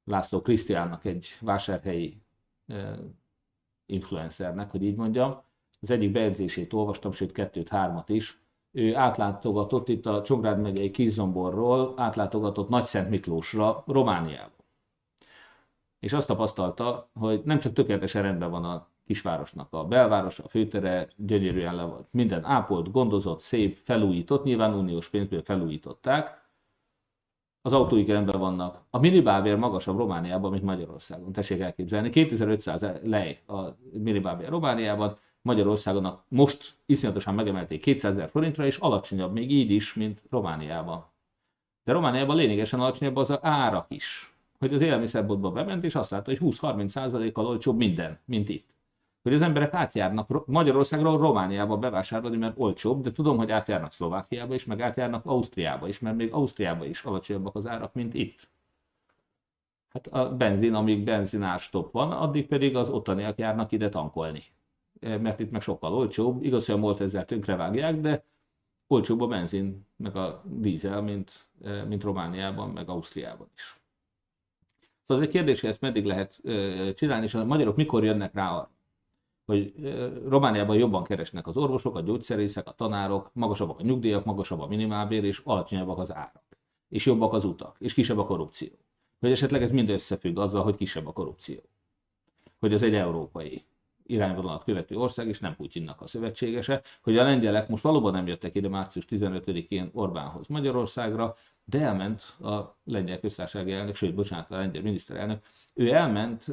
László 0.03 0.41
Krisztiánnak 0.41 1.05
egy 1.05 1.27
vásárhelyi 1.41 2.21
e, 2.67 2.99
influencernek, 3.85 4.71
hogy 4.71 4.83
így 4.83 4.95
mondjam, 4.95 5.41
az 5.81 5.89
egyik 5.89 6.11
bejegyzését 6.11 6.73
olvastam, 6.73 7.11
sőt 7.11 7.31
kettőt, 7.31 7.69
hármat 7.69 8.09
is, 8.09 8.41
ő 8.71 8.95
átlátogatott 8.95 9.89
itt 9.89 10.05
a 10.05 10.21
Csongrád 10.21 10.59
megyei 10.61 10.91
Kizomborról, 10.91 11.93
átlátogatott 11.97 12.69
Nagyszent 12.69 13.09
Miklósra, 13.09 13.83
Romániába. 13.87 14.51
És 15.99 16.13
azt 16.13 16.27
tapasztalta, 16.27 17.09
hogy 17.13 17.41
nem 17.43 17.59
csak 17.59 17.73
tökéletesen 17.73 18.21
rendben 18.21 18.51
van 18.51 18.65
a 18.65 18.88
kisvárosnak 19.09 19.67
a 19.73 19.83
belvárosa, 19.83 20.43
a 20.43 20.47
főtere, 20.47 21.07
gyönyörűen 21.15 21.75
le 21.75 21.83
volt. 21.83 22.07
Minden 22.11 22.43
ápolt, 22.43 22.91
gondozott, 22.91 23.39
szép, 23.39 23.77
felújított, 23.83 24.43
nyilván 24.43 24.73
uniós 24.73 25.09
pénzből 25.09 25.41
felújították. 25.41 26.49
Az 27.61 27.73
autóik 27.73 28.07
rendben 28.07 28.39
vannak. 28.39 28.81
A 28.89 28.99
minibábér 28.99 29.55
magasabb 29.55 29.97
Romániában, 29.97 30.51
mint 30.51 30.63
Magyarországon. 30.63 31.31
Tessék 31.31 31.59
elképzelni. 31.59 32.09
2500 32.09 32.85
lej 33.03 33.39
a 33.47 33.61
minibábér 33.93 34.49
Romániában, 34.49 35.17
Magyarországon 35.41 36.21
most 36.27 36.75
iszonyatosan 36.85 37.35
megemelték 37.35 37.81
200 37.81 38.11
ezer 38.11 38.29
forintra, 38.29 38.65
és 38.65 38.77
alacsonyabb 38.77 39.33
még 39.33 39.51
így 39.51 39.71
is, 39.71 39.93
mint 39.93 40.21
Romániában. 40.29 41.05
De 41.83 41.91
Romániában 41.91 42.35
lényegesen 42.35 42.79
alacsonyabb 42.79 43.15
az 43.15 43.29
a 43.29 43.39
árak 43.41 43.85
is. 43.89 44.33
Hogy 44.59 44.73
az 44.73 44.81
élelmiszerboltba 44.81 45.51
bement, 45.51 45.83
és 45.83 45.95
azt 45.95 46.11
látta, 46.11 46.29
hogy 46.29 46.39
20-30%-kal 46.41 47.45
olcsóbb 47.45 47.77
minden, 47.77 48.19
mint 48.25 48.49
itt. 48.49 48.77
Hogy 49.29 49.37
az 49.37 49.43
emberek 49.43 49.73
átjárnak 49.73 50.45
Magyarországról 50.45 51.17
Romániába 51.17 51.77
bevásárolni, 51.77 52.37
mert 52.37 52.53
olcsóbb, 52.57 53.03
de 53.03 53.11
tudom, 53.11 53.37
hogy 53.37 53.51
átjárnak 53.51 53.91
Szlovákiába 53.91 54.53
is, 54.53 54.65
meg 54.65 54.81
átjárnak 54.81 55.25
Ausztriába 55.25 55.87
is, 55.87 55.99
mert 55.99 56.15
még 56.15 56.33
Ausztriába 56.33 56.85
is 56.85 57.03
alacsonyabbak 57.03 57.55
az 57.55 57.67
árak, 57.67 57.93
mint 57.93 58.13
itt. 58.13 58.49
Hát 59.89 60.07
a 60.07 60.35
benzin, 60.35 60.73
amíg 60.73 61.03
benzinárstop 61.03 61.91
van, 61.91 62.11
addig 62.11 62.47
pedig 62.47 62.75
az 62.75 62.89
ottaniak 62.89 63.37
járnak 63.37 63.71
ide 63.71 63.89
tankolni. 63.89 64.43
Eh, 64.99 65.19
mert 65.19 65.39
itt 65.39 65.51
meg 65.51 65.61
sokkal 65.61 65.93
olcsóbb. 65.93 66.43
Igaz, 66.43 66.65
hogy 66.65 66.75
a 66.75 66.77
molt 66.77 67.01
ezzel 67.01 67.25
tönkrevágják, 67.25 67.99
de 67.99 68.23
olcsóbb 68.87 69.21
a 69.21 69.27
benzin, 69.27 69.85
meg 69.95 70.15
a 70.15 70.41
dízel, 70.45 71.01
mint, 71.01 71.47
eh, 71.63 71.85
mint 71.85 72.03
Romániában, 72.03 72.69
meg 72.69 72.89
Ausztriában 72.89 73.47
is. 73.55 73.79
Szóval 75.03 75.23
ez 75.23 75.29
egy 75.29 75.35
kérdés, 75.35 75.61
hogy 75.61 75.69
ezt 75.69 75.81
meddig 75.81 76.05
lehet 76.05 76.39
eh, 76.43 76.93
csinálni, 76.93 77.25
és 77.25 77.33
a 77.33 77.45
magyarok 77.45 77.75
mikor 77.75 78.03
jönnek 78.03 78.33
rá 78.33 78.51
arra, 78.51 78.69
hogy 79.49 79.73
Romániában 80.27 80.77
jobban 80.77 81.03
keresnek 81.03 81.47
az 81.47 81.57
orvosok, 81.57 81.95
a 81.95 82.01
gyógyszerészek, 82.01 82.67
a 82.67 82.71
tanárok, 82.71 83.29
magasabbak 83.33 83.79
a 83.79 83.83
nyugdíjak, 83.83 84.25
magasabb 84.25 84.59
a 84.59 84.67
minimálbér, 84.67 85.23
és 85.23 85.41
alacsonyabbak 85.43 85.97
az 85.97 86.13
árak. 86.13 86.43
és 86.89 87.05
jobbak 87.05 87.33
az 87.33 87.45
utak, 87.45 87.75
és 87.79 87.93
kisebb 87.93 88.17
a 88.17 88.25
korrupció. 88.25 88.69
Hogy 89.19 89.31
esetleg 89.31 89.61
ez 89.61 89.71
mind 89.71 89.89
összefügg 89.89 90.37
azzal, 90.37 90.63
hogy 90.63 90.75
kisebb 90.75 91.07
a 91.07 91.11
korrupció. 91.11 91.59
Hogy 92.59 92.73
az 92.73 92.81
egy 92.81 92.93
európai 92.93 93.65
irányvonalat 94.03 94.63
követő 94.63 94.95
ország, 94.95 95.27
és 95.27 95.39
nem 95.39 95.55
Putyinnak 95.55 96.01
a 96.01 96.07
szövetségese, 96.07 96.81
hogy 97.01 97.17
a 97.17 97.23
lengyelek 97.23 97.67
most 97.67 97.83
valóban 97.83 98.13
nem 98.13 98.27
jöttek 98.27 98.55
ide 98.55 98.69
március 98.69 99.05
15-én 99.09 99.89
Orbánhoz 99.93 100.47
Magyarországra, 100.47 101.35
de 101.63 101.81
elment 101.81 102.21
a 102.41 102.77
lengyel 102.83 103.19
köztársasági 103.19 103.71
elnök, 103.71 103.95
sőt, 103.95 104.15
bocsánat, 104.15 104.51
a 104.51 104.57
lengyel 104.57 104.81
miniszterelnök, 104.81 105.43
ő 105.73 105.91
elment, 105.91 106.45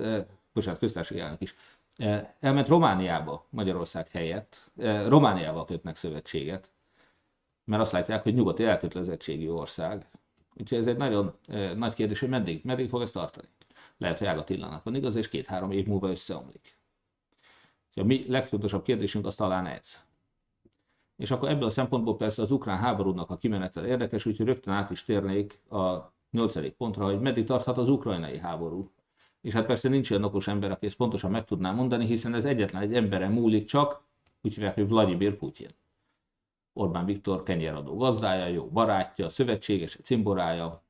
bocsánat, 0.53 0.78
köztársasági 0.78 1.20
elnök 1.20 1.40
is, 1.40 1.55
elment 2.40 2.68
Romániába 2.68 3.47
Magyarország 3.51 4.09
helyett, 4.09 4.70
eh, 4.76 5.09
Romániával 5.09 5.64
kötnek 5.64 5.97
szövetséget, 5.97 6.72
mert 7.64 7.82
azt 7.82 7.92
látják, 7.92 8.22
hogy 8.22 8.34
nyugati 8.34 8.64
elkötelezettségi 8.64 9.49
ország. 9.49 10.07
Úgyhogy 10.61 10.78
ez 10.78 10.86
egy 10.86 10.97
nagyon 10.97 11.34
nagy 11.76 11.94
kérdés, 11.94 12.20
hogy 12.20 12.28
meddig, 12.28 12.64
meddig 12.64 12.88
fog 12.88 13.03
ez 13.03 13.11
tartani. 13.11 13.49
Lehet, 13.97 14.18
hogy 14.18 14.26
Ága 14.26 14.44
Tillának 14.44 14.82
van 14.82 14.94
igaz, 14.94 15.16
és 15.16 15.28
két-három 15.28 15.70
év 15.70 15.86
múlva 15.86 16.09
összeomlik. 16.09 16.78
A 17.94 18.03
mi 18.03 18.24
legfontosabb 18.28 18.82
kérdésünk 18.82 19.26
az 19.26 19.34
talán 19.34 19.66
ez. 19.66 20.05
És 21.16 21.30
akkor 21.30 21.49
ebből 21.49 21.66
a 21.66 21.70
szempontból 21.70 22.16
persze 22.16 22.42
az 22.42 22.51
ukrán 22.51 22.78
háborúnak 22.78 23.30
a 23.30 23.36
kimenetel 23.36 23.86
érdekes, 23.86 24.26
úgyhogy 24.26 24.47
rögtön 24.47 24.74
át 24.74 24.90
is 24.90 25.05
térnék 25.05 25.62
a 25.70 26.14
nyolcadik 26.30 26.72
pontra, 26.72 27.05
hogy 27.05 27.20
meddig 27.20 27.47
tarthat 27.47 27.78
az 27.78 27.88
ukrajnai 27.88 28.38
háború. 28.38 28.90
És 29.47 29.53
hát 29.53 29.66
persze 29.66 29.88
nincs 29.88 30.11
olyan 30.11 30.24
okos 30.24 30.49
ember, 30.49 30.70
aki 30.70 30.86
ezt 30.86 30.97
pontosan 30.97 31.30
meg 31.30 31.44
tudná 31.44 31.72
mondani, 31.72 32.07
hiszen 32.07 32.34
ez 32.34 32.44
egyetlen 32.44 32.82
egy 32.82 32.94
emberen 32.94 33.32
múlik 33.32 33.64
csak, 33.64 34.03
úgy 34.42 34.55
hívják, 34.55 34.74
hogy 34.74 34.88
Vladimir 34.88 35.36
Putyin. 35.36 35.68
Orbán 36.72 37.05
Viktor 37.05 37.42
kenyeradó 37.42 37.97
gazdája, 37.97 38.47
jó 38.47 38.68
barátja, 38.68 39.28
szövetséges, 39.28 39.99
cimborája. 40.03 40.82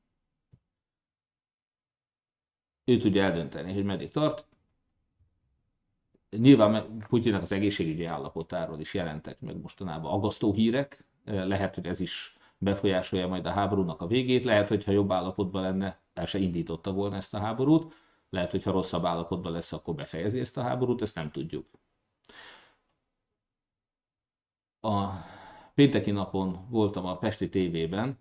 Ő 2.85 2.97
tudja 2.97 3.23
eldönteni, 3.23 3.73
hogy 3.73 3.83
meddig 3.83 4.11
tart. 4.11 4.45
Nyilván 6.29 6.97
Putyinnak 7.07 7.41
az 7.41 7.51
egészségügyi 7.51 8.05
állapotáról 8.05 8.79
is 8.79 8.93
jelentek 8.93 9.39
meg 9.39 9.61
mostanában 9.61 10.11
agasztó 10.11 10.53
hírek. 10.53 11.05
Lehet, 11.25 11.75
hogy 11.75 11.85
ez 11.85 11.99
is 11.99 12.37
befolyásolja 12.57 13.27
majd 13.27 13.45
a 13.45 13.51
háborúnak 13.51 14.01
a 14.01 14.07
végét. 14.07 14.45
Lehet, 14.45 14.67
hogy 14.67 14.83
ha 14.83 14.91
jobb 14.91 15.11
állapotban 15.11 15.61
lenne, 15.61 15.99
el 16.13 16.25
se 16.25 16.39
indította 16.39 16.91
volna 16.91 17.15
ezt 17.15 17.33
a 17.33 17.39
háborút. 17.39 18.05
Lehet, 18.29 18.51
hogy 18.51 18.63
ha 18.63 18.71
rosszabb 18.71 19.05
állapotban 19.05 19.51
lesz, 19.51 19.73
akkor 19.73 19.95
befejezi 19.95 20.39
ezt 20.39 20.57
a 20.57 20.61
háborút, 20.61 21.01
ezt 21.01 21.15
nem 21.15 21.31
tudjuk. 21.31 21.65
A 24.79 25.07
pénteki 25.73 26.11
napon 26.11 26.67
voltam 26.69 27.05
a 27.05 27.17
Pesti 27.17 27.49
TV-ben, 27.49 28.19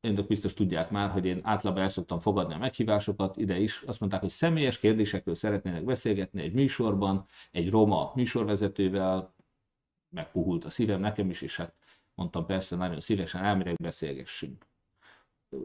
önök 0.00 0.26
biztos 0.26 0.54
tudják 0.54 0.90
már, 0.90 1.10
hogy 1.10 1.26
én 1.26 1.40
általában 1.42 1.82
el 1.82 1.88
szoktam 1.88 2.18
fogadni 2.18 2.54
a 2.54 2.58
meghívásokat, 2.58 3.36
ide 3.36 3.58
is. 3.58 3.82
Azt 3.82 4.00
mondták, 4.00 4.20
hogy 4.20 4.30
személyes 4.30 4.78
kérdésekről 4.78 5.34
szeretnének 5.34 5.84
beszélgetni 5.84 6.42
egy 6.42 6.52
műsorban, 6.52 7.26
egy 7.50 7.70
roma 7.70 8.12
műsorvezetővel, 8.14 9.34
megpuhult 10.08 10.64
a 10.64 10.70
szívem 10.70 11.00
nekem 11.00 11.30
is, 11.30 11.42
és 11.42 11.56
hát 11.56 11.74
mondtam 12.14 12.46
persze, 12.46 12.76
nagyon 12.76 13.00
szívesen 13.00 13.44
elmérek, 13.44 13.76
beszélgessünk. 13.76 14.66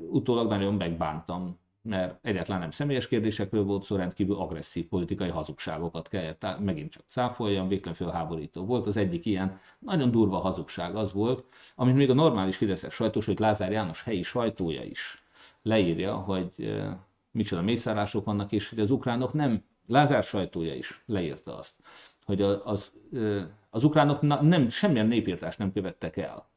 Utólag 0.09 0.47
nagyon 0.47 0.73
megbántam 0.73 1.59
mert 1.85 2.17
egyáltalán 2.21 2.61
nem 2.61 2.71
személyes 2.71 3.07
kérdésekről 3.07 3.63
volt 3.63 3.83
szó, 3.83 3.95
rendkívül 3.95 4.35
agresszív 4.35 4.87
politikai 4.87 5.29
hazugságokat 5.29 6.07
kellett 6.07 6.45
megint 6.59 6.91
csak 6.91 7.03
cáfoljam, 7.07 7.67
végtelen 7.67 7.97
fölháborító 7.97 8.65
volt. 8.65 8.87
Az 8.87 8.97
egyik 8.97 9.25
ilyen 9.25 9.59
nagyon 9.79 10.11
durva 10.11 10.37
hazugság 10.37 10.95
az 10.95 11.13
volt, 11.13 11.45
amit 11.75 11.95
még 11.95 12.09
a 12.09 12.13
normális 12.13 12.55
fideszes 12.55 12.93
sajtós, 12.93 13.25
hogy 13.25 13.39
Lázár 13.39 13.71
János 13.71 14.03
helyi 14.03 14.21
sajtója 14.21 14.83
is 14.83 15.23
leírja, 15.61 16.15
hogy 16.15 16.51
micsoda 17.31 17.61
mészárlások 17.61 18.25
vannak, 18.25 18.51
és 18.51 18.69
hogy 18.69 18.79
az 18.79 18.91
ukránok 18.91 19.33
nem, 19.33 19.63
Lázár 19.87 20.23
sajtója 20.23 20.73
is 20.73 21.03
leírta 21.05 21.57
azt, 21.57 21.73
hogy 22.25 22.41
az, 22.41 22.91
az 23.69 23.83
ukránok 23.83 24.21
nem, 24.41 24.69
semmilyen 24.69 25.07
népírtást 25.07 25.59
nem 25.59 25.71
követtek 25.71 26.17
el 26.17 26.53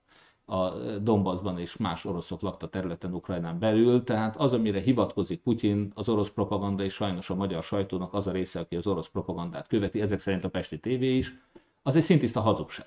a 0.51 0.71
Donbassban 1.03 1.59
és 1.59 1.77
más 1.77 2.05
oroszok 2.05 2.41
lakta 2.41 2.69
területen 2.69 3.15
Ukrajnán 3.15 3.59
belül, 3.59 4.05
tehát 4.05 4.37
az, 4.37 4.53
amire 4.53 4.81
hivatkozik 4.81 5.41
Putyin, 5.41 5.93
az 5.95 6.09
orosz 6.09 6.31
propaganda 6.31 6.85
és 6.85 6.93
sajnos 6.93 7.31
a 7.31 7.35
magyar 7.35 7.63
sajtónak 7.63 8.15
az 8.15 8.27
a 8.27 8.31
része, 8.31 8.61
aki 8.61 8.77
az 8.77 8.87
orosz 8.87 9.09
propagandát 9.09 9.67
követi, 9.67 10.01
ezek 10.01 10.19
szerint 10.19 10.45
a 10.45 10.49
Pesti 10.49 10.79
TV 10.79 11.03
is, 11.03 11.35
az 11.83 11.97
egy 11.97 12.03
szintiszta 12.03 12.41
hazugság. 12.41 12.87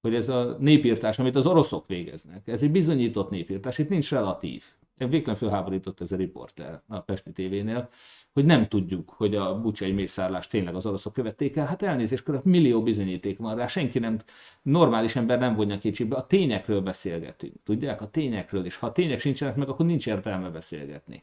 Hogy 0.00 0.14
ez 0.14 0.28
a 0.28 0.56
népírtás, 0.58 1.18
amit 1.18 1.36
az 1.36 1.46
oroszok 1.46 1.86
végeznek, 1.86 2.48
ez 2.48 2.62
egy 2.62 2.70
bizonyított 2.70 3.30
népírtás, 3.30 3.78
itt 3.78 3.88
nincs 3.88 4.10
relatív 4.10 4.64
végtelen 4.96 5.38
fölháborított 5.38 6.00
ez 6.00 6.12
a 6.12 6.16
riporter 6.16 6.82
a 6.88 7.00
Pesti 7.00 7.32
tévénél, 7.32 7.88
hogy 8.32 8.44
nem 8.44 8.68
tudjuk, 8.68 9.10
hogy 9.10 9.34
a 9.34 9.60
bucsai 9.60 9.92
mészárlást 9.92 10.50
tényleg 10.50 10.74
az 10.74 10.86
oroszok 10.86 11.12
követték 11.12 11.56
el. 11.56 11.66
Hát 11.66 11.82
elnézést, 11.82 12.22
körül 12.22 12.40
millió 12.44 12.82
bizonyíték 12.82 13.38
van 13.38 13.56
rá, 13.56 13.66
senki 13.66 13.98
nem, 13.98 14.18
normális 14.62 15.16
ember 15.16 15.38
nem 15.38 15.54
vonja 15.54 15.78
kétségbe. 15.78 16.16
A 16.16 16.26
tényekről 16.26 16.80
beszélgetünk, 16.80 17.54
tudják? 17.64 18.00
A 18.00 18.10
tényekről, 18.10 18.64
és 18.64 18.76
ha 18.76 18.86
a 18.86 18.92
tények 18.92 19.20
sincsenek 19.20 19.56
meg, 19.56 19.68
akkor 19.68 19.86
nincs 19.86 20.06
értelme 20.06 20.50
beszélgetni. 20.50 21.22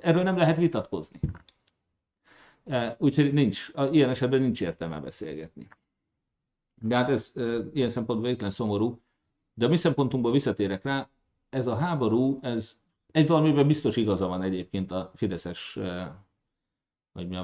Erről 0.00 0.22
nem 0.22 0.36
lehet 0.36 0.56
vitatkozni. 0.56 1.20
Úgyhogy 2.98 3.32
nincs, 3.32 3.70
ilyen 3.90 4.08
esetben 4.08 4.40
nincs 4.40 4.60
értelme 4.60 5.00
beszélgetni. 5.00 5.68
De 6.80 6.96
hát 6.96 7.10
ez 7.10 7.32
ilyen 7.72 7.88
szempontból 7.88 8.28
végtelen 8.28 8.52
szomorú. 8.52 9.02
De 9.54 9.66
a 9.66 9.68
mi 9.68 9.76
szempontunkból 9.76 10.32
visszatérek 10.32 10.84
rá, 10.84 11.08
ez 11.54 11.66
a 11.66 11.76
háború, 11.76 12.38
ez 12.42 12.76
egy 13.12 13.26
valamiben 13.26 13.66
biztos 13.66 13.96
igaza 13.96 14.26
van 14.26 14.42
egyébként 14.42 14.90
a 14.90 15.10
fideszes 15.14 15.78
vagy 17.12 17.28
mi 17.28 17.36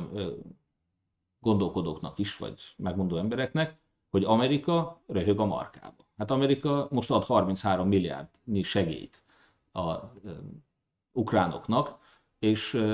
gondolkodóknak 1.40 2.18
is, 2.18 2.36
vagy 2.36 2.60
megmondó 2.76 3.16
embereknek, 3.16 3.78
hogy 4.10 4.24
Amerika 4.24 5.00
röhög 5.06 5.40
a 5.40 5.44
markába. 5.44 6.04
Hát 6.16 6.30
Amerika 6.30 6.88
most 6.90 7.10
ad 7.10 7.24
33 7.24 7.88
milliárdnyi 7.88 8.62
segélyt 8.62 9.22
a 9.72 9.94
ukránoknak, 11.12 11.98
és 12.38 12.84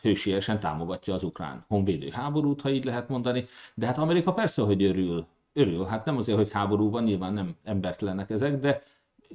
hősiesen 0.00 0.60
támogatja 0.60 1.14
az 1.14 1.22
ukrán 1.22 1.64
honvédő 1.68 2.08
háborút, 2.08 2.60
ha 2.60 2.70
így 2.70 2.84
lehet 2.84 3.08
mondani. 3.08 3.46
De 3.74 3.86
hát 3.86 3.98
Amerika 3.98 4.32
persze, 4.32 4.62
hogy 4.62 4.82
örül, 4.82 5.26
örül. 5.52 5.84
Hát 5.84 6.04
nem 6.04 6.16
azért, 6.16 6.38
hogy 6.38 6.50
háború 6.50 6.90
van, 6.90 7.02
nyilván 7.02 7.32
nem 7.32 7.56
embertelenek 7.62 8.30
ezek, 8.30 8.60
de 8.60 8.82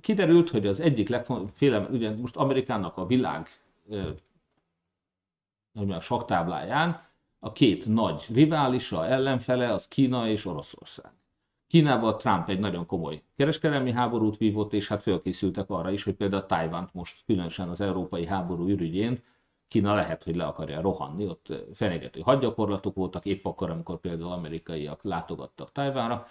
kiderült, 0.01 0.49
hogy 0.49 0.67
az 0.67 0.79
egyik 0.79 1.09
legfontosabb, 1.09 1.91
ugye 1.91 2.15
most 2.15 2.35
Amerikának 2.35 2.97
a 2.97 3.05
világ 3.05 3.47
a 5.89 5.99
saktábláján 5.99 7.09
a 7.39 7.51
két 7.51 7.85
nagy 7.85 8.25
riválisa, 8.33 9.07
ellenfele, 9.07 9.73
az 9.73 9.87
Kína 9.87 10.27
és 10.27 10.45
Oroszország. 10.45 11.11
Kínával 11.67 12.17
Trump 12.17 12.49
egy 12.49 12.59
nagyon 12.59 12.85
komoly 12.85 13.21
kereskedelmi 13.35 13.91
háborút 13.91 14.37
vívott, 14.37 14.73
és 14.73 14.87
hát 14.87 15.01
fölkészültek 15.01 15.69
arra 15.69 15.91
is, 15.91 16.03
hogy 16.03 16.13
például 16.13 16.45
Tajvant 16.45 16.93
most 16.93 17.23
különösen 17.25 17.69
az 17.69 17.81
európai 17.81 18.25
háború 18.25 18.67
ürügyén 18.67 19.23
Kína 19.67 19.93
lehet, 19.93 20.23
hogy 20.23 20.35
le 20.35 20.45
akarja 20.45 20.81
rohanni, 20.81 21.27
ott 21.27 21.53
fenyegető 21.73 22.19
hadgyakorlatok 22.19 22.95
voltak, 22.95 23.25
épp 23.25 23.45
akkor, 23.45 23.69
amikor 23.69 23.99
például 23.99 24.31
amerikaiak 24.31 25.03
látogattak 25.03 25.71
Tajvánra, 25.71 26.27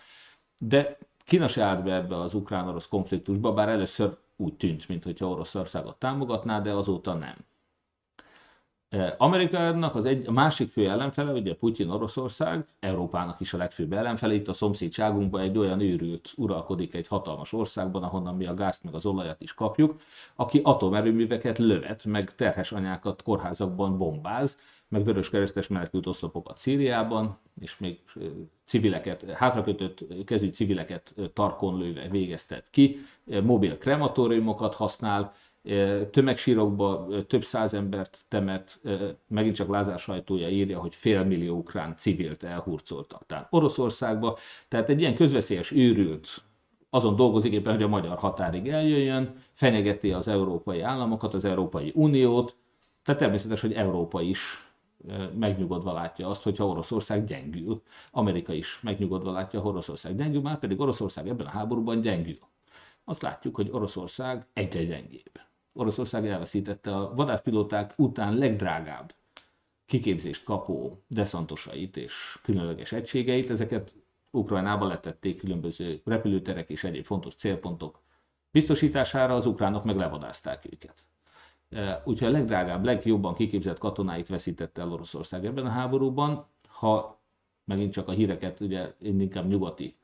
de 0.59 0.99
Kína 1.31 1.49
se 1.49 1.63
állt 1.63 1.83
be 1.83 1.95
ebbe 1.95 2.17
az 2.17 2.35
ukrán-orosz 2.35 2.89
konfliktusba, 2.89 3.53
bár 3.53 3.69
először 3.69 4.17
úgy 4.37 4.55
tűnt, 4.55 4.89
mintha 4.89 5.29
Oroszországot 5.29 5.97
támogatná, 5.97 6.61
de 6.61 6.73
azóta 6.73 7.15
nem. 7.15 7.35
E, 8.89 9.15
Amerikának 9.19 9.95
az 9.95 10.05
egy, 10.05 10.27
a 10.27 10.31
másik 10.33 10.71
fő 10.71 10.91
ellenfele, 10.91 11.33
ugye 11.33 11.55
Putyin 11.55 11.91
Oroszország, 11.91 12.67
Európának 12.81 13.41
is 13.41 13.53
a 13.53 13.57
legfőbb 13.57 13.93
ellenfele, 13.93 14.35
itt 14.35 14.49
a 14.49 14.53
szomszédságunkban 14.53 15.41
egy 15.41 15.59
olyan 15.59 15.81
őrült 15.81 16.33
uralkodik 16.37 16.95
egy 16.95 17.07
hatalmas 17.07 17.53
országban, 17.53 18.03
ahonnan 18.03 18.37
mi 18.37 18.47
a 18.47 18.55
gázt 18.55 18.85
meg 18.85 18.95
az 18.95 19.07
olajat 19.07 19.41
is 19.41 19.55
kapjuk, 19.55 20.01
aki 20.35 20.61
atomerőműveket 20.65 21.59
lövet, 21.59 22.05
meg 22.05 22.35
terhes 22.35 22.73
anyákat 22.73 23.23
kórházakban 23.23 23.99
bombáz, 23.99 24.59
meg 24.91 25.05
vöröskeresztes 25.05 25.69
menekült 25.69 26.07
oszlopokat 26.07 26.59
Szíriában, 26.59 27.39
és 27.61 27.79
még 27.79 27.99
civileket, 28.65 29.31
hátrakötött 29.31 30.05
kezű 30.25 30.49
civileket 30.49 31.15
tarkon 31.33 31.79
lőve 31.79 32.09
végeztet 32.09 32.71
ki, 32.71 32.99
mobil 33.43 33.79
krematóriumokat 33.79 34.75
használ, 34.75 35.33
tömegsírokba 36.11 37.07
több 37.27 37.45
száz 37.45 37.75
embert 37.75 38.19
temet, 38.29 38.81
megint 39.27 39.55
csak 39.55 39.69
Lázár 39.69 39.99
sajtója 39.99 40.49
írja, 40.49 40.79
hogy 40.79 40.95
félmillió 40.95 41.57
ukrán 41.57 41.97
civilt 41.97 42.43
elhurcoltak. 42.43 43.27
Tehát 43.27 43.47
Oroszországba, 43.51 44.39
tehát 44.69 44.89
egy 44.89 45.01
ilyen 45.01 45.15
közveszélyes 45.15 45.71
őrült 45.71 46.43
azon 46.91 47.17
dolgozik 47.17 47.53
éppen, 47.53 47.73
hogy 47.75 47.83
a 47.83 47.89
magyar 47.89 48.17
határig 48.19 48.69
eljöjjön, 48.69 49.35
fenyegeti 49.53 50.13
az 50.13 50.29
európai 50.29 50.81
államokat, 50.81 51.35
az 51.35 51.45
Európai 51.45 51.93
Uniót, 51.95 52.57
tehát 53.05 53.21
természetes, 53.21 53.61
hogy 53.61 53.73
Európa 53.73 54.21
is 54.21 54.70
megnyugodva 55.39 55.93
látja 55.93 56.29
azt, 56.29 56.43
hogyha 56.43 56.67
Oroszország 56.67 57.25
gyengül. 57.25 57.83
Amerika 58.11 58.53
is 58.53 58.81
megnyugodva 58.81 59.33
látja, 59.33 59.61
hogy 59.61 59.71
Oroszország 59.71 60.17
gyengül, 60.17 60.41
már 60.41 60.59
pedig 60.59 60.81
Oroszország 60.81 61.29
ebben 61.29 61.47
a 61.47 61.51
háborúban 61.51 62.01
gyengül. 62.01 62.39
azt 63.05 63.23
látjuk, 63.23 63.55
hogy 63.55 63.69
Oroszország 63.73 64.47
egyre 64.53 64.85
gyengébb. 64.85 65.41
Oroszország 65.73 66.27
elveszítette 66.27 66.97
a 66.97 67.15
vadászpilóták 67.15 67.93
után 67.97 68.35
legdrágább 68.35 69.13
kiképzést 69.87 70.45
kapó 70.45 71.03
deszantosait 71.09 71.97
és 71.97 72.39
különleges 72.43 72.93
egységeit, 72.93 73.51
ezeket 73.51 73.95
Ukrajnába 74.31 74.87
letették 74.87 75.39
különböző 75.39 76.01
repülőterek 76.05 76.71
és 76.71 76.85
egyéb 76.85 77.05
fontos 77.05 77.35
célpontok 77.35 78.01
biztosítására, 78.51 79.35
az 79.35 79.47
ukránok 79.47 79.85
meg 79.85 79.97
levadázták 79.97 80.65
őket. 80.73 81.03
E, 81.71 82.03
úgyhogy 82.05 82.29
a 82.29 82.31
legdrágább, 82.31 82.85
legjobban 82.85 83.35
kiképzett 83.35 83.79
katonáit 83.79 84.29
veszítette 84.29 84.81
el 84.81 84.93
Oroszország 84.93 85.45
ebben 85.47 85.67
a 85.67 85.71
háborúban. 85.71 86.47
Ha 86.69 87.21
megint 87.65 87.93
csak 87.93 88.09
a 88.09 88.13
híreket, 88.13 88.61
ugye 88.61 88.95
én 89.03 89.21
inkább 89.21 89.49
nyugati 89.49 89.97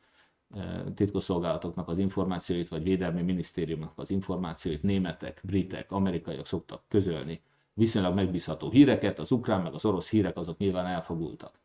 e, 0.55 0.85
titkosszolgálatoknak 0.95 1.89
az 1.89 1.99
információit, 1.99 2.69
vagy 2.69 2.83
védelmi 2.83 3.23
minisztériumnak 3.23 3.93
az 3.97 4.11
információit 4.11 4.83
németek, 4.83 5.41
britek, 5.43 5.93
amerikaiak 5.93 6.47
szoktak 6.47 6.83
közölni 6.89 7.41
viszonylag 7.75 8.15
megbízható 8.15 8.71
híreket, 8.71 9.19
az 9.19 9.31
ukrán 9.31 9.63
meg 9.63 9.75
az 9.75 9.85
orosz 9.85 10.11
hírek 10.11 10.37
azok 10.37 10.59
nyilván 10.59 10.87
elfogultak. 10.87 11.59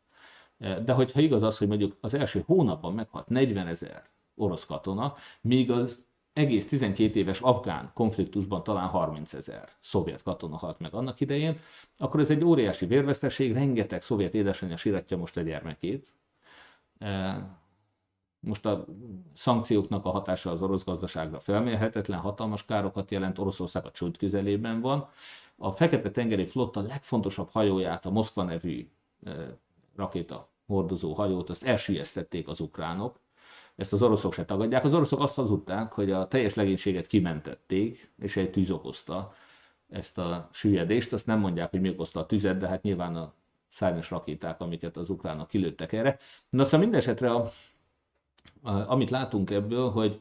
E, 0.58 0.80
de 0.80 0.92
hogyha 0.92 1.20
igaz 1.20 1.42
az, 1.42 1.58
hogy 1.58 1.68
mondjuk 1.68 1.96
az 2.00 2.14
első 2.14 2.42
hónapban 2.46 2.94
meghalt 2.94 3.28
40 3.28 3.66
ezer 3.66 4.10
orosz 4.34 4.66
katona, 4.66 5.14
míg 5.40 5.70
az 5.70 6.04
egész 6.32 6.66
12 6.66 7.18
éves 7.18 7.40
afgán 7.40 7.90
konfliktusban 7.94 8.62
talán 8.62 8.88
30 8.88 9.32
ezer 9.32 9.68
szovjet 9.80 10.22
katona 10.22 10.56
halt 10.56 10.78
meg 10.78 10.94
annak 10.94 11.20
idején, 11.20 11.58
akkor 11.98 12.20
ez 12.20 12.30
egy 12.30 12.44
óriási 12.44 12.86
vérveszteség, 12.86 13.52
rengeteg 13.52 14.02
szovjet 14.02 14.34
édesanyja 14.34 14.76
siratja 14.76 15.16
most 15.16 15.36
a 15.36 15.40
gyermekét. 15.40 16.14
E, 16.98 17.60
most 18.40 18.66
a 18.66 18.84
szankcióknak 19.34 20.04
a 20.04 20.10
hatása 20.10 20.50
az 20.50 20.62
orosz 20.62 20.84
gazdaságra 20.84 21.40
felmérhetetlen, 21.40 22.18
hatalmas 22.18 22.64
károkat 22.64 23.10
jelent, 23.10 23.38
Oroszország 23.38 23.84
a 23.86 23.90
csőd 23.90 24.16
közelében 24.16 24.80
van. 24.80 25.08
A 25.56 25.72
Fekete-tengeri 25.72 26.46
flotta 26.46 26.80
legfontosabb 26.80 27.48
hajóját, 27.48 28.06
a 28.06 28.10
Moszkva 28.10 28.42
nevű 28.42 28.88
e, 29.24 29.58
rakéta 29.96 30.48
hordozó 30.66 31.12
hajót, 31.12 31.50
azt 31.50 31.64
elsüllyesztették 31.64 32.48
az 32.48 32.60
ukránok, 32.60 33.20
ezt 33.76 33.92
az 33.92 34.02
oroszok 34.02 34.32
se 34.32 34.44
tagadják. 34.44 34.84
Az 34.84 34.94
oroszok 34.94 35.20
azt 35.20 35.34
hazudták, 35.34 35.92
hogy 35.92 36.10
a 36.10 36.28
teljes 36.28 36.54
legénységet 36.54 37.06
kimentették, 37.06 38.12
és 38.18 38.36
egy 38.36 38.50
tűz 38.50 38.70
okozta 38.70 39.34
ezt 39.88 40.18
a 40.18 40.48
süllyedést. 40.52 41.12
Azt 41.12 41.26
nem 41.26 41.38
mondják, 41.38 41.70
hogy 41.70 41.80
mi 41.80 41.88
okozta 41.88 42.20
a 42.20 42.26
tüzet, 42.26 42.58
de 42.58 42.68
hát 42.68 42.82
nyilván 42.82 43.16
a 43.16 43.34
szárnyas 43.68 44.10
rakéták, 44.10 44.60
amiket 44.60 44.96
az 44.96 45.08
ukránok 45.08 45.48
kilőttek 45.48 45.92
erre. 45.92 46.18
Na 46.48 46.64
szóval 46.64 46.80
minden 46.80 47.00
esetre, 47.00 47.30
a, 47.30 47.48
a, 48.62 48.70
amit 48.70 49.10
látunk 49.10 49.50
ebből, 49.50 49.90
hogy 49.90 50.20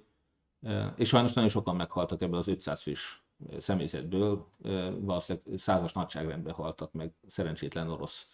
e, 0.61 0.93
és 0.97 1.07
sajnos 1.07 1.33
nagyon 1.33 1.49
sokan 1.49 1.75
meghaltak 1.75 2.21
ebből 2.21 2.37
az 2.37 2.47
500 2.47 2.81
fős 2.81 3.23
személyzetből, 3.59 4.47
e, 4.63 4.89
valószínűleg 4.89 5.59
százas 5.59 5.93
nagyságrendben 5.93 6.53
haltak 6.53 6.91
meg 6.91 7.13
szerencsétlen 7.27 7.89
orosz 7.89 8.27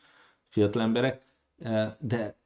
fiatalemberek, 0.47 1.25
e, 1.59 1.97
de 1.99 2.37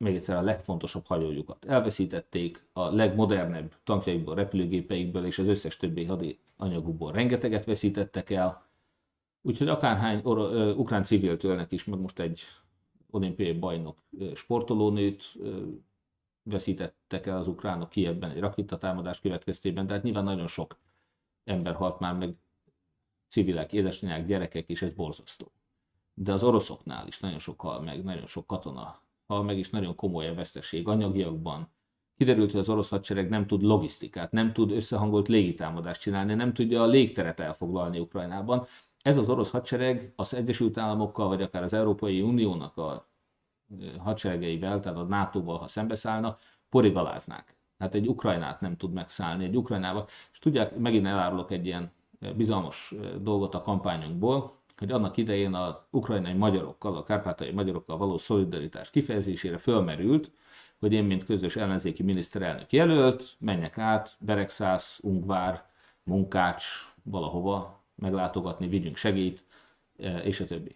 még 0.00 0.14
egyszer 0.14 0.36
a 0.36 0.40
legfontosabb 0.40 1.06
hajójukat 1.06 1.64
elveszítették, 1.64 2.64
a 2.72 2.94
legmodernebb 2.94 3.74
tankjaikból, 3.84 4.34
repülőgépeikből 4.34 5.26
és 5.26 5.38
az 5.38 5.46
összes 5.46 5.76
többi 5.76 6.04
hadi 6.04 6.38
anyagukból 6.56 7.12
rengeteget 7.12 7.64
veszítettek 7.64 8.30
el. 8.30 8.66
Úgyhogy 9.42 9.68
akárhány 9.68 10.20
or- 10.22 10.52
uh, 10.52 10.78
ukrán 10.78 11.02
civil 11.02 11.36
tőlnek 11.36 11.72
is, 11.72 11.84
meg 11.84 11.98
most 11.98 12.18
egy 12.18 12.40
olimpiai 13.10 13.52
bajnok 13.52 14.02
uh, 14.10 14.34
sportolónőt 14.34 15.38
veszítettek 16.42 17.26
el 17.26 17.36
az 17.36 17.48
ukránok 17.48 17.88
Kievben 17.88 18.30
egy 18.30 18.40
rakétatámadás 18.40 19.20
következtében, 19.20 19.86
tehát 19.86 20.02
nyilván 20.02 20.24
nagyon 20.24 20.46
sok 20.46 20.76
ember 21.44 21.74
halt 21.74 21.98
már 21.98 22.14
meg, 22.14 22.34
civilek, 23.28 23.72
édesanyák, 23.72 24.26
gyerekek, 24.26 24.68
és 24.68 24.82
ez 24.82 24.92
borzasztó. 24.92 25.50
De 26.14 26.32
az 26.32 26.42
oroszoknál 26.42 27.06
is 27.06 27.20
nagyon 27.20 27.38
sok 27.38 27.60
hal 27.60 27.80
meg, 27.80 28.04
nagyon 28.04 28.26
sok 28.26 28.46
katona 28.46 29.00
hal 29.30 29.42
meg 29.42 29.58
is 29.58 29.70
nagyon 29.70 29.94
komoly 29.94 30.28
a 30.28 30.34
veszteség 30.34 30.88
anyagiakban. 30.88 31.68
Kiderült, 32.16 32.50
hogy 32.50 32.60
az 32.60 32.68
orosz 32.68 32.88
hadsereg 32.88 33.28
nem 33.28 33.46
tud 33.46 33.62
logisztikát, 33.62 34.32
nem 34.32 34.52
tud 34.52 34.70
összehangolt 34.70 35.28
légitámadást 35.28 36.00
csinálni, 36.00 36.34
nem 36.34 36.52
tudja 36.52 36.82
a 36.82 36.86
légteret 36.86 37.40
elfoglalni 37.40 37.98
Ukrajnában. 37.98 38.66
Ez 39.02 39.16
az 39.16 39.28
orosz 39.28 39.50
hadsereg 39.50 40.12
az 40.16 40.34
Egyesült 40.34 40.78
Államokkal, 40.78 41.28
vagy 41.28 41.42
akár 41.42 41.62
az 41.62 41.72
Európai 41.72 42.20
Uniónak 42.20 42.76
a 42.76 43.08
hadseregeivel, 43.98 44.80
tehát 44.80 44.98
a 44.98 45.02
NATO-val, 45.02 45.58
ha 45.58 45.66
szembeszállna, 45.66 46.38
porigaláznák. 46.68 47.56
Hát 47.78 47.94
egy 47.94 48.08
Ukrajnát 48.08 48.60
nem 48.60 48.76
tud 48.76 48.92
megszállni, 48.92 49.44
egy 49.44 49.56
Ukrajnába. 49.56 50.06
És 50.32 50.38
tudják, 50.38 50.76
megint 50.76 51.06
elárulok 51.06 51.50
egy 51.50 51.66
ilyen 51.66 51.92
bizalmas 52.36 52.94
dolgot 53.20 53.54
a 53.54 53.62
kampányunkból, 53.62 54.59
hogy 54.80 54.90
annak 54.90 55.16
idején 55.16 55.54
a 55.54 55.86
ukrajnai 55.90 56.32
magyarokkal, 56.32 56.96
a 56.96 57.02
kárpátai 57.02 57.50
magyarokkal 57.50 57.96
való 57.96 58.18
szolidaritás 58.18 58.90
kifejezésére 58.90 59.58
fölmerült, 59.58 60.30
hogy 60.78 60.92
én, 60.92 61.04
mint 61.04 61.24
közös 61.24 61.56
ellenzéki 61.56 62.02
miniszterelnök 62.02 62.72
jelölt, 62.72 63.36
menjek 63.38 63.78
át 63.78 64.16
Beregszász, 64.18 64.98
Ungvár, 65.02 65.64
Munkács, 66.02 66.64
valahova 67.02 67.82
meglátogatni, 67.94 68.68
vigyünk 68.68 68.96
segít, 68.96 69.44
e, 69.98 70.18
és 70.18 70.40
a 70.40 70.44
többi. 70.44 70.74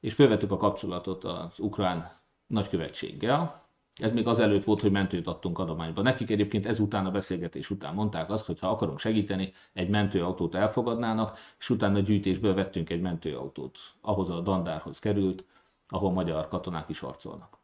És 0.00 0.14
felvettük 0.14 0.50
a 0.50 0.56
kapcsolatot 0.56 1.24
az 1.24 1.58
ukrán 1.58 2.18
nagykövetséggel, 2.46 3.65
ez 3.96 4.12
még 4.12 4.26
azelőtt 4.26 4.64
volt, 4.64 4.80
hogy 4.80 4.90
mentőt 4.90 5.26
adtunk 5.26 5.58
adományba. 5.58 6.02
Nekik 6.02 6.30
egyébként 6.30 6.66
ezután 6.66 7.06
a 7.06 7.10
beszélgetés 7.10 7.70
után 7.70 7.94
mondták 7.94 8.30
azt, 8.30 8.46
hogy 8.46 8.58
ha 8.58 8.68
akarunk 8.68 8.98
segíteni, 8.98 9.52
egy 9.72 9.88
mentőautót 9.88 10.54
elfogadnának, 10.54 11.38
és 11.58 11.70
utána 11.70 11.98
gyűjtésből 11.98 12.54
vettünk 12.54 12.90
egy 12.90 13.00
mentőautót. 13.00 13.78
Ahhoz 14.00 14.30
a 14.30 14.40
dandárhoz 14.40 14.98
került, 14.98 15.44
ahol 15.88 16.12
magyar 16.12 16.48
katonák 16.48 16.88
is 16.88 16.98
harcolnak. 16.98 17.58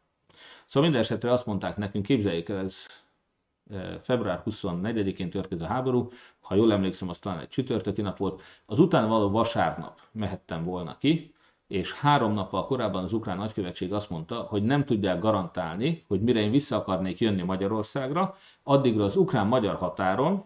Szóval 0.65 0.89
minden 0.89 1.01
esetre 1.01 1.31
azt 1.31 1.45
mondták 1.45 1.77
nekünk, 1.77 2.05
képzeljék 2.05 2.49
el, 2.49 2.57
ez 2.57 2.85
e, 3.71 3.99
február 3.99 4.43
24-én 4.45 5.29
tört 5.29 5.51
a 5.51 5.65
háború, 5.65 6.09
ha 6.41 6.55
jól 6.55 6.71
emlékszem, 6.71 7.09
az 7.09 7.19
talán 7.19 7.39
egy 7.39 7.47
csütörtöki 7.47 8.01
nap 8.01 8.17
volt, 8.17 8.41
az 8.65 8.79
utána 8.79 9.07
való 9.07 9.29
vasárnap 9.29 10.01
mehettem 10.11 10.63
volna 10.63 10.97
ki, 10.97 11.32
és 11.73 11.93
három 11.93 12.33
nappal 12.33 12.65
korábban 12.65 13.03
az 13.03 13.13
ukrán 13.13 13.37
nagykövetség 13.37 13.93
azt 13.93 14.09
mondta, 14.09 14.41
hogy 14.41 14.63
nem 14.63 14.85
tudják 14.85 15.19
garantálni, 15.19 16.03
hogy 16.07 16.21
mire 16.21 16.39
én 16.39 16.51
vissza 16.51 16.75
akarnék 16.75 17.19
jönni 17.19 17.41
Magyarországra, 17.41 18.35
addigra 18.63 19.03
az 19.03 19.15
ukrán-magyar 19.15 19.75
határon, 19.75 20.45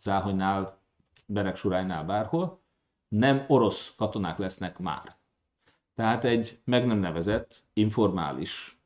Záhonynál, 0.00 0.78
Beregsuránynál, 1.26 2.04
bárhol, 2.04 2.60
nem 3.08 3.44
orosz 3.48 3.94
katonák 3.96 4.38
lesznek 4.38 4.78
már. 4.78 5.16
Tehát 5.94 6.24
egy 6.24 6.58
meg 6.64 6.86
nem 6.86 6.98
nevezett, 6.98 7.62
informális 7.72 8.78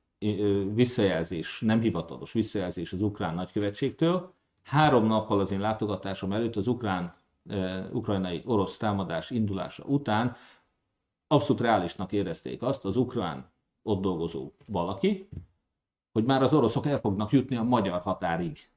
visszajelzés, 0.72 1.60
nem 1.60 1.80
hivatalos 1.80 2.32
visszajelzés 2.32 2.92
az 2.92 3.02
ukrán 3.02 3.34
nagykövetségtől. 3.34 4.34
Három 4.62 5.06
nappal 5.06 5.40
az 5.40 5.50
én 5.50 5.60
látogatásom 5.60 6.32
előtt 6.32 6.56
az 6.56 6.66
ukrán, 6.66 7.14
ukrajnai 7.92 8.42
orosz 8.46 8.76
támadás 8.76 9.30
indulása 9.30 9.84
után 9.84 10.36
abszolút 11.32 11.62
reálisnak 11.62 12.12
érezték 12.12 12.62
azt 12.62 12.84
az 12.84 12.96
ukrán 12.96 13.50
ott 13.82 14.00
dolgozó 14.00 14.52
valaki, 14.66 15.28
hogy 16.12 16.24
már 16.24 16.42
az 16.42 16.54
oroszok 16.54 16.86
el 16.86 17.00
fognak 17.00 17.32
jutni 17.32 17.56
a 17.56 17.62
magyar 17.62 18.00
határig. 18.00 18.68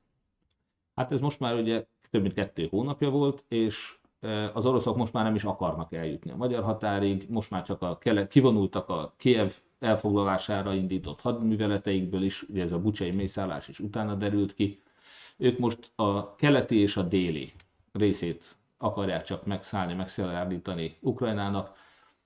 Hát 0.96 1.12
ez 1.12 1.22
most 1.22 1.40
már 1.40 1.56
ugye 1.56 1.86
több 2.12 2.22
mint 2.22 2.34
kettő 2.34 2.68
hónapja 2.70 3.10
volt, 3.10 3.44
és 3.48 3.98
e, 4.20 4.52
az 4.54 4.66
oroszok 4.66 4.96
most 4.96 5.14
már 5.14 5.24
nem 5.24 5.36
is 5.36 5.44
akarnak 5.44 5.94
eljutni 5.94 6.32
a 6.32 6.36
magyar 6.36 6.64
határig, 6.64 7.26
most 7.30 7.50
már 7.50 7.64
csak 7.64 7.82
a 7.82 7.98
kelet, 7.98 8.28
kivonultak 8.28 8.90
a 8.90 9.14
Kiev 9.18 9.52
elfoglalására 9.80 10.74
indított 10.74 11.22
hadműveleteikből 11.22 12.24
is, 12.24 12.42
ugye 12.42 12.64
ez 12.64 12.72
a 12.72 12.80
bucsai 12.80 13.12
mészállás 13.12 13.68
is 13.68 13.80
utána 13.80 14.16
derült 14.16 14.54
ki. 14.54 14.82
Ők 15.38 15.58
most 15.58 15.92
a 15.96 16.36
keleti 16.36 16.78
és 16.78 16.98
a 16.98 17.02
déli 17.02 17.54
részét 17.92 18.58
akarják 18.78 19.24
csak 19.24 19.46
megszállni, 19.46 19.94
megszelárdítani 19.94 20.98
Ukrajnának, 21.00 21.82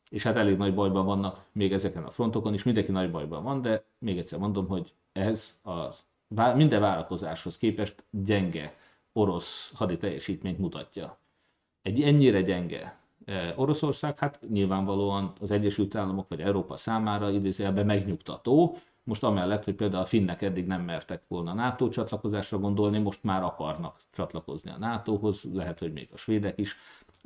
és 0.09 0.23
hát 0.23 0.35
elég 0.35 0.57
nagy 0.57 0.73
bajban 0.73 1.05
vannak 1.05 1.43
még 1.51 1.73
ezeken 1.73 2.03
a 2.03 2.09
frontokon 2.11 2.53
is, 2.53 2.63
mindenki 2.63 2.91
nagy 2.91 3.11
bajban 3.11 3.43
van, 3.43 3.61
de 3.61 3.83
még 3.99 4.17
egyszer 4.17 4.39
mondom, 4.39 4.67
hogy 4.67 4.93
ez 5.11 5.57
a 5.63 5.85
minden 6.55 6.79
várakozáshoz 6.81 7.57
képest 7.57 8.03
gyenge 8.09 8.73
orosz 9.13 9.71
hadi 9.75 9.97
teljesítményt 9.97 10.57
mutatja. 10.59 11.17
Egy 11.81 12.01
ennyire 12.01 12.41
gyenge 12.41 12.97
e, 13.25 13.53
Oroszország, 13.55 14.19
hát 14.19 14.39
nyilvánvalóan 14.49 15.33
az 15.39 15.51
Egyesült 15.51 15.95
Államok 15.95 16.29
vagy 16.29 16.41
Európa 16.41 16.77
számára 16.77 17.29
idézőjelben 17.31 17.85
megnyugtató, 17.85 18.77
most 19.03 19.23
amellett, 19.23 19.63
hogy 19.63 19.75
például 19.75 20.01
a 20.01 20.05
finnek 20.05 20.41
eddig 20.41 20.65
nem 20.65 20.81
mertek 20.81 21.23
volna 21.27 21.53
NATO 21.53 21.89
csatlakozásra 21.89 22.57
gondolni, 22.59 22.97
most 22.97 23.23
már 23.23 23.43
akarnak 23.43 23.99
csatlakozni 24.11 24.71
a 24.71 24.77
NATO-hoz, 24.77 25.43
lehet, 25.53 25.79
hogy 25.79 25.93
még 25.93 26.09
a 26.13 26.17
svédek 26.17 26.59
is. 26.59 26.75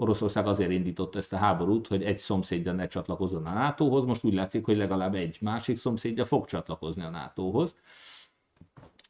Oroszország 0.02 0.47
azért 0.47 0.72
indította 0.72 1.18
ezt 1.18 1.34
a 1.34 1.38
háborút, 1.38 1.88
hogy 1.88 2.04
egy 2.04 2.20
szomszédja 2.20 2.72
ne 2.72 2.88
csatlakozzon 2.88 3.45
a 3.45 3.54
NATO-hoz, 3.54 4.06
most 4.06 4.24
úgy 4.24 4.34
látszik, 4.34 4.66
hogy 4.66 4.78
legalább 4.78 5.16
egy 5.16 5.38
másik 5.41 5.78
szomszédja 5.78 6.26
fog 6.26 6.45
csatlakozni 6.45 7.04
a 7.04 7.10
NATO-hoz. 7.10 7.76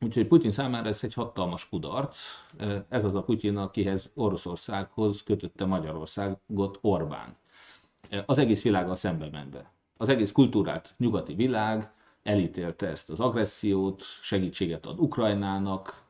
Úgyhogy 0.02 0.28
Putyin 0.28 0.52
számára 0.52 0.88
ez 0.88 1.04
egy 1.04 1.14
hatalmas 1.14 1.70
kudarc. 1.70 2.18
Ez 2.90 3.04
az 3.04 3.16
a 3.16 3.24
Putyin, 3.24 3.58
akihez 3.58 4.10
Oroszországhoz 4.14 5.24
kötötte 5.24 5.66
Magyarországot 5.66 6.78
Orbán. 6.82 7.36
Az 8.26 8.38
egész 8.38 8.62
világgal 8.62 8.96
szembe 8.96 9.30
menve. 9.32 9.72
Az 9.98 10.10
egész 10.10 10.32
kultúrát 10.32 10.96
nyugati 10.98 11.34
világ 11.34 11.92
elítélte 12.24 12.88
ezt 12.88 13.10
az 13.10 13.20
agressziót, 13.20 14.04
segítséget 14.22 14.86
ad 14.86 15.00
Ukrajnának, 15.00 16.01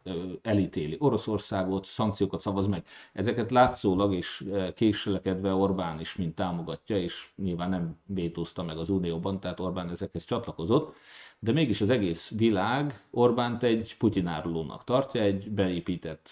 elítéli 0.42 0.96
Oroszországot, 1.00 1.86
szankciókat 1.86 2.40
szavaz 2.40 2.68
meg. 2.68 2.86
Ezeket 3.14 3.52
látszólag 3.52 4.14
és 4.14 4.46
késlelkedve 4.76 5.54
Orbán 5.54 6.00
is 6.00 6.16
mind 6.16 6.34
támogatja, 6.34 6.98
és 6.98 7.30
nyilván 7.36 7.70
nem 7.70 7.98
vétózta 8.06 8.64
meg 8.64 8.78
az 8.78 8.90
Unióban, 8.90 9.40
tehát 9.40 9.60
Orbán 9.60 9.90
ezekhez 9.90 10.24
csatlakozott, 10.26 10.96
de 11.40 11.52
mégis 11.52 11.82
az 11.82 11.90
egész 11.90 12.32
világ 12.38 13.06
Orbánt 13.10 13.64
egy 13.64 13.98
putinárulónak 13.98 14.84
tartja, 14.84 15.22
egy 15.22 15.52
beépített 15.52 16.30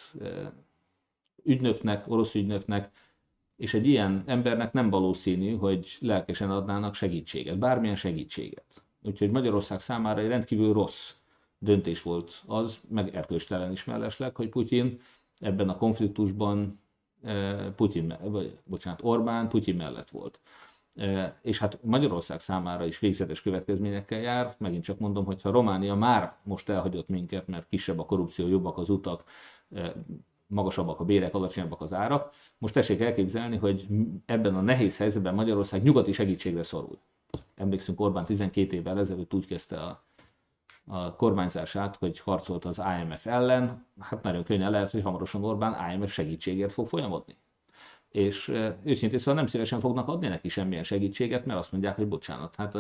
ügynöknek, 1.44 2.08
orosz 2.08 2.36
ügynöknek, 2.36 2.92
és 3.56 3.74
egy 3.74 3.88
ilyen 3.88 4.24
embernek 4.26 4.74
nem 4.74 4.90
valószínű, 4.90 5.56
hogy 5.56 5.98
lelkesen 6.00 6.52
adnának 6.52 6.94
segítséget, 6.94 7.60
bármilyen 7.60 7.96
segítséget. 7.96 8.84
Úgyhogy 9.02 9.32
Magyarország 9.32 9.80
számára 9.80 10.22
egy 10.22 10.28
rendkívül 10.28 10.74
rossz 10.74 11.14
döntés 11.60 12.02
volt 12.02 12.44
az, 12.46 12.80
meg 12.90 13.16
erkőstelen 13.16 13.72
is 13.72 13.84
mellesleg, 13.84 14.36
hogy 14.36 14.50
Putyin 14.50 15.00
ebben 15.40 15.70
a 15.70 15.78
konfliktusban 15.78 16.80
eh, 17.24 17.72
Putyin, 17.76 18.16
vagy, 18.22 18.58
bocsánat, 18.64 19.00
Orbán 19.04 19.50
Putyin 19.50 19.76
mellett 19.76 20.10
volt. 20.10 20.40
Eh, 20.96 21.34
és 21.42 21.60
hát 21.60 21.84
Magyarország 21.84 22.40
számára 22.40 22.86
is 22.86 23.00
végzetes 23.00 23.42
következményekkel 23.42 24.20
jár. 24.20 24.56
Megint 24.58 24.84
csak 24.84 25.00
mondom, 25.00 25.26
hogy 25.26 25.42
ha 25.42 25.52
Románia 25.52 25.96
már 25.96 26.36
most 26.44 26.70
elhagyott 26.70 27.08
minket, 27.08 27.48
mert 27.48 27.68
kisebb 27.70 28.00
a 28.00 28.06
korrupció, 28.06 28.48
jobbak 28.48 28.78
az 28.78 28.90
utak, 28.90 29.24
eh, 29.70 29.92
magasabbak 30.48 31.00
a 31.00 31.06
bérek, 31.06 31.34
alacsonyabbak 31.34 31.82
az 31.82 31.94
árak. 31.94 32.34
Most 32.58 32.74
tessék 32.74 33.00
elképzelni, 33.00 33.58
hogy 33.58 33.88
ebben 34.26 34.56
a 34.56 34.62
nehéz 34.62 34.98
helyzetben 34.98 35.34
Magyarország 35.34 35.84
nyugati 35.84 36.12
segítségre 36.12 36.64
szorul. 36.64 37.00
Emlékszünk, 37.56 38.00
Orbán 38.00 38.26
12 38.26 38.76
évvel 38.76 39.00
ezelőtt 39.00 39.34
úgy 39.34 39.46
kezdte 39.46 39.78
a, 39.80 40.04
a 40.92 41.16
kormányzását, 41.16 41.96
hogy 41.96 42.20
harcolt 42.20 42.66
az 42.66 42.82
IMF 43.00 43.26
ellen. 43.28 43.86
Hát 44.00 44.24
nagyon 44.24 44.44
könnyen 44.44 44.72
lehet, 44.72 44.92
hogy 44.92 45.02
hamarosan 45.02 45.44
Orbán 45.44 45.92
IMF 45.92 46.12
segítségért 46.12 46.74
fog 46.74 46.88
folyamodni. 46.88 47.38
És 48.10 48.48
őszintén 48.84 49.20
szóval 49.20 49.34
nem 49.34 49.48
szívesen 49.48 49.80
fognak 49.80 50.08
adni 50.08 50.28
neki 50.28 50.50
semmilyen 50.50 50.84
segítséget, 50.84 51.46
mert 51.46 51.60
azt 51.60 51.72
mondják, 51.72 51.96
hogy 51.96 52.08
bocsánat, 52.08 52.56
hát 52.56 52.78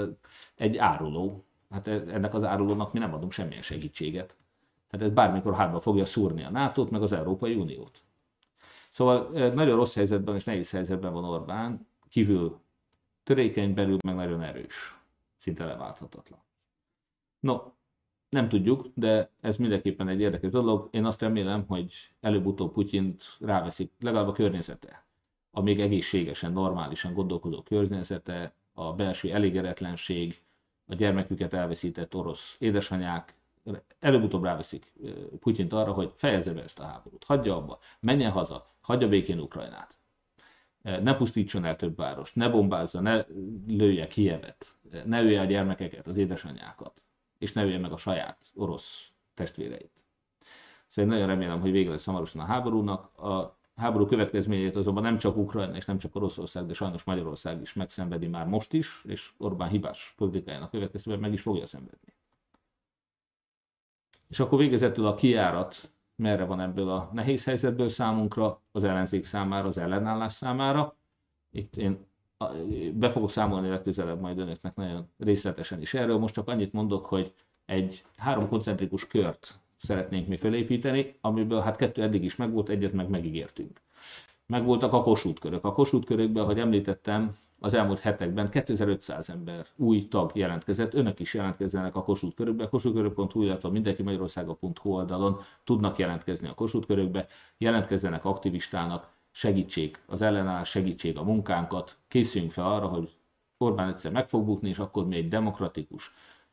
egy 0.56 0.78
áruló, 0.78 1.44
hát 1.70 1.88
e, 1.88 1.92
ennek 1.92 2.34
az 2.34 2.44
árulónak 2.44 2.94
mi 2.94 3.00
nem 3.00 3.14
adunk 3.14 3.32
semmilyen 3.32 3.62
segítséget. 3.62 4.36
Hát 4.92 5.02
ez 5.02 5.10
bármikor 5.12 5.56
hátba 5.56 5.80
fogja 5.80 6.06
szúrni 6.06 6.44
a 6.44 6.50
nato 6.50 6.88
meg 6.90 7.02
az 7.02 7.12
Európai 7.12 7.56
Uniót. 7.56 8.04
Szóval 8.92 9.30
nagyon 9.32 9.76
rossz 9.76 9.96
helyzetben 9.96 10.36
és 10.36 10.44
nehéz 10.44 10.72
helyzetben 10.72 11.14
van 11.14 11.24
Orbán, 11.24 11.88
kívül 12.10 12.60
törékeny, 13.24 13.74
belül 13.74 13.98
meg 14.04 14.16
nagyon 14.16 14.42
erős, 14.42 15.00
szinte 15.38 15.66
leválthatatlan. 15.66 16.40
No, 17.40 17.58
nem 18.30 18.50
tudjuk, 18.50 18.88
de 18.94 19.30
ez 19.42 19.58
mindenképpen 19.58 20.08
egy 20.08 20.20
érdekes 20.20 20.52
dolog. 20.52 20.88
Én 20.92 21.06
azt 21.06 21.22
remélem, 21.22 21.66
hogy 21.68 21.94
előbb-utóbb 22.22 22.74
Putyint 22.74 23.24
ráveszik, 23.40 23.92
legalább 24.00 24.28
a 24.28 24.32
környezete, 24.32 25.06
a 25.52 25.62
még 25.62 25.82
egészségesen, 25.82 26.52
normálisan 26.52 27.14
gondolkodó 27.14 27.62
környezete, 27.62 28.54
a 28.74 28.94
belső 28.94 29.34
elégedetlenség, 29.34 30.42
a 30.88 30.96
gyermeküket 30.96 31.54
elveszített 31.54 32.16
orosz 32.16 32.56
édesanyák, 32.60 33.36
előbb-utóbb 34.00 34.44
ráveszik 34.44 34.94
Putyint 35.40 35.74
arra, 35.74 35.92
hogy 35.92 36.12
fejezze 36.16 36.54
be 36.54 36.64
ezt 36.64 36.80
a 36.80 36.84
háborút, 36.84 37.24
hagyja 37.24 37.56
abba, 37.56 37.80
menjen 38.00 38.32
haza, 38.32 38.74
hagyja 38.82 39.08
békén 39.08 39.40
Ukrajnát. 39.40 39.98
Ne 40.82 41.16
pusztítson 41.16 41.66
el 41.66 41.76
több 41.76 41.96
várost, 41.96 42.36
ne 42.36 42.50
bombázza, 42.50 43.00
ne 43.00 43.26
lője 43.68 44.08
Kievet, 44.08 44.76
ne 45.06 45.22
ölje 45.22 45.42
a 45.42 45.46
gyermekeket, 45.46 46.08
az 46.08 46.18
édesanyákat, 46.18 47.02
és 47.40 47.54
ne 47.54 47.64
ölje 47.64 47.80
meg 47.80 47.92
a 47.92 47.98
saját 47.98 48.38
orosz 48.54 49.12
testvéreit. 49.34 49.92
Szóval 50.90 51.12
én 51.12 51.18
nagyon 51.18 51.28
remélem, 51.28 51.62
hogy 51.62 51.72
vége 51.72 51.90
lesz 51.90 52.06
hamarosan 52.06 52.42
a 52.42 52.46
háborúnak. 52.46 53.20
A 53.20 53.58
háború 53.76 54.06
következményeit 54.06 54.76
azonban 54.76 55.04
nem 55.04 55.18
csak 55.18 55.38
Ukrajna 55.38 55.76
és 55.76 55.86
nem 55.86 55.98
csak 55.98 56.16
Oroszország, 56.16 56.66
de 56.66 56.74
sajnos 56.74 57.04
Magyarország 57.04 57.62
is 57.62 57.74
megszenvedi 57.74 58.28
már 58.28 58.48
most 58.48 58.74
is, 58.74 59.04
és 59.08 59.32
Orbán 59.38 59.70
hibás 59.70 60.14
politikájának 60.18 60.70
következtében 60.70 61.20
meg 61.20 61.34
is 61.34 61.42
fogja 61.42 61.66
szenvedni. 61.66 62.14
És 64.28 64.40
akkor 64.40 64.60
végezetül 64.60 65.08
a 65.08 65.16
kiárat 65.16 65.92
merre 66.16 66.46
van 66.46 66.60
ebből 66.60 66.90
a 66.90 67.10
nehéz 67.14 67.44
helyzetből 67.44 67.90
számunkra, 67.90 68.62
az 68.72 68.84
ellenzék 68.84 69.26
számára, 69.26 69.68
az 69.68 69.78
ellenállás 69.78 70.34
számára. 70.34 70.96
Itt 71.52 71.76
én 71.76 72.08
be 72.94 73.10
fogok 73.10 73.30
számolni 73.30 73.70
legközelebb 73.70 74.20
majd 74.20 74.40
önöknek 74.40 74.76
nagyon 74.76 75.10
részletesen 75.18 75.82
is 75.82 75.94
erről. 75.94 76.18
Most 76.18 76.34
csak 76.34 76.48
annyit 76.48 76.74
mondok, 76.74 77.06
hogy 77.06 77.34
egy 77.66 78.04
három 78.18 78.48
koncentrikus 78.48 79.08
kört 79.08 79.60
szeretnénk 79.78 80.28
mi 80.28 80.38
felépíteni, 80.38 81.16
amiből 81.22 81.60
hát 81.60 81.76
kettő 81.76 82.02
eddig 82.02 82.24
is 82.24 82.36
megvolt, 82.36 82.70
egyet 82.70 82.94
meg 82.94 83.10
megígértünk. 83.10 83.82
Megvoltak 84.46 84.94
a 84.94 85.02
kosútkörök. 85.02 85.66
A 85.66 85.74
kosútkörökben, 85.74 86.44
ahogy 86.44 86.60
említettem, 86.60 87.36
az 87.60 87.74
elmúlt 87.74 88.00
hetekben 88.00 88.50
2500 88.50 89.30
ember 89.30 89.66
új 89.76 90.08
tag 90.08 90.32
jelentkezett, 90.34 90.94
önök 90.94 91.20
is 91.20 91.34
jelentkezzenek 91.34 91.96
a 91.96 92.04
Kossuth 92.04 92.36
körökbe, 92.36 92.68
kossuthkörök.hu, 92.68 93.42
illetve 93.42 93.70
mindenki 93.70 94.04
Magyarországa.hu 94.04 94.90
oldalon 94.92 95.42
tudnak 95.64 95.98
jelentkezni 95.98 96.48
a 96.48 96.54
Kossuth 96.54 96.88
körökbe, 96.88 97.28
jelentkezzenek 97.58 98.26
aktivistának, 98.26 99.08
segítség 99.40 100.00
az 100.06 100.22
ellenállás, 100.22 100.70
segítség 100.70 101.18
a 101.18 101.24
munkánkat, 101.24 101.98
készüljünk 102.08 102.54
fel 102.54 102.72
arra, 102.72 102.88
hogy 102.88 103.10
Orbán 103.58 103.90
egyszer 103.90 104.12
meg 104.12 104.30
fog 104.30 104.46
bukni, 104.46 104.70
és 104.70 104.80
akkor 104.80 105.08
mi 105.08 105.16
egy 105.16 105.28
demokratikus, 105.28 106.12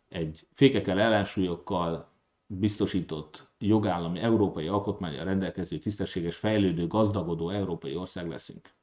egy 0.09 0.47
fékekkel, 0.53 1.01
ellensúlyokkal 1.01 2.09
biztosított 2.47 3.47
jogállami, 3.59 4.21
európai 4.21 4.67
alkotmányra 4.67 5.25
rendelkező, 5.25 5.79
tisztességes, 5.79 6.37
fejlődő, 6.37 6.87
gazdagodó 6.87 7.51
európai 7.51 7.97
ország 7.97 8.29
leszünk 8.29 8.75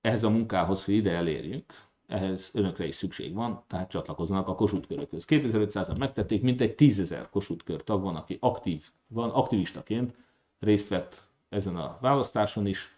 ehhez 0.00 0.24
a 0.24 0.30
munkához, 0.30 0.84
hogy 0.84 0.94
ide 0.94 1.10
elérjünk, 1.10 1.64
ehhez 2.06 2.50
önökre 2.52 2.86
is 2.86 2.94
szükség 2.94 3.34
van, 3.34 3.64
tehát 3.66 3.90
csatlakoznak 3.90 4.48
a 4.48 4.54
kosútkörökhöz. 4.54 5.24
2500-an 5.28 5.98
megtették, 5.98 6.42
mintegy 6.42 6.74
10.000 6.76 7.26
kosútkör 7.30 7.84
tag 7.84 8.02
van, 8.02 8.16
aki 8.16 8.36
aktív, 8.40 8.90
van, 9.06 9.30
aktivistaként 9.30 10.14
részt 10.58 10.88
vett 10.88 11.29
ezen 11.50 11.76
a 11.76 11.98
választáson 12.00 12.66
is. 12.66 12.94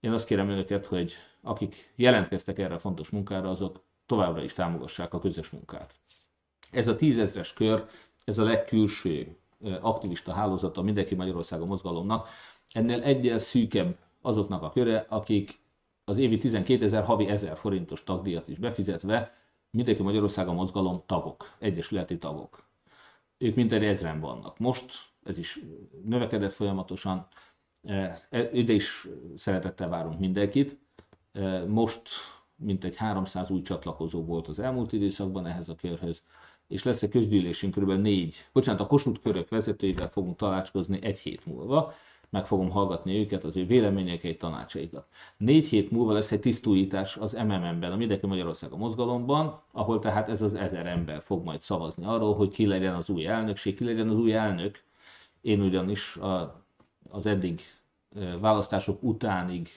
Én 0.00 0.12
azt 0.12 0.26
kérem 0.26 0.48
önöket, 0.48 0.86
hogy 0.86 1.12
akik 1.40 1.92
jelentkeztek 1.96 2.58
erre 2.58 2.74
a 2.74 2.78
fontos 2.78 3.10
munkára, 3.10 3.50
azok 3.50 3.80
továbbra 4.06 4.42
is 4.42 4.52
támogassák 4.52 5.14
a 5.14 5.18
közös 5.18 5.50
munkát. 5.50 5.94
Ez 6.70 6.88
a 6.88 6.96
tízezres 6.96 7.52
kör, 7.52 7.88
ez 8.24 8.38
a 8.38 8.44
legkülső 8.44 9.36
aktivista 9.80 10.32
hálózata 10.32 10.82
mindenki 10.82 11.14
Magyarországon 11.14 11.66
mozgalomnak, 11.66 12.28
ennél 12.72 13.02
egyel 13.02 13.38
szűkebb 13.38 13.96
azoknak 14.20 14.62
a 14.62 14.70
köre, 14.70 15.06
akik 15.08 15.58
az 16.04 16.18
évi 16.18 16.38
12 16.38 16.84
ezer, 16.84 17.04
havi 17.04 17.28
1000 17.28 17.56
forintos 17.56 18.04
tagdíjat 18.04 18.48
is 18.48 18.58
befizetve, 18.58 19.34
mindenki 19.70 20.02
Magyarországon 20.02 20.54
mozgalom 20.54 21.02
tagok, 21.06 21.54
egyesületi 21.58 22.18
tagok. 22.18 22.64
Ők 23.38 23.54
mintegy 23.54 23.84
ezren 23.84 24.20
vannak. 24.20 24.58
Most 24.58 24.94
ez 25.24 25.38
is 25.38 25.60
növekedett 26.04 26.52
folyamatosan, 26.52 27.26
ide 28.52 28.72
is 28.72 29.08
szeretettel 29.36 29.88
várunk 29.88 30.18
mindenkit. 30.18 30.78
E, 31.32 31.64
most 31.64 32.08
mintegy 32.56 32.96
300 32.96 33.50
új 33.50 33.62
csatlakozó 33.62 34.24
volt 34.24 34.48
az 34.48 34.58
elmúlt 34.58 34.92
időszakban 34.92 35.46
ehhez 35.46 35.68
a 35.68 35.74
körhöz, 35.74 36.22
és 36.68 36.82
lesz 36.82 37.02
egy 37.02 37.10
közgyűlésünk 37.10 37.74
kb. 37.74 37.90
négy, 37.90 38.46
bocsánat, 38.52 38.80
a 38.80 38.86
Kossuth 38.86 39.20
körök 39.20 39.48
vezetőivel 39.48 40.08
fogunk 40.08 40.36
találkozni 40.36 40.98
egy 41.02 41.18
hét 41.18 41.46
múlva, 41.46 41.94
meg 42.30 42.46
fogom 42.46 42.70
hallgatni 42.70 43.18
őket, 43.18 43.44
az 43.44 43.56
ő 43.56 43.66
véleményeiket, 43.66 44.38
tanácsaikat. 44.38 45.06
Négy 45.36 45.66
hét 45.66 45.90
múlva 45.90 46.12
lesz 46.12 46.32
egy 46.32 46.40
tisztújítás 46.40 47.16
az 47.16 47.32
MMM-ben, 47.32 47.92
a 47.92 47.96
Mindenki 47.96 48.26
Magyarország 48.26 48.72
a 48.72 48.76
mozgalomban, 48.76 49.62
ahol 49.72 49.98
tehát 49.98 50.28
ez 50.28 50.42
az 50.42 50.54
ezer 50.54 50.86
ember 50.86 51.22
fog 51.22 51.44
majd 51.44 51.60
szavazni 51.62 52.04
arról, 52.04 52.34
hogy 52.34 52.50
ki 52.50 52.66
legyen 52.66 52.94
az 52.94 53.08
új 53.08 53.26
elnökség, 53.26 53.76
ki 53.76 53.84
legyen 53.84 54.08
az 54.08 54.16
új 54.16 54.32
elnök. 54.34 54.82
Én 55.40 55.60
ugyanis 55.60 56.16
a, 56.16 56.65
az 57.10 57.26
eddig 57.26 57.60
választások 58.40 59.02
utánig 59.02 59.68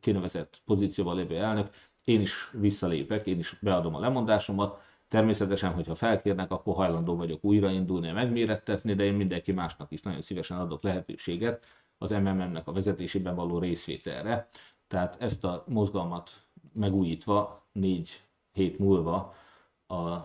kinevezett 0.00 0.62
pozícióban 0.64 1.16
lévő 1.16 1.36
elnök, 1.36 1.70
én 2.04 2.20
is 2.20 2.50
visszalépek, 2.52 3.26
én 3.26 3.38
is 3.38 3.58
beadom 3.62 3.94
a 3.94 4.00
lemondásomat, 4.00 4.82
Természetesen, 5.14 5.72
hogyha 5.72 5.94
felkérnek, 5.94 6.50
akkor 6.50 6.74
hajlandó 6.74 7.16
vagyok 7.16 7.44
újraindulni, 7.44 8.10
megmérettetni, 8.10 8.94
de 8.94 9.04
én 9.04 9.14
mindenki 9.14 9.52
másnak 9.52 9.90
is 9.90 10.02
nagyon 10.02 10.22
szívesen 10.22 10.58
adok 10.58 10.82
lehetőséget 10.82 11.64
az 11.98 12.10
MMM-nek 12.10 12.66
a 12.66 12.72
vezetésében 12.72 13.34
való 13.34 13.58
részvételre. 13.58 14.48
Tehát 14.88 15.16
ezt 15.20 15.44
a 15.44 15.64
mozgalmat 15.68 16.30
megújítva 16.72 17.66
négy 17.72 18.22
hét 18.52 18.78
múlva 18.78 19.34
a 19.86 20.16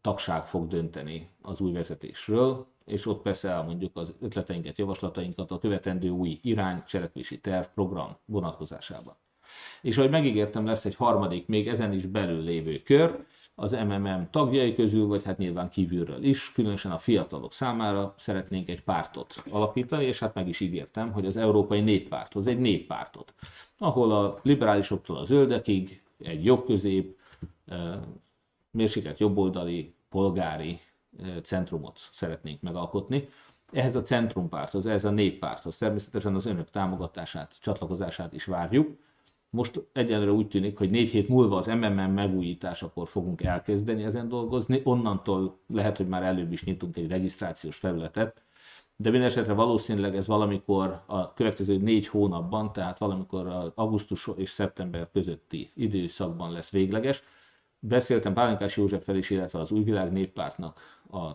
tagság 0.00 0.46
fog 0.46 0.68
dönteni 0.68 1.30
az 1.42 1.60
új 1.60 1.72
vezetésről. 1.72 2.66
És 2.86 3.06
ott 3.06 3.22
persze 3.22 3.48
elmondjuk 3.48 3.96
az 3.96 4.14
ötleteinket, 4.20 4.78
javaslatainkat 4.78 5.50
a 5.50 5.58
követendő 5.58 6.08
új 6.08 6.38
irány, 6.42 6.82
cselekvési 6.86 7.40
terv, 7.40 7.66
program 7.74 8.16
vonatkozásában. 8.24 9.16
És 9.82 9.98
ahogy 9.98 10.10
megígértem, 10.10 10.66
lesz 10.66 10.84
egy 10.84 10.94
harmadik, 10.94 11.46
még 11.46 11.68
ezen 11.68 11.92
is 11.92 12.06
belül 12.06 12.42
lévő 12.42 12.82
kör, 12.82 13.24
az 13.54 13.72
MMM 13.72 14.28
tagjai 14.30 14.74
közül, 14.74 15.06
vagy 15.06 15.24
hát 15.24 15.38
nyilván 15.38 15.68
kívülről 15.68 16.24
is, 16.24 16.52
különösen 16.52 16.92
a 16.92 16.98
fiatalok 16.98 17.52
számára 17.52 18.14
szeretnénk 18.18 18.68
egy 18.68 18.82
pártot 18.82 19.42
alapítani, 19.50 20.04
és 20.04 20.18
hát 20.18 20.34
meg 20.34 20.48
is 20.48 20.60
ígértem, 20.60 21.12
hogy 21.12 21.26
az 21.26 21.36
Európai 21.36 21.80
Néppárthoz 21.80 22.46
egy 22.46 22.58
néppártot, 22.58 23.34
ahol 23.78 24.12
a 24.12 24.40
liberálisoktól 24.42 25.16
a 25.16 25.24
zöldekig 25.24 26.02
egy 26.18 26.44
jobb-közép, 26.44 27.18
mérsékelt 28.70 29.18
jobboldali, 29.18 29.94
polgári 30.08 30.80
centrumot 31.42 31.98
szeretnénk 32.12 32.60
megalkotni. 32.60 33.28
Ehhez 33.72 33.94
a 33.94 34.02
centrumpárthoz, 34.02 34.86
ehhez 34.86 35.04
a 35.04 35.10
néppárthoz 35.10 35.76
természetesen 35.76 36.34
az 36.34 36.46
önök 36.46 36.70
támogatását, 36.70 37.56
csatlakozását 37.60 38.32
is 38.32 38.44
várjuk. 38.44 38.96
Most 39.50 39.82
egyenlőre 39.92 40.30
úgy 40.30 40.48
tűnik, 40.48 40.78
hogy 40.78 40.90
négy 40.90 41.08
hét 41.08 41.28
múlva 41.28 41.56
az 41.56 41.66
MMM 41.66 42.12
megújításakor 42.12 43.08
fogunk 43.08 43.42
elkezdeni 43.42 44.04
ezen 44.04 44.28
dolgozni, 44.28 44.80
onnantól 44.84 45.58
lehet, 45.66 45.96
hogy 45.96 46.08
már 46.08 46.22
előbb 46.22 46.52
is 46.52 46.64
nyitunk 46.64 46.96
egy 46.96 47.08
regisztrációs 47.08 47.76
felületet, 47.76 48.42
de 48.96 49.10
minden 49.10 49.28
esetre 49.28 49.52
valószínűleg 49.52 50.16
ez 50.16 50.26
valamikor 50.26 51.02
a 51.06 51.32
következő 51.32 51.76
négy 51.76 52.06
hónapban, 52.06 52.72
tehát 52.72 52.98
valamikor 52.98 53.72
augusztus 53.74 54.30
és 54.36 54.50
szeptember 54.50 55.08
közötti 55.12 55.70
időszakban 55.74 56.52
lesz 56.52 56.70
végleges. 56.70 57.22
Beszéltem 57.78 58.32
Pálinkás 58.34 58.76
Józseffel 58.76 59.16
is, 59.16 59.30
illetve 59.30 59.60
az 59.60 59.70
Újvilág 59.70 60.12
Néppártnak 60.12 60.80
a 61.10 61.30
e, 61.30 61.34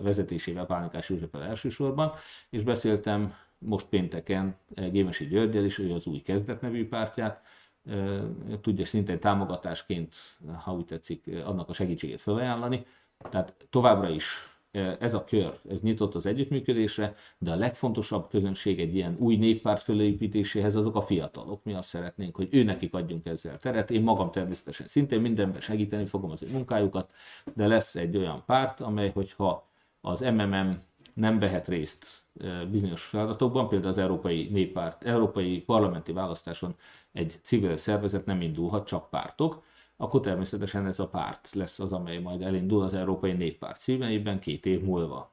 vezetésével, 0.00 0.66
Pálinkás 0.66 1.08
Józseffel 1.08 1.42
elsősorban, 1.42 2.12
és 2.50 2.62
beszéltem 2.62 3.34
most 3.58 3.86
pénteken 3.86 4.56
e, 4.74 4.88
Gémesi 4.88 5.26
Györgyel 5.26 5.64
is, 5.64 5.78
ő 5.78 5.94
az 5.94 6.06
új 6.06 6.18
kezdet 6.18 6.60
nevű 6.60 6.88
pártját, 6.88 7.42
e, 7.84 8.22
tudja 8.60 8.84
szintén 8.84 9.20
támogatásként, 9.20 10.14
ha 10.58 10.74
úgy 10.74 10.84
tetszik, 10.84 11.26
annak 11.44 11.68
a 11.68 11.72
segítségét 11.72 12.20
felajánlani. 12.20 12.86
Tehát 13.30 13.54
továbbra 13.70 14.08
is 14.08 14.57
ez 14.98 15.14
a 15.14 15.24
kör, 15.24 15.58
ez 15.68 15.80
nyitott 15.80 16.14
az 16.14 16.26
együttműködésre, 16.26 17.14
de 17.38 17.50
a 17.52 17.56
legfontosabb 17.56 18.28
közönség 18.28 18.80
egy 18.80 18.94
ilyen 18.94 19.16
új 19.18 19.36
néppárt 19.36 19.82
fölépítéséhez 19.82 20.74
azok 20.74 20.96
a 20.96 21.00
fiatalok. 21.00 21.64
Mi 21.64 21.74
azt 21.74 21.88
szeretnénk, 21.88 22.36
hogy 22.36 22.48
ő 22.50 22.62
nekik 22.62 22.94
adjunk 22.94 23.26
ezzel 23.26 23.56
teret. 23.56 23.90
Én 23.90 24.02
magam 24.02 24.30
természetesen 24.30 24.86
szintén 24.86 25.20
mindenben 25.20 25.60
segíteni 25.60 26.06
fogom 26.06 26.30
az 26.30 26.42
ő 26.42 26.48
munkájukat, 26.50 27.12
de 27.54 27.66
lesz 27.66 27.94
egy 27.94 28.16
olyan 28.16 28.42
párt, 28.46 28.80
amely, 28.80 29.10
hogyha 29.14 29.68
az 30.00 30.20
MMM 30.20 30.78
nem 31.14 31.38
vehet 31.38 31.68
részt 31.68 32.24
bizonyos 32.70 33.04
feladatokban, 33.04 33.68
például 33.68 33.90
az 33.90 33.98
Európai 33.98 34.48
Néppárt, 34.50 35.04
Európai 35.04 35.60
Parlamenti 35.60 36.12
Választáson 36.12 36.74
egy 37.12 37.38
civil 37.42 37.76
szervezet 37.76 38.26
nem 38.26 38.40
indulhat, 38.40 38.86
csak 38.86 39.10
pártok, 39.10 39.62
akkor 40.00 40.20
természetesen 40.20 40.86
ez 40.86 40.98
a 40.98 41.08
párt 41.08 41.50
lesz 41.54 41.78
az, 41.78 41.92
amely 41.92 42.18
majd 42.18 42.42
elindul 42.42 42.82
az 42.82 42.94
Európai 42.94 43.32
Néppárt 43.32 43.80
szíveiben 43.80 44.40
két 44.40 44.66
év 44.66 44.82
múlva. 44.82 45.32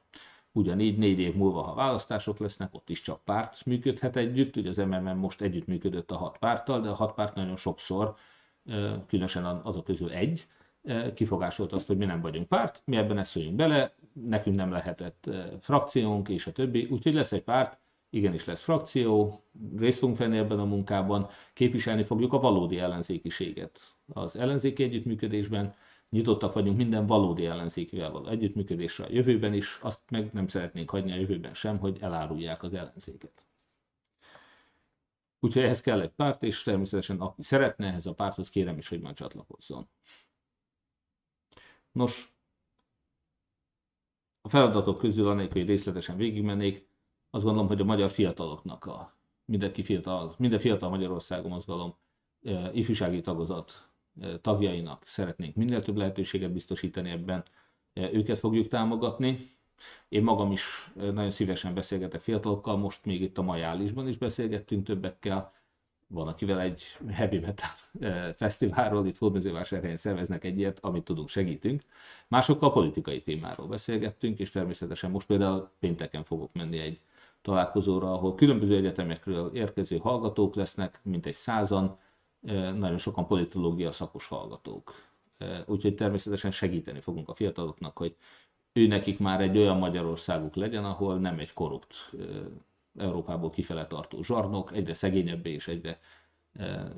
Ugyanígy 0.52 0.98
négy 0.98 1.18
év 1.18 1.34
múlva, 1.34 1.62
ha 1.62 1.74
választások 1.74 2.38
lesznek, 2.38 2.74
ott 2.74 2.90
is 2.90 3.00
csak 3.00 3.24
párt 3.24 3.64
működhet 3.64 4.16
együtt. 4.16 4.56
Ugye 4.56 4.68
az 4.68 4.76
MMM 4.76 5.18
most 5.18 5.40
együtt 5.40 5.66
működött 5.66 6.10
a 6.10 6.16
hat 6.16 6.38
párttal, 6.38 6.80
de 6.80 6.88
a 6.88 6.94
hat 6.94 7.14
párt 7.14 7.34
nagyon 7.34 7.56
sokszor, 7.56 8.14
különösen 9.06 9.44
azok 9.44 9.84
közül 9.84 10.10
egy, 10.10 10.46
kifogásolt 11.14 11.72
azt, 11.72 11.86
hogy 11.86 11.96
mi 11.96 12.04
nem 12.04 12.20
vagyunk 12.20 12.48
párt, 12.48 12.82
mi 12.84 12.96
ebben 12.96 13.26
ne 13.34 13.50
bele, 13.50 13.94
nekünk 14.12 14.56
nem 14.56 14.70
lehetett 14.70 15.30
frakciónk, 15.60 16.28
és 16.28 16.46
a 16.46 16.52
többi. 16.52 16.88
Úgyhogy 16.90 17.14
lesz 17.14 17.32
egy 17.32 17.42
párt, 17.42 17.78
igenis 18.10 18.44
lesz 18.44 18.62
frakció, 18.62 19.42
részt 19.76 19.98
fogunk 19.98 20.18
venni 20.18 20.36
ebben 20.36 20.58
a 20.58 20.64
munkában, 20.64 21.28
képviselni 21.54 22.02
fogjuk 22.02 22.32
a 22.32 22.40
valódi 22.40 22.78
ellenzékiséget. 22.78 23.80
Az 24.06 24.36
ellenzéki 24.36 24.82
együttműködésben 24.82 25.74
nyitottak 26.10 26.52
vagyunk 26.52 26.76
minden 26.76 27.06
valódi 27.06 27.46
ellenzékivel 27.46 28.10
való 28.10 28.26
együttműködésre 28.26 29.04
a 29.04 29.10
jövőben 29.10 29.54
is, 29.54 29.78
azt 29.82 30.00
meg 30.10 30.32
nem 30.32 30.46
szeretnénk 30.46 30.90
hagyni 30.90 31.12
a 31.12 31.16
jövőben 31.16 31.54
sem, 31.54 31.78
hogy 31.78 31.98
elárulják 32.00 32.62
az 32.62 32.74
ellenzéket. 32.74 33.44
Úgyhogy 35.40 35.62
ehhez 35.62 35.80
kell 35.80 36.00
egy 36.00 36.10
párt, 36.10 36.42
és 36.42 36.62
természetesen 36.62 37.20
aki 37.20 37.42
szeretne 37.42 37.86
ehhez 37.86 38.06
a 38.06 38.14
párthoz, 38.14 38.48
kérem 38.48 38.78
is, 38.78 38.88
hogy 38.88 39.00
majd 39.00 39.16
csatlakozzon. 39.16 39.88
Nos, 41.92 42.34
a 44.40 44.48
feladatok 44.48 44.98
közül, 44.98 45.28
anélkül, 45.28 45.60
hogy 45.60 45.70
részletesen 45.70 46.16
végigmennék, 46.16 46.85
azt 47.36 47.44
gondolom, 47.44 47.68
hogy 47.68 47.80
a 47.80 47.84
magyar 47.84 48.10
fiataloknak, 48.10 48.84
a, 48.84 49.14
mindenki 49.44 49.82
fiatal, 49.82 50.34
minden 50.38 50.58
fiatal 50.58 50.88
Magyarországon 50.88 51.50
mozgalom 51.50 51.94
ifjúsági 52.72 53.20
tagozat 53.20 53.88
tagjainak 54.40 55.02
szeretnénk 55.06 55.54
minél 55.54 55.82
több 55.82 55.96
lehetőséget 55.96 56.52
biztosítani 56.52 57.10
ebben, 57.10 57.44
őket 57.92 58.38
fogjuk 58.38 58.68
támogatni. 58.68 59.38
Én 60.08 60.22
magam 60.22 60.52
is 60.52 60.92
nagyon 60.94 61.30
szívesen 61.30 61.74
beszélgetek 61.74 62.20
fiatalokkal, 62.20 62.76
most 62.76 63.04
még 63.04 63.20
itt 63.22 63.38
a 63.38 63.42
Majálisban 63.42 64.08
is 64.08 64.18
beszélgettünk 64.18 64.86
többekkel, 64.86 65.52
van, 66.08 66.28
akivel 66.28 66.60
egy 66.60 66.82
heavy 67.08 67.38
metal 67.38 67.70
fesztiválról, 68.34 69.06
itt 69.06 69.18
Hódmezővásárhelyen 69.18 69.96
szerveznek 69.96 70.44
egy 70.44 70.58
ilyet, 70.58 70.78
amit 70.80 71.04
tudunk, 71.04 71.28
segítünk. 71.28 71.82
Másokkal 72.28 72.72
politikai 72.72 73.22
témáról 73.22 73.66
beszélgettünk, 73.66 74.38
és 74.38 74.50
természetesen 74.50 75.10
most 75.10 75.26
például 75.26 75.70
pénteken 75.78 76.24
fogok 76.24 76.52
menni 76.52 76.78
egy 76.78 77.00
találkozóra, 77.46 78.12
ahol 78.12 78.34
különböző 78.34 78.76
egyetemekről 78.76 79.50
érkező 79.54 79.96
hallgatók 79.96 80.54
lesznek, 80.54 81.00
mint 81.02 81.26
egy 81.26 81.34
százan, 81.34 81.98
nagyon 82.74 82.98
sokan 82.98 83.26
politológia 83.26 83.92
szakos 83.92 84.26
hallgatók. 84.28 84.94
Úgyhogy 85.66 85.94
természetesen 85.94 86.50
segíteni 86.50 87.00
fogunk 87.00 87.28
a 87.28 87.34
fiataloknak, 87.34 87.96
hogy 87.98 88.16
ő 88.72 88.86
nekik 88.86 89.18
már 89.18 89.40
egy 89.40 89.58
olyan 89.58 89.78
Magyarországuk 89.78 90.54
legyen, 90.54 90.84
ahol 90.84 91.18
nem 91.18 91.38
egy 91.38 91.52
korrupt 91.52 91.94
Európából 92.98 93.50
kifele 93.50 93.86
tartó 93.86 94.22
zsarnok, 94.22 94.72
egyre 94.74 94.94
szegényebbé 94.94 95.52
és 95.52 95.68
egyre 95.68 96.00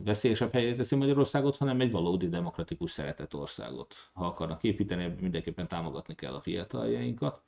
veszélyesebb 0.05 0.53
helyre 0.53 0.75
teszi 0.75 0.97
Magyarországot, 0.97 1.57
hanem 1.57 1.81
egy 1.81 1.91
valódi 1.91 2.29
demokratikus 2.29 2.91
szeretett 2.91 3.35
országot. 3.35 3.95
Ha 4.13 4.27
akarnak 4.27 4.63
építeni, 4.63 5.15
mindenképpen 5.21 5.69
támogatni 5.69 6.15
kell 6.15 6.35
a 6.35 6.41
fiataljainkat. 6.41 7.43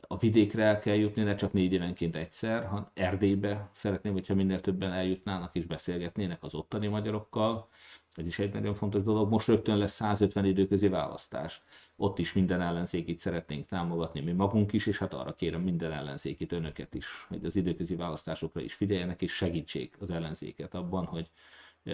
A 0.00 0.16
vidékre 0.18 0.62
el 0.62 0.78
kell 0.78 0.94
jutni, 0.94 1.22
ne 1.22 1.34
csak 1.34 1.52
négy 1.52 1.72
évenként 1.72 2.16
egyszer, 2.16 2.66
hanem 2.66 2.90
Erdélybe 2.94 3.70
szeretném, 3.72 4.12
hogyha 4.12 4.34
minél 4.34 4.60
többen 4.60 4.92
eljutnának 4.92 5.54
és 5.54 5.66
beszélgetnének 5.66 6.42
az 6.42 6.54
ottani 6.54 6.86
magyarokkal, 6.86 7.68
ez 8.14 8.26
is 8.26 8.38
egy 8.38 8.52
nagyon 8.52 8.74
fontos 8.74 9.02
dolog. 9.02 9.30
Most 9.30 9.46
rögtön 9.46 9.76
lesz 9.78 9.94
150 9.94 10.44
időközi 10.44 10.88
választás. 10.88 11.62
Ott 11.96 12.18
is 12.18 12.32
minden 12.32 12.60
ellenzékit 12.60 13.18
szeretnénk 13.18 13.66
támogatni, 13.66 14.20
mi 14.20 14.32
magunk 14.32 14.72
is, 14.72 14.86
és 14.86 14.98
hát 14.98 15.14
arra 15.14 15.34
kérem 15.34 15.60
minden 15.60 15.92
ellenzékit, 15.92 16.52
önöket 16.52 16.94
is, 16.94 17.24
hogy 17.28 17.44
az 17.44 17.56
időközi 17.56 17.94
választásokra 17.94 18.60
is 18.60 18.74
figyeljenek, 18.74 19.22
és 19.22 19.32
segítsék 19.32 19.96
az 20.00 20.10
ellenzéket 20.10 20.74
abban, 20.74 21.04
hogy 21.04 21.30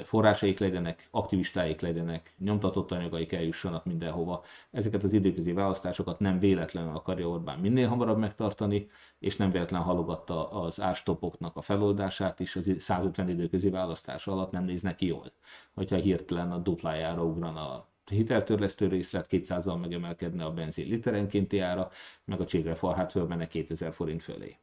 forrásaik 0.05 0.59
legyenek, 0.59 1.09
aktivistáik 1.11 1.80
legyenek, 1.80 2.34
nyomtatott 2.38 2.93
anyagaik 2.93 3.32
eljussanak 3.32 3.84
mindenhova. 3.84 4.45
Ezeket 4.70 5.05
az 5.05 5.12
időközi 5.12 5.53
választásokat 5.53 6.18
nem 6.18 6.38
véletlenül 6.38 6.95
akarja 6.97 7.28
Orbán 7.28 7.59
minél 7.59 7.88
hamarabb 7.88 8.18
megtartani, 8.18 8.91
és 9.18 9.36
nem 9.36 9.51
véletlen 9.51 9.82
halogatta 9.82 10.51
az 10.51 10.80
árstopoknak 10.80 11.57
a 11.57 11.61
feloldását 11.61 12.41
is 12.41 12.57
az 12.57 12.74
150 12.78 13.28
időközi 13.28 13.70
választás 13.70 14.26
alatt 14.26 14.51
nem 14.51 14.64
néz 14.64 14.82
neki 14.82 15.07
jól. 15.07 15.32
Hogyha 15.74 15.97
hirtelen 15.97 16.53
a 16.53 16.59
duplájára 16.59 17.24
ugrana 17.24 17.72
a 17.72 17.88
hiteltörlesztő 18.11 18.88
részlet 18.88 19.26
200-al 19.30 19.80
megemelkedne 19.80 20.45
a 20.45 20.53
benzin 20.53 20.88
literenkénti 20.88 21.59
ára, 21.59 21.91
meg 22.24 22.41
a 22.41 22.47
csirkefarhát 22.47 23.11
fölmenne 23.11 23.47
2000 23.47 23.93
forint 23.93 24.22
fölé. 24.22 24.57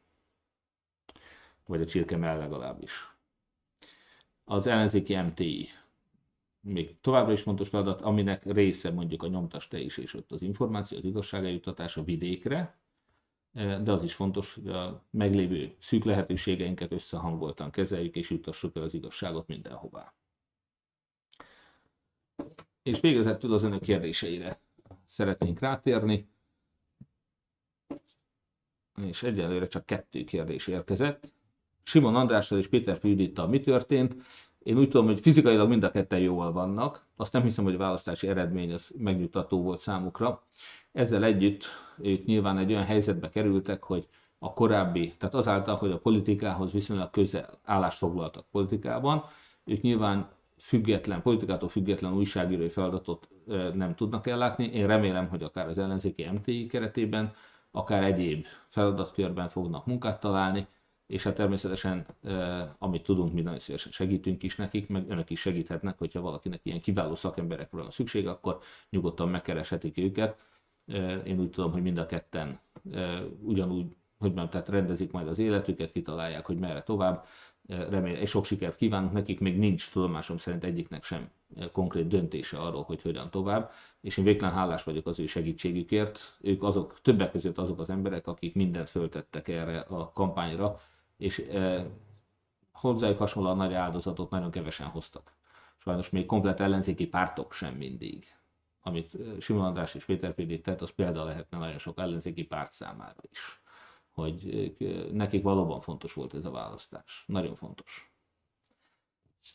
Vagy 1.66 1.80
a 1.80 1.86
csirkemell 1.86 2.38
legalábbis 2.38 3.17
az 4.48 4.66
ellenzéki 4.66 5.16
MTI 5.16 5.68
még 6.60 7.00
továbbra 7.00 7.32
is 7.32 7.40
fontos 7.42 7.68
feladat, 7.68 8.00
aminek 8.00 8.44
része 8.52 8.90
mondjuk 8.90 9.22
a 9.22 9.26
nyomtas 9.26 9.68
te 9.68 9.78
is, 9.80 9.96
és 9.96 10.14
ott 10.14 10.32
az 10.32 10.42
információ, 10.42 10.98
az 10.98 11.04
igazság 11.04 11.44
eljuttatása 11.44 12.02
vidékre, 12.04 12.78
e, 13.52 13.78
de 13.78 13.92
az 13.92 14.02
is 14.02 14.14
fontos, 14.14 14.54
hogy 14.54 14.68
a 14.68 15.04
meglévő 15.10 15.74
szűk 15.78 16.04
lehetőségeinket 16.04 16.92
összehangoltan 16.92 17.70
kezeljük, 17.70 18.16
és 18.16 18.30
juttassuk 18.30 18.76
el 18.76 18.82
az 18.82 18.94
igazságot 18.94 19.46
mindenhová. 19.46 20.14
És 22.82 23.00
végezetül 23.00 23.52
az 23.52 23.62
önök 23.62 23.82
kérdéseire 23.82 24.60
szeretnénk 25.06 25.58
rátérni, 25.58 26.28
és 29.02 29.22
egyelőre 29.22 29.66
csak 29.66 29.86
kettő 29.86 30.24
kérdés 30.24 30.66
érkezett. 30.66 31.32
Simon 31.88 32.16
Andrással 32.16 32.58
és 32.58 32.68
Péter 32.68 32.98
Judittal 33.02 33.46
mi 33.46 33.60
történt. 33.60 34.16
Én 34.62 34.78
úgy 34.78 34.88
tudom, 34.88 35.06
hogy 35.06 35.20
fizikailag 35.20 35.68
mind 35.68 35.82
a 35.82 35.90
ketten 35.90 36.18
jól 36.18 36.52
vannak. 36.52 37.06
Azt 37.16 37.32
nem 37.32 37.42
hiszem, 37.42 37.64
hogy 37.64 37.74
a 37.74 37.78
választási 37.78 38.28
eredmény 38.28 38.72
az 38.72 38.90
megnyugtató 38.98 39.62
volt 39.62 39.80
számukra. 39.80 40.42
Ezzel 40.92 41.24
együtt 41.24 41.64
ők 42.02 42.24
nyilván 42.24 42.58
egy 42.58 42.70
olyan 42.70 42.84
helyzetbe 42.84 43.30
kerültek, 43.30 43.82
hogy 43.82 44.06
a 44.38 44.52
korábbi, 44.52 45.14
tehát 45.18 45.34
azáltal, 45.34 45.76
hogy 45.76 45.90
a 45.90 45.98
politikához 45.98 46.72
viszonylag 46.72 47.10
közel 47.10 47.50
állást 47.64 47.98
foglaltak 47.98 48.44
politikában, 48.50 49.24
ők 49.64 49.80
nyilván 49.80 50.28
független, 50.58 51.22
politikától 51.22 51.68
független 51.68 52.12
újságírói 52.12 52.68
feladatot 52.68 53.28
nem 53.74 53.94
tudnak 53.94 54.26
ellátni. 54.26 54.64
Én 54.64 54.86
remélem, 54.86 55.28
hogy 55.28 55.42
akár 55.42 55.68
az 55.68 55.78
ellenzéki 55.78 56.28
MTI 56.32 56.66
keretében, 56.66 57.32
akár 57.70 58.02
egyéb 58.02 58.46
feladatkörben 58.68 59.48
fognak 59.48 59.86
munkát 59.86 60.20
találni, 60.20 60.66
és 61.08 61.22
hát 61.22 61.34
természetesen, 61.34 62.06
amit 62.78 63.02
tudunk, 63.02 63.32
mi 63.32 63.40
nagyon 63.40 63.58
szívesen 63.58 63.92
segítünk 63.92 64.42
is 64.42 64.56
nekik, 64.56 64.88
meg 64.88 65.10
önök 65.10 65.30
is 65.30 65.40
segíthetnek, 65.40 65.98
hogyha 65.98 66.20
valakinek 66.20 66.60
ilyen 66.62 66.80
kiváló 66.80 67.14
szakemberekről 67.14 67.82
van 67.82 67.90
szüksége, 67.90 68.30
akkor 68.30 68.58
nyugodtan 68.90 69.28
megkereshetik 69.28 69.98
őket. 69.98 70.38
Én 71.24 71.40
úgy 71.40 71.50
tudom, 71.50 71.72
hogy 71.72 71.82
mind 71.82 71.98
a 71.98 72.06
ketten 72.06 72.60
ugyanúgy, 73.42 73.86
hogy 74.18 74.32
mondjam, 74.32 74.48
tehát 74.48 74.68
rendezik 74.68 75.10
majd 75.10 75.28
az 75.28 75.38
életüket, 75.38 75.92
kitalálják, 75.92 76.46
hogy 76.46 76.58
merre 76.58 76.82
tovább. 76.82 77.24
Remélem, 77.66 78.20
és 78.20 78.30
sok 78.30 78.44
sikert 78.44 78.76
kívánunk 78.76 79.12
nekik, 79.12 79.40
még 79.40 79.58
nincs 79.58 79.90
tudomásom 79.90 80.36
szerint 80.36 80.64
egyiknek 80.64 81.04
sem 81.04 81.30
konkrét 81.72 82.06
döntése 82.06 82.58
arról, 82.58 82.82
hogy 82.82 83.02
hogyan 83.02 83.30
tovább, 83.30 83.70
és 84.00 84.16
én 84.16 84.24
végtelen 84.24 84.54
hálás 84.54 84.84
vagyok 84.84 85.06
az 85.06 85.18
ő 85.18 85.26
segítségükért. 85.26 86.36
Ők 86.40 86.62
azok, 86.62 87.00
többek 87.02 87.30
között 87.30 87.58
azok 87.58 87.80
az 87.80 87.90
emberek, 87.90 88.26
akik 88.26 88.54
mindent 88.54 88.88
föltettek 88.88 89.48
erre 89.48 89.78
a 89.78 90.12
kampányra, 90.12 90.80
és 91.18 91.38
e, 91.38 91.86
hozzájuk 92.72 93.18
hasonlóan 93.18 93.56
nagy 93.56 93.74
áldozatot 93.74 94.30
nagyon 94.30 94.50
kevesen 94.50 94.86
hoztak. 94.86 95.32
Sajnos 95.76 96.10
még 96.10 96.26
komplet 96.26 96.60
ellenzéki 96.60 97.06
pártok 97.06 97.52
sem 97.52 97.74
mindig. 97.74 98.26
Amit 98.80 99.16
Simon 99.40 99.64
András 99.64 99.94
és 99.94 100.04
Péter 100.04 100.34
Pédi 100.34 100.60
tett, 100.60 100.80
az 100.82 100.90
példa 100.90 101.24
lehetne 101.24 101.58
nagyon 101.58 101.78
sok 101.78 101.98
ellenzéki 101.98 102.44
párt 102.44 102.72
számára 102.72 103.22
is. 103.30 103.62
Hogy 104.10 104.74
nekik 105.12 105.42
valóban 105.42 105.80
fontos 105.80 106.12
volt 106.12 106.34
ez 106.34 106.44
a 106.44 106.50
választás. 106.50 107.24
Nagyon 107.26 107.54
fontos. 107.54 108.12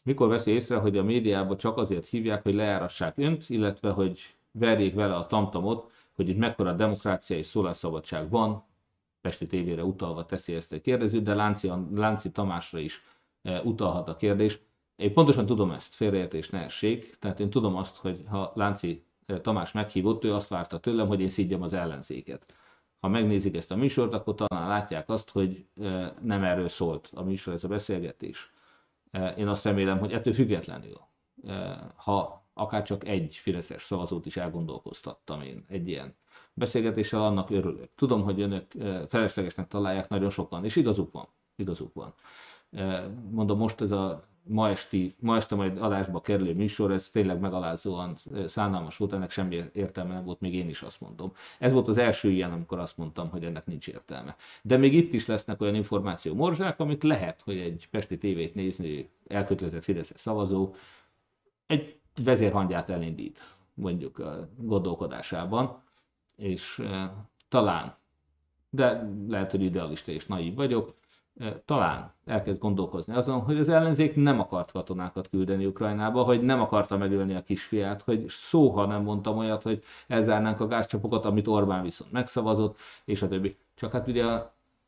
Mikor 0.04 0.28
veszi 0.28 0.52
észre, 0.52 0.78
hogy 0.78 0.98
a 0.98 1.04
médiában 1.04 1.58
csak 1.58 1.78
azért 1.78 2.08
hívják, 2.08 2.44
hogy 2.44 2.54
lejárassák 2.54 3.18
önt, 3.18 3.50
illetve 3.50 3.92
hogy 3.92 4.20
verjék 4.52 4.94
vele 4.94 5.16
a 5.16 5.28
tamtamot, 5.28 5.92
hogy 6.14 6.30
itt 6.30 6.38
mekkora 6.38 6.74
demokrácia 6.74 7.38
és 7.38 7.46
szólásszabadság 7.46 8.30
van, 8.30 8.66
Pesti 9.24 9.48
tévére 9.48 9.84
utalva 9.84 10.26
teszi 10.26 10.54
ezt 10.54 10.74
egy 10.74 10.82
kérdező, 10.82 11.22
de 11.22 11.34
Lánci, 11.34 11.72
Lánci 11.94 12.32
Tamásra 12.32 12.80
is 12.80 13.04
e, 13.42 13.62
utalhat 13.62 14.08
a 14.10 14.16
kérdés. 14.16 14.60
Én 14.96 15.14
pontosan 15.14 15.46
tudom 15.46 15.72
ezt, 15.72 15.94
félreértés 15.94 16.50
ne 16.50 16.60
essék, 16.64 17.16
tehát 17.20 17.40
én 17.40 17.50
tudom 17.50 17.76
azt, 17.76 17.96
hogy 17.96 18.24
ha 18.30 18.52
Lánci 18.56 19.06
e, 19.26 19.42
Tamás 19.42 19.72
meghívott, 19.72 20.24
ő 20.24 20.34
azt 20.34 20.48
várta 20.48 20.80
tőlem, 20.80 21.08
hogy 21.08 21.22
én 21.22 21.30
szígyem 21.30 21.62
az 21.62 21.74
ellenzéket. 21.74 22.54
Ha 23.00 23.08
megnézik 23.08 23.56
ezt 23.56 23.72
a 23.72 23.76
műsort, 23.76 24.14
akkor 24.14 24.36
talán 24.36 24.68
látják 24.68 25.10
azt, 25.10 25.30
hogy 25.30 25.66
e, 25.82 26.14
nem 26.22 26.44
erről 26.44 26.70
szólt 26.70 27.10
a 27.14 27.24
műsor, 27.24 27.54
ez 27.54 27.64
a 27.64 27.68
beszélgetés. 27.68 28.52
Én 29.38 29.48
azt 29.48 29.64
remélem, 29.64 30.00
hogy 30.00 30.12
ettől 30.12 30.34
függetlenül, 30.34 30.98
ha 31.96 32.43
akár 32.54 32.84
csak 32.84 33.08
egy 33.08 33.36
Fideszes 33.36 33.84
szavazót 33.84 34.26
is 34.26 34.38
elgondolkoztattam 34.38 35.42
én 35.42 35.66
egy 35.68 35.88
ilyen 35.88 36.16
beszélgetéssel, 36.54 37.24
annak 37.24 37.50
örülök. 37.50 37.90
Tudom, 37.96 38.24
hogy 38.24 38.42
önök 38.42 38.72
feleslegesnek 39.10 39.68
találják 39.68 40.10
nagyon 40.10 40.30
sokan, 40.30 40.66
és 40.66 40.76
igazuk 40.76 41.12
van. 41.12 41.28
Igazuk 41.56 41.94
van. 41.94 42.14
Mondom, 43.32 43.58
most 43.58 43.82
ez 43.82 43.92
a 43.92 44.28
ma, 44.48 44.70
esti, 44.70 45.16
ma 45.20 45.36
este 45.36 45.56
majd 45.56 45.78
adásba 45.78 46.22
kerülő 46.22 46.54
műsor, 46.54 46.92
ez 46.92 47.10
tényleg 47.10 47.40
megalázóan 47.40 48.16
szánalmas 48.48 48.98
volt, 48.98 49.14
ennek 49.14 49.32
semmi 49.32 49.64
értelme 49.74 50.14
nem 50.14 50.24
volt, 50.24 50.40
még 50.40 50.54
én 50.54 50.70
is 50.70 50.82
azt 50.82 51.02
mondom. 51.02 51.32
Ez 51.60 51.72
volt 51.72 51.88
az 51.88 51.98
első 51.98 52.30
ilyen, 52.30 52.52
amikor 52.52 52.80
azt 52.80 52.98
mondtam, 52.98 53.30
hogy 53.30 53.44
ennek 53.44 53.66
nincs 53.66 53.88
értelme. 53.88 54.36
De 54.62 54.78
még 54.78 54.94
itt 54.94 55.14
is 55.14 55.26
lesznek 55.26 55.62
olyan 55.62 55.76
információ 55.76 56.34
morzsák, 56.36 56.80
amit 56.80 57.04
lehet, 57.04 57.42
hogy 57.42 57.58
egy 57.58 57.88
Pesti 57.92 58.18
tévét 58.18 58.56
nézni 58.56 59.10
elkötelezett 59.28 59.84
Fideszes 59.84 60.20
szavazó 60.20 60.74
egy 61.66 62.02
vezérhangját 62.24 62.90
elindít, 62.90 63.40
mondjuk 63.74 64.20
a 64.20 64.48
gondolkodásában, 64.58 65.82
és 66.36 66.84
talán, 67.50 67.96
de 68.70 69.10
lehet, 69.28 69.52
hogy 69.52 69.62
idealista 69.62 70.12
és 70.12 70.26
naív 70.26 70.56
vagyok, 70.56 70.96
talán 71.66 72.14
elkezd 72.26 72.60
gondolkozni 72.60 73.14
azon, 73.14 73.40
hogy 73.42 73.58
az 73.60 73.70
ellenzék 73.70 74.16
nem 74.16 74.40
akart 74.40 74.72
katonákat 74.72 75.30
küldeni 75.30 75.66
Ukrajnába, 75.66 76.24
hogy 76.24 76.42
nem 76.42 76.62
akarta 76.62 76.98
megölni 76.98 77.36
a 77.36 77.44
kisfiát, 77.44 78.02
hogy 78.02 78.30
soha 78.30 78.86
nem 78.86 79.04
mondtam 79.04 79.38
olyat, 79.38 79.64
hogy 79.64 79.84
elzárnánk 80.08 80.60
a 80.60 80.68
gázcsapokat, 80.68 81.26
amit 81.26 81.48
Orbán 81.48 81.84
viszont 81.84 82.12
megszavazott, 82.12 82.78
és 83.06 83.22
a 83.22 83.28
többi. 83.28 83.58
Csak 83.76 83.92
hát 83.92 84.08
ugye 84.08 84.26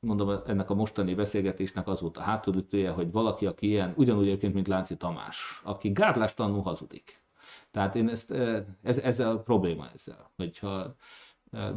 mondom, 0.06 0.42
ennek 0.46 0.70
a 0.70 0.74
mostani 0.74 1.14
beszélgetésnek 1.14 1.88
az 1.88 2.02
volt 2.02 2.18
a 2.18 2.22
hátulütője, 2.22 2.90
hogy 2.90 3.12
valaki, 3.12 3.46
aki 3.46 3.68
ilyen, 3.68 3.94
ugyanúgy 3.98 4.28
egyébként, 4.28 4.54
mint 4.54 4.68
Lánci 4.68 4.98
Tamás, 4.98 5.62
aki 5.64 5.92
gátlástalanul 5.92 6.62
hazudik. 6.62 7.24
Tehát 7.72 7.96
én 7.96 8.10
ezt, 8.10 8.32
ez, 8.82 8.98
ez 8.98 9.20
a 9.20 9.40
probléma 9.40 9.90
ezzel, 9.94 10.32
hogyha 10.36 10.96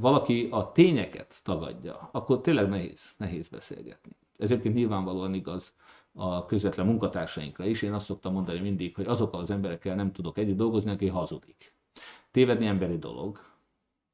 valaki 0.01 0.49
a 0.51 0.72
tényeket 0.72 1.41
tagadja, 1.45 2.09
akkor 2.12 2.41
tényleg 2.41 2.68
nehéz, 2.68 3.14
nehéz 3.16 3.49
beszélgetni. 3.49 4.16
Ez 4.39 4.51
egyébként 4.51 4.74
nyilvánvalóan 4.74 5.35
igaz 5.35 5.74
a 6.12 6.47
közvetlen 6.47 6.87
munkatársainkra 6.87 7.64
is. 7.64 7.83
Én 7.83 7.93
azt 7.93 8.07
szoktam 8.07 8.33
mondani 8.33 8.61
mindig, 8.61 8.95
hogy 8.95 9.07
azokkal 9.07 9.41
az 9.41 9.51
emberekkel 9.51 9.95
nem 9.95 10.12
tudok 10.12 10.39
együtt 10.39 10.57
dolgozni, 10.57 10.91
aki 10.91 11.07
hazudik. 11.07 11.74
Tévedni 12.31 12.66
emberi 12.66 12.99
dolog, 12.99 13.41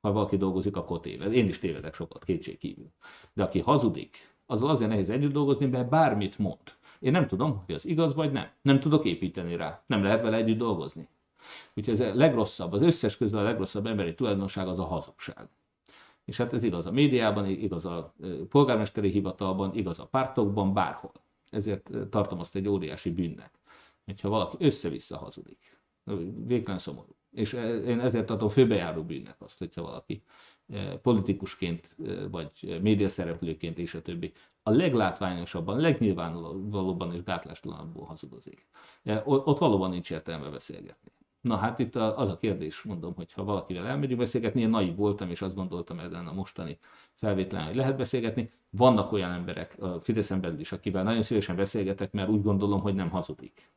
ha 0.04 0.12
valaki 0.12 0.36
dolgozik, 0.36 0.76
akkor 0.76 1.00
téved. 1.00 1.32
Én 1.32 1.48
is 1.48 1.58
tévedek 1.58 1.94
sokat, 1.94 2.24
kétség 2.24 2.58
kívül. 2.58 2.90
De 3.32 3.42
aki 3.42 3.60
hazudik, 3.60 4.36
az 4.46 4.62
azért 4.62 4.90
nehéz 4.90 5.10
együtt 5.10 5.32
dolgozni, 5.32 5.66
mert 5.66 5.88
bármit 5.88 6.38
mond. 6.38 6.58
Én 6.98 7.12
nem 7.12 7.26
tudom, 7.26 7.62
hogy 7.66 7.74
az 7.74 7.86
igaz 7.86 8.14
vagy 8.14 8.32
nem. 8.32 8.48
Nem 8.62 8.80
tudok 8.80 9.04
építeni 9.04 9.56
rá. 9.56 9.82
Nem 9.86 10.02
lehet 10.02 10.22
vele 10.22 10.36
együtt 10.36 10.58
dolgozni. 10.58 11.08
Úgyhogy 11.74 11.94
ez 11.94 12.00
a 12.00 12.14
legrosszabb, 12.14 12.72
az 12.72 12.82
összes 12.82 13.16
közül 13.16 13.38
a 13.38 13.42
legrosszabb 13.42 13.86
emberi 13.86 14.14
tulajdonság 14.14 14.68
az 14.68 14.78
a 14.78 14.84
hazugság. 14.84 15.48
És 16.24 16.36
hát 16.36 16.52
ez 16.52 16.62
igaz 16.62 16.86
a 16.86 16.92
médiában, 16.92 17.46
igaz 17.46 17.84
a 17.84 18.14
polgármesteri 18.48 19.10
hivatalban, 19.10 19.74
igaz 19.74 19.98
a 19.98 20.06
pártokban, 20.06 20.72
bárhol. 20.72 21.12
Ezért 21.50 21.90
tartom 22.10 22.40
azt 22.40 22.56
egy 22.56 22.68
óriási 22.68 23.10
bűnnek, 23.10 23.50
hogyha 24.04 24.28
valaki 24.28 24.56
össze-vissza 24.64 25.18
hazudik. 25.18 25.78
Végtelen 26.46 26.78
szomorú. 26.78 27.16
És 27.34 27.52
én 27.86 28.00
ezért 28.00 28.26
tartom 28.26 28.48
főbejáró 28.48 29.02
bűnnek 29.02 29.36
azt, 29.38 29.58
hogyha 29.58 29.82
valaki 29.82 30.22
politikusként, 31.02 31.96
vagy 32.30 32.78
médiaszereplőként 32.82 33.78
és 33.78 33.94
a 33.94 34.02
többi 34.02 34.32
a 34.62 34.70
leglátványosabban, 34.70 35.80
legnyilvánvalóbban 35.80 37.14
és 37.14 37.22
gátlástalanabbul 37.22 38.04
hazudozik. 38.04 38.66
Ott 39.24 39.58
valóban 39.58 39.90
nincs 39.90 40.10
értelme 40.10 40.48
beszélgetni. 40.48 41.12
Na 41.40 41.56
hát 41.56 41.78
itt 41.78 41.94
az 41.96 42.28
a 42.30 42.38
kérdés, 42.38 42.82
mondom, 42.82 43.14
hogy 43.14 43.32
ha 43.32 43.44
valakivel 43.44 43.86
elmegyünk 43.86 44.20
beszélgetni, 44.20 44.60
én 44.60 44.68
naiv 44.68 44.96
voltam, 44.96 45.30
és 45.30 45.42
azt 45.42 45.54
gondoltam 45.54 45.98
ezen 45.98 46.26
a 46.26 46.32
mostani 46.32 46.78
felvételen, 47.14 47.66
hogy 47.66 47.76
lehet 47.76 47.96
beszélgetni. 47.96 48.50
Vannak 48.70 49.12
olyan 49.12 49.30
emberek 49.30 49.76
a 49.82 50.00
Fideszen 50.00 50.40
belül 50.40 50.60
is, 50.60 50.72
akivel 50.72 51.02
nagyon 51.02 51.22
szívesen 51.22 51.56
beszélgetek, 51.56 52.12
mert 52.12 52.28
úgy 52.28 52.42
gondolom, 52.42 52.80
hogy 52.80 52.94
nem 52.94 53.10
hazudik. 53.10 53.72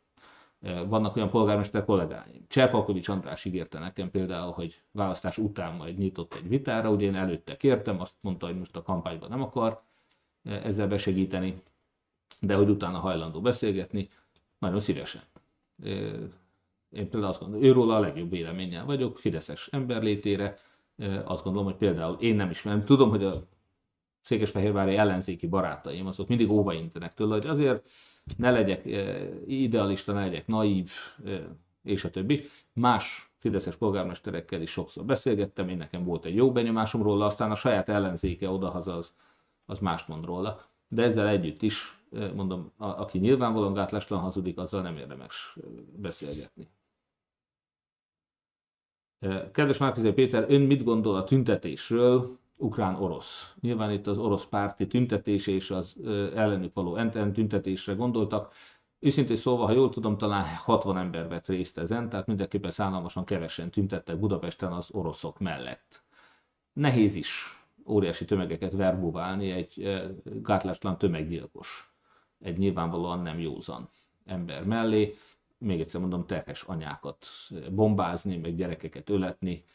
Vannak 0.88 1.16
olyan 1.16 1.30
polgármester 1.30 1.86
kollégáim. 1.86 2.46
Cserpalkovics 2.48 3.08
András 3.08 3.46
ígérte 3.46 3.80
nekem 3.80 4.12
például, 4.12 4.52
hogy 4.52 4.82
választás 4.92 5.38
után 5.38 5.76
majd 5.76 5.98
nyitott 5.98 6.34
egy 6.34 6.48
vitára, 6.48 6.90
ugye 6.90 7.06
én 7.06 7.16
előtte 7.16 7.58
kértem, 7.58 8.00
azt 8.00 8.16
mondta, 8.22 8.46
hogy 8.46 8.58
most 8.58 8.76
a 8.76 8.82
kampányban 8.82 9.30
nem 9.30 9.42
akar 9.42 9.82
ezzel 10.44 10.88
besegíteni, 10.88 11.62
de 12.40 12.56
hogy 12.56 12.70
utána 12.70 12.98
hajlandó 12.98 13.42
beszélgetni, 13.42 14.10
nagyon 14.60 14.80
szívesen. 14.80 15.22
Én 16.90 17.10
például 17.10 17.26
azt 17.26 17.40
gondolom, 17.40 17.66
őról 17.66 17.92
a 17.92 18.00
legjobb 18.00 18.30
véleménnyel 18.30 18.86
vagyok, 18.86 19.18
Fideszes 19.18 19.68
emberlétére, 19.72 20.58
azt 21.24 21.44
gondolom, 21.44 21.68
hogy 21.68 21.78
például 21.78 22.18
én 22.20 22.36
nem 22.36 22.50
ismerem, 22.50 22.86
tudom, 22.86 23.10
hogy 23.10 23.24
a 23.24 23.44
székesfehérvári 24.28 24.96
ellenzéki 24.96 25.48
barátaim, 25.48 26.08
azok 26.08 26.28
mindig 26.28 26.50
óva 26.50 26.74
intenek 26.74 27.14
tőle, 27.14 27.34
hogy 27.34 27.46
azért 27.46 27.90
ne 28.38 28.52
legyek 28.52 28.86
idealista, 29.46 30.14
ne 30.14 30.20
legyek 30.20 30.48
naív, 30.48 30.92
és 31.84 32.04
a 32.04 32.10
többi. 32.10 32.44
Más 32.74 33.32
fideszes 33.38 33.76
polgármesterekkel 33.76 34.62
is 34.62 34.72
sokszor 34.72 35.06
beszélgettem, 35.06 35.70
én 35.70 35.78
nekem 35.78 36.04
volt 36.04 36.26
egy 36.26 36.36
jó 36.36 36.52
benyomásom 36.52 37.04
róla, 37.04 37.26
aztán 37.26 37.52
a 37.52 37.56
saját 37.56 37.90
ellenzéke 37.90 38.50
odahaza 38.50 38.96
az, 38.96 39.14
az 39.66 39.80
mást 39.80 40.08
mond 40.08 40.26
róla. 40.26 40.62
De 40.88 41.04
ezzel 41.04 41.28
együtt 41.28 41.62
is, 41.62 42.02
mondom, 42.36 42.72
a, 42.78 42.86
aki 42.86 43.18
nyilvánvalóan 43.18 43.74
gátláslan 43.74 44.20
hazudik, 44.20 44.58
azzal 44.58 44.82
nem 44.82 44.98
érdemes 44.98 45.58
beszélgetni. 45.96 46.70
Kedves 49.52 49.78
Márkizai 49.78 50.14
Péter, 50.14 50.46
ön 50.50 50.62
mit 50.62 50.84
gondol 50.84 51.16
a 51.16 51.24
tüntetésről, 51.24 52.38
ukrán-orosz? 52.58 53.54
Nyilván 53.62 53.92
itt 53.92 54.08
az 54.08 54.18
orosz 54.18 54.46
párti 54.46 54.88
tüntetés 54.88 55.48
és 55.48 55.72
az 55.72 55.96
ellenük 56.36 56.74
való 56.74 56.96
enten 56.96 57.34
tüntetésre 57.34 57.94
gondoltak. 57.94 58.54
Őszintén 59.00 59.36
szólva, 59.36 59.66
ha 59.66 59.72
jól 59.72 59.90
tudom, 59.90 60.18
talán 60.18 60.46
60 60.56 60.98
ember 60.98 61.28
vett 61.28 61.48
részt 61.48 61.78
ezen, 61.78 62.10
tehát 62.10 62.28
mindenképpen 62.28 62.72
szállalmasan 62.72 63.26
kevesen 63.26 63.72
tüntettek 63.72 64.20
Budapesten 64.20 64.72
az 64.72 64.90
oroszok 64.92 65.40
mellett. 65.40 66.04
nehéz 66.74 67.16
is 67.16 67.62
óriási 67.86 68.26
tömegeket 68.26 68.74
verbuválni 68.74 69.52
egy 69.52 70.04
gátlástalan 70.24 70.98
tömeggyilkos, 70.98 71.94
egy 72.40 72.58
nyilvánvalóan 72.58 73.20
nem 73.20 73.40
józan 73.40 73.90
ember 74.26 74.64
mellé, 74.64 75.18
még 75.58 75.80
egyszer 75.80 76.02
mondom, 76.02 76.26
terhes 76.26 76.64
anyákat 76.64 77.26
bombázni, 77.72 78.38
meg 78.38 78.56
gyerekeket 78.56 79.10
öletni, 79.10 79.66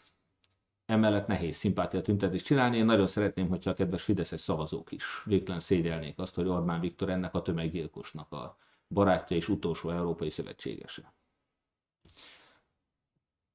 emellett 0.92 1.26
nehéz 1.26 1.56
szimpátia 1.56 2.02
tüntetést 2.02 2.44
csinálni. 2.44 2.76
Én 2.76 2.84
nagyon 2.84 3.06
szeretném, 3.06 3.48
hogyha 3.48 3.70
a 3.70 3.74
kedves 3.74 4.02
Fideszes 4.02 4.40
szavazók 4.40 4.92
is 4.92 5.22
végtelen 5.24 5.60
szégyelnék 5.60 6.18
azt, 6.18 6.34
hogy 6.34 6.48
Orbán 6.48 6.80
Viktor 6.80 7.08
ennek 7.10 7.34
a 7.34 7.42
tömeggyilkosnak 7.42 8.32
a 8.32 8.56
barátja 8.88 9.36
és 9.36 9.48
utolsó 9.48 9.90
európai 9.90 10.30
szövetségese. 10.30 11.12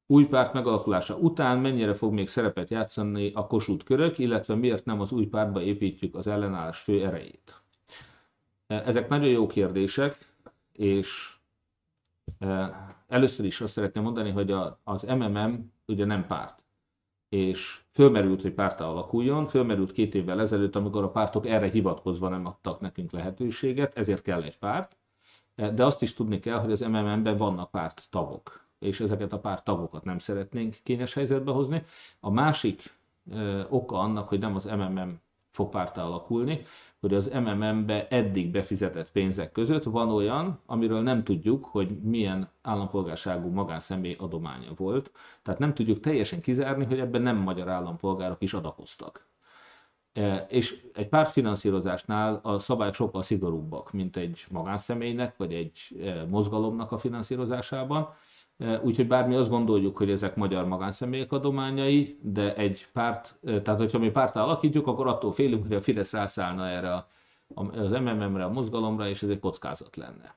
Új 0.06 0.26
párt 0.26 0.54
megalakulása 0.54 1.16
után 1.16 1.58
mennyire 1.58 1.94
fog 1.94 2.14
még 2.14 2.28
szerepet 2.28 2.70
játszani 2.70 3.32
a 3.34 3.48
Kossuth 3.48 3.86
körök, 3.86 4.18
illetve 4.18 4.56
miért 4.56 4.86
nem 4.86 5.02
az 5.02 5.12
új 5.12 5.26
pártba 5.26 5.62
építjük 5.62 6.16
az 6.16 6.28
ellenállás 6.28 6.78
fő 6.80 7.06
erejét? 7.06 7.62
Ezek 8.68 9.10
nagyon 9.10 9.30
jó 9.30 9.48
kérdések, 9.48 10.34
és 10.72 11.36
e, 12.40 12.76
először 13.08 13.46
is 13.46 13.62
azt 13.62 13.72
szeretném 13.74 14.04
mondani, 14.04 14.32
hogy 14.32 14.52
az 14.84 15.02
MMM 15.02 15.72
ugye 15.86 16.06
nem 16.06 16.28
párt 16.28 16.66
és 17.30 17.82
fölmerült, 17.92 18.42
hogy 18.42 18.54
párta 18.54 18.90
alakuljon, 18.90 19.48
fölmerült 19.48 19.92
két 19.92 20.16
évvel 20.16 20.42
ezelőtt, 20.42 20.76
amikor 20.76 21.04
a 21.04 21.12
pártok 21.12 21.48
erre 21.48 21.70
hivatkozva 21.70 22.30
nem 22.30 22.46
adtak 22.46 22.80
nekünk 22.80 23.12
lehetőséget, 23.12 23.98
ezért 23.98 24.22
kell 24.22 24.42
egy 24.44 24.58
párt, 24.58 24.98
de 25.56 25.86
azt 25.86 26.02
is 26.02 26.14
tudni 26.14 26.40
kell, 26.40 26.60
hogy 26.60 26.72
az 26.72 26.80
MMM-ben 26.80 27.38
vannak 27.38 27.72
párt 27.72 28.08
tagok, 28.10 28.66
és 28.80 29.00
ezeket 29.00 29.34
a 29.34 29.40
párt 29.40 29.64
tagokat 29.64 30.04
nem 30.04 30.20
szeretnénk 30.20 30.76
kényes 30.84 31.14
helyzetbe 31.14 31.52
hozni. 31.52 31.84
A 32.20 32.32
másik 32.32 32.94
oka 33.70 34.00
annak, 34.00 34.28
hogy 34.30 34.40
nem 34.40 34.56
az 34.56 34.66
MMM 34.66 35.20
fog 35.58 35.70
pártá 35.70 36.04
alakulni, 36.04 36.62
hogy 37.00 37.14
az 37.14 37.30
MMM-be 37.34 38.08
eddig 38.08 38.52
befizetett 38.52 39.12
pénzek 39.12 39.52
között 39.52 39.84
van 39.84 40.10
olyan, 40.10 40.60
amiről 40.66 41.02
nem 41.02 41.24
tudjuk, 41.24 41.66
hogy 41.66 42.02
milyen 42.02 42.50
állampolgárságú 42.62 43.50
magánszemély 43.50 44.16
adománya 44.20 44.72
volt. 44.76 45.12
Tehát 45.44 45.60
nem 45.60 45.74
tudjuk 45.74 46.00
teljesen 46.00 46.42
kizárni, 46.42 46.86
hogy 46.86 47.00
ebben 47.00 47.22
nem 47.22 47.38
magyar 47.38 47.70
állampolgárok 47.70 48.42
is 48.42 48.54
adakoztak. 48.54 49.28
E, 50.14 50.46
és 50.50 50.86
egy 50.94 51.08
pártfinanszírozásnál 51.08 52.40
a 52.44 52.60
szabályok 52.60 52.94
sokkal 52.94 53.24
szigorúbbak, 53.24 53.92
mint 53.92 54.18
egy 54.18 54.46
magánszemélynek, 54.50 55.38
vagy 55.38 55.54
egy 55.54 55.80
e, 56.04 56.26
mozgalomnak 56.26 56.92
a 56.92 56.98
finanszírozásában. 56.98 58.10
Úgyhogy 58.82 59.08
bármi 59.08 59.36
azt 59.36 59.50
gondoljuk, 59.50 59.98
hogy 59.98 60.10
ezek 60.10 60.36
magyar 60.36 60.66
magánszemélyek 60.68 61.32
adományai, 61.32 62.18
de 62.22 62.56
egy 62.56 62.88
párt, 62.94 63.40
tehát 63.44 63.80
hogyha 63.80 64.00
mi 64.00 64.10
pártá 64.10 64.44
alakítjuk, 64.44 64.88
akkor 64.88 65.08
attól 65.08 65.32
félünk, 65.32 65.64
hogy 65.64 65.76
a 65.76 65.82
Fidesz 65.82 66.12
rászállna 66.12 66.68
erre 66.68 67.08
az 67.56 67.90
MMM-re, 67.90 68.44
a 68.44 68.52
mozgalomra, 68.52 69.08
és 69.08 69.24
ez 69.24 69.30
egy 69.30 69.40
kockázat 69.40 69.96
lenne. 69.96 70.36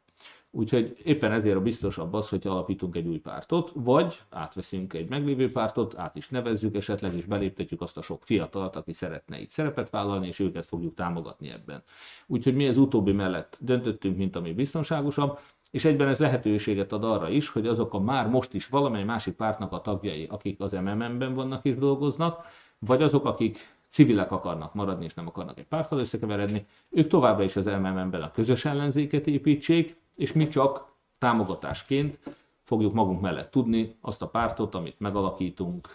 Úgyhogy 0.52 0.96
éppen 1.04 1.32
ezért 1.32 1.56
a 1.56 1.60
biztosabb 1.60 2.14
az, 2.14 2.28
hogy 2.28 2.46
alapítunk 2.46 2.96
egy 2.96 3.06
új 3.06 3.18
pártot, 3.18 3.70
vagy 3.74 4.20
átveszünk 4.30 4.92
egy 4.92 5.08
meglévő 5.08 5.52
pártot, 5.52 5.98
át 5.98 6.16
is 6.16 6.28
nevezzük, 6.28 6.76
esetleg 6.76 7.16
is 7.16 7.24
beléptetjük 7.24 7.80
azt 7.80 7.96
a 7.96 8.02
sok 8.02 8.22
fiatalt, 8.22 8.76
aki 8.76 8.92
szeretne 8.92 9.40
itt 9.40 9.50
szerepet 9.50 9.90
vállalni, 9.90 10.26
és 10.26 10.38
őket 10.38 10.66
fogjuk 10.66 10.94
támogatni 10.94 11.50
ebben. 11.50 11.82
Úgyhogy 12.26 12.54
mi 12.54 12.68
az 12.68 12.76
utóbbi 12.76 13.12
mellett 13.12 13.58
döntöttünk, 13.60 14.16
mint 14.16 14.36
ami 14.36 14.52
biztonságosabb, 14.52 15.38
és 15.70 15.84
egyben 15.84 16.08
ez 16.08 16.18
lehetőséget 16.18 16.92
ad 16.92 17.04
arra 17.04 17.28
is, 17.28 17.48
hogy 17.48 17.66
azok 17.66 17.94
a 17.94 18.00
már 18.00 18.28
most 18.28 18.54
is 18.54 18.68
valamely 18.68 19.04
másik 19.04 19.34
pártnak 19.34 19.72
a 19.72 19.80
tagjai, 19.80 20.26
akik 20.30 20.60
az 20.60 20.72
MMM-ben 20.72 21.34
vannak 21.34 21.64
és 21.64 21.76
dolgoznak, 21.76 22.46
vagy 22.78 23.02
azok, 23.02 23.24
akik 23.24 23.58
civilek 23.88 24.32
akarnak 24.32 24.74
maradni 24.74 25.04
és 25.04 25.14
nem 25.14 25.26
akarnak 25.26 25.58
egy 25.58 25.66
párttal 25.66 25.98
összekeveredni, 25.98 26.66
ők 26.90 27.08
továbbra 27.08 27.44
is 27.44 27.56
az 27.56 27.66
MMM-ben 27.66 28.22
a 28.22 28.30
közös 28.30 28.64
ellenzéket 28.64 29.26
építsék, 29.26 29.96
és 30.16 30.32
mi 30.32 30.48
csak 30.48 30.92
támogatásként 31.18 32.18
fogjuk 32.62 32.92
magunk 32.94 33.20
mellett 33.20 33.50
tudni 33.50 33.96
azt 34.00 34.22
a 34.22 34.28
pártot, 34.28 34.74
amit 34.74 35.00
megalakítunk, 35.00 35.88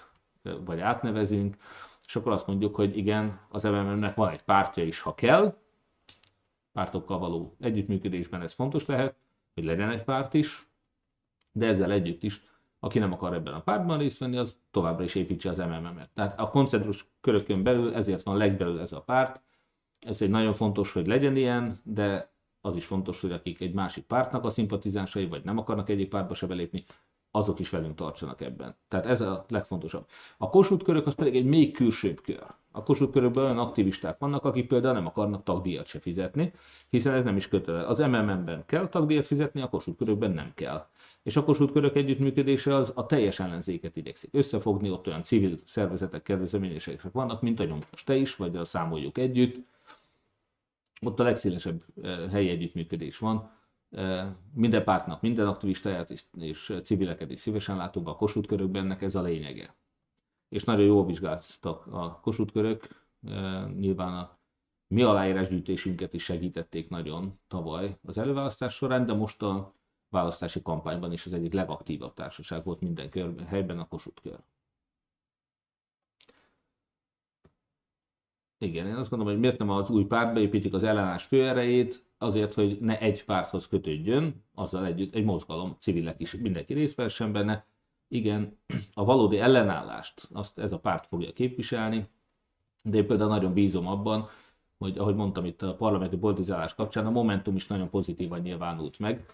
vagy 0.65 0.79
átnevezünk, 0.79 1.57
és 2.07 2.15
akkor 2.15 2.31
azt 2.31 2.47
mondjuk, 2.47 2.75
hogy 2.75 2.97
igen, 2.97 3.39
az 3.49 3.63
MMM-nek 3.63 4.15
van 4.15 4.29
egy 4.29 4.43
pártja 4.43 4.83
is, 4.83 4.99
ha 4.99 5.15
kell, 5.15 5.57
pártokkal 6.73 7.19
való 7.19 7.55
együttműködésben 7.59 8.41
ez 8.41 8.53
fontos 8.53 8.85
lehet, 8.85 9.15
hogy 9.55 9.63
legyen 9.63 9.89
egy 9.89 10.03
párt 10.03 10.33
is, 10.33 10.67
de 11.51 11.67
ezzel 11.67 11.91
együtt 11.91 12.23
is, 12.23 12.41
aki 12.79 12.99
nem 12.99 13.13
akar 13.13 13.33
ebben 13.33 13.53
a 13.53 13.61
pártban 13.61 13.97
részt 13.97 14.17
venni, 14.17 14.37
az 14.37 14.55
továbbra 14.71 15.03
is 15.03 15.15
építse 15.15 15.49
az 15.49 15.57
MMM-et. 15.57 16.09
Tehát 16.13 16.39
a 16.39 16.49
koncentrus 16.49 17.05
körökön 17.21 17.63
belül 17.63 17.93
ezért 17.93 18.23
van 18.23 18.37
legbelül 18.37 18.79
ez 18.79 18.91
a 18.91 19.01
párt. 19.01 19.41
Ez 19.99 20.21
egy 20.21 20.29
nagyon 20.29 20.53
fontos, 20.53 20.93
hogy 20.93 21.07
legyen 21.07 21.35
ilyen, 21.35 21.79
de 21.83 22.33
az 22.61 22.75
is 22.75 22.85
fontos, 22.85 23.21
hogy 23.21 23.31
akik 23.31 23.61
egy 23.61 23.73
másik 23.73 24.03
pártnak 24.03 24.43
a 24.43 24.49
szimpatizánsai, 24.49 25.27
vagy 25.27 25.43
nem 25.43 25.57
akarnak 25.57 25.89
egyik 25.89 26.09
pártba 26.09 26.33
se 26.33 26.47
belépni, 26.47 26.85
azok 27.35 27.59
is 27.59 27.69
velünk 27.69 27.95
tartsanak 27.95 28.41
ebben. 28.41 28.75
Tehát 28.87 29.05
ez 29.05 29.21
a 29.21 29.45
legfontosabb. 29.49 30.05
A 30.37 30.49
Kossuth 30.49 30.83
körök 30.83 31.07
az 31.07 31.15
pedig 31.15 31.35
egy 31.35 31.45
még 31.45 31.73
külsőbb 31.73 32.21
kör. 32.21 32.43
A 32.71 32.83
Kossuth 32.83 33.11
körökben 33.11 33.43
olyan 33.43 33.57
aktivisták 33.57 34.17
vannak, 34.17 34.43
akik 34.43 34.67
például 34.67 34.93
nem 34.93 35.05
akarnak 35.05 35.43
tagdíjat 35.43 35.85
se 35.85 35.99
fizetni, 35.99 36.53
hiszen 36.89 37.13
ez 37.13 37.23
nem 37.23 37.35
is 37.35 37.47
kötelező. 37.47 37.85
Az 37.85 37.99
MMM-ben 37.99 38.63
kell 38.65 38.87
tagdíjat 38.87 39.25
fizetni, 39.25 39.61
a 39.61 39.69
Kossuth 39.69 39.97
körökben 39.97 40.31
nem 40.31 40.51
kell. 40.55 40.87
És 41.23 41.35
a 41.35 41.43
Kossuth 41.43 41.73
körök 41.73 41.95
együttműködése 41.95 42.75
az 42.75 42.91
a 42.95 43.05
teljes 43.05 43.39
ellenzéket 43.39 43.95
igyekszik 43.95 44.29
összefogni, 44.33 44.89
ott 44.91 45.07
olyan 45.07 45.23
civil 45.23 45.59
szervezetek, 45.65 46.23
kezdeményezések 46.23 47.11
vannak, 47.11 47.41
mint 47.41 47.59
a 47.59 47.63
nyomtas 47.63 48.03
te 48.03 48.15
is, 48.15 48.35
vagy 48.35 48.55
a 48.55 48.65
számoljuk 48.65 49.17
együtt. 49.17 49.65
Ott 51.01 51.19
a 51.19 51.23
legszélesebb 51.23 51.83
eh, 52.01 52.29
helyi 52.31 52.49
együttműködés 52.49 53.17
van 53.17 53.54
minden 54.53 54.83
pártnak, 54.83 55.21
minden 55.21 55.47
aktivistáját 55.47 56.09
és, 56.09 56.23
és 56.39 56.79
civileket 56.83 57.31
is 57.31 57.39
szívesen 57.39 57.77
látunk 57.77 58.07
a 58.07 58.15
Kossuth 58.15 58.47
körökben, 58.47 58.97
ez 58.99 59.15
a 59.15 59.21
lényege. 59.21 59.75
És 60.49 60.63
nagyon 60.63 60.85
jól 60.85 61.05
vizsgáltak 61.05 61.87
a 61.87 62.19
Kossuth 62.21 62.53
körök, 62.53 62.87
nyilván 63.77 64.13
a 64.13 64.37
mi 64.87 65.01
aláírásgyűjtésünket 65.01 66.13
is 66.13 66.23
segítették 66.23 66.89
nagyon 66.89 67.39
tavaly 67.47 67.97
az 68.03 68.17
előválasztás 68.17 68.73
során, 68.73 69.05
de 69.05 69.13
most 69.13 69.41
a 69.41 69.73
választási 70.09 70.61
kampányban 70.61 71.11
is 71.11 71.25
az 71.25 71.33
egyik 71.33 71.53
legaktívabb 71.53 72.13
társaság 72.13 72.63
volt 72.63 72.81
minden 72.81 73.09
kör, 73.09 73.45
helyben 73.47 73.79
a 73.79 73.87
Kossuth 73.87 74.21
kör. 74.21 74.39
Igen, 78.57 78.87
én 78.87 78.95
azt 78.95 79.09
gondolom, 79.09 79.33
hogy 79.33 79.41
miért 79.41 79.59
nem 79.59 79.69
az 79.69 79.89
új 79.89 80.05
pártba 80.05 80.39
építik 80.39 80.73
az 80.73 80.83
ellenállás 80.83 81.23
főerejét, 81.23 82.04
azért, 82.17 82.53
hogy 82.53 82.77
ne 82.81 82.99
egy 82.99 83.25
párthoz 83.25 83.67
kötődjön, 83.67 84.43
azzal 84.53 84.85
együtt 84.85 85.15
egy 85.15 85.23
mozgalom, 85.23 85.75
civilek 85.79 86.19
is, 86.19 86.35
mindenki 86.35 86.73
részt 86.73 86.95
vessen 86.95 87.31
benne. 87.31 87.65
Igen, 88.07 88.57
a 88.93 89.03
valódi 89.03 89.37
ellenállást 89.37 90.27
azt 90.33 90.59
ez 90.59 90.71
a 90.71 90.79
párt 90.79 91.07
fogja 91.07 91.33
képviselni, 91.33 92.07
de 92.83 92.97
én 92.97 93.07
például 93.07 93.29
nagyon 93.29 93.53
bízom 93.53 93.87
abban, 93.87 94.29
hogy 94.77 94.97
ahogy 94.97 95.15
mondtam 95.15 95.45
itt 95.45 95.61
a 95.61 95.75
parlamenti 95.75 96.17
politizálás 96.17 96.75
kapcsán, 96.75 97.05
a 97.05 97.09
Momentum 97.09 97.55
is 97.55 97.67
nagyon 97.67 97.89
pozitívan 97.89 98.39
nyilvánult 98.39 98.99
meg. 98.99 99.25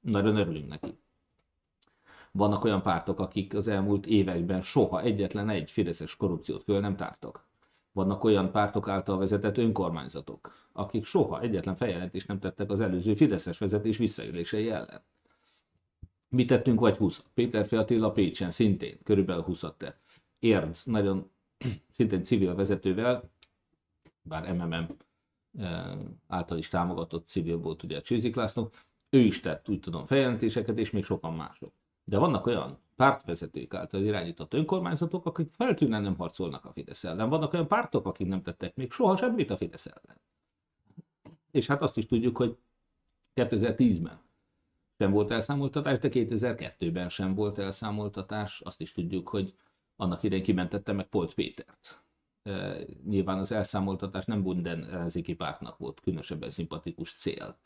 Nagyon 0.00 0.36
örülünk 0.36 0.68
neki. 0.68 0.98
Vannak 2.32 2.64
olyan 2.64 2.82
pártok, 2.82 3.20
akik 3.20 3.54
az 3.54 3.68
elmúlt 3.68 4.06
években 4.06 4.62
soha 4.62 5.00
egyetlen 5.00 5.48
egy 5.48 5.70
fideszes 5.70 6.16
korrupciót 6.16 6.62
föl 6.62 6.80
nem 6.80 6.96
tártak 6.96 7.47
vannak 7.98 8.24
olyan 8.24 8.50
pártok 8.50 8.88
által 8.88 9.18
vezetett 9.18 9.56
önkormányzatok, 9.56 10.52
akik 10.72 11.04
soha 11.04 11.40
egyetlen 11.40 11.76
feljelentést 11.76 12.28
nem 12.28 12.38
tettek 12.38 12.70
az 12.70 12.80
előző 12.80 13.14
Fideszes 13.14 13.58
vezetés 13.58 13.96
visszaélései 13.96 14.70
ellen. 14.70 15.02
Mi 16.28 16.44
tettünk 16.44 16.80
vagy 16.80 16.96
20 16.96 17.24
Péter 17.34 17.72
Attila 17.72 18.10
Pécsen 18.10 18.50
szintén 18.50 18.98
körülbelül 19.04 19.42
20 19.42 19.64
tett. 19.76 20.00
Érd 20.38 20.76
nagyon 20.84 21.30
szintén 21.96 22.22
civil 22.22 22.54
vezetővel, 22.54 23.30
bár 24.22 24.52
MMM 24.52 24.86
által 26.26 26.58
is 26.58 26.68
támogatott 26.68 27.26
civil 27.26 27.58
volt 27.58 27.82
ugye 27.82 27.96
a 27.96 28.02
Csőzik 28.02 28.36
László, 28.36 28.70
ő 29.10 29.18
is 29.18 29.40
tett, 29.40 29.68
úgy 29.68 29.80
tudom, 29.80 30.06
feljelentéseket, 30.06 30.78
és 30.78 30.90
még 30.90 31.04
sokan 31.04 31.34
mások. 31.34 31.72
De 32.04 32.18
vannak 32.18 32.46
olyan 32.46 32.78
pártvezetők 32.98 33.74
által 33.74 34.02
irányított 34.02 34.54
önkormányzatok, 34.54 35.26
akik 35.26 35.52
feltűnően 35.52 36.02
nem 36.02 36.16
harcolnak 36.16 36.64
a 36.64 36.72
Fidesz 36.72 37.04
ellen. 37.04 37.28
Vannak 37.28 37.52
olyan 37.52 37.68
pártok, 37.68 38.06
akik 38.06 38.26
nem 38.26 38.42
tettek 38.42 38.76
még 38.76 38.92
soha 38.92 39.16
semmit 39.16 39.50
a 39.50 39.56
Fidesz 39.56 39.86
ellen. 39.86 40.20
És 41.50 41.66
hát 41.66 41.82
azt 41.82 41.96
is 41.96 42.06
tudjuk, 42.06 42.36
hogy 42.36 42.56
2010-ben 43.34 44.20
sem 44.98 45.10
volt 45.10 45.30
elszámoltatás, 45.30 45.98
de 45.98 46.08
2002-ben 46.12 47.08
sem 47.08 47.34
volt 47.34 47.58
elszámoltatás. 47.58 48.60
Azt 48.60 48.80
is 48.80 48.92
tudjuk, 48.92 49.28
hogy 49.28 49.54
annak 49.96 50.22
idején 50.22 50.44
kimentette 50.44 50.92
meg 50.92 51.08
Polt 51.08 51.34
Pétert. 51.34 52.02
E, 52.42 52.78
nyilván 53.04 53.38
az 53.38 53.52
elszámoltatás 53.52 54.24
nem 54.24 54.40
minden 54.40 54.84
ellenzéki 54.84 55.34
pártnak 55.34 55.78
volt 55.78 56.00
különösebben 56.00 56.50
szimpatikus 56.50 57.12
cél. 57.12 57.58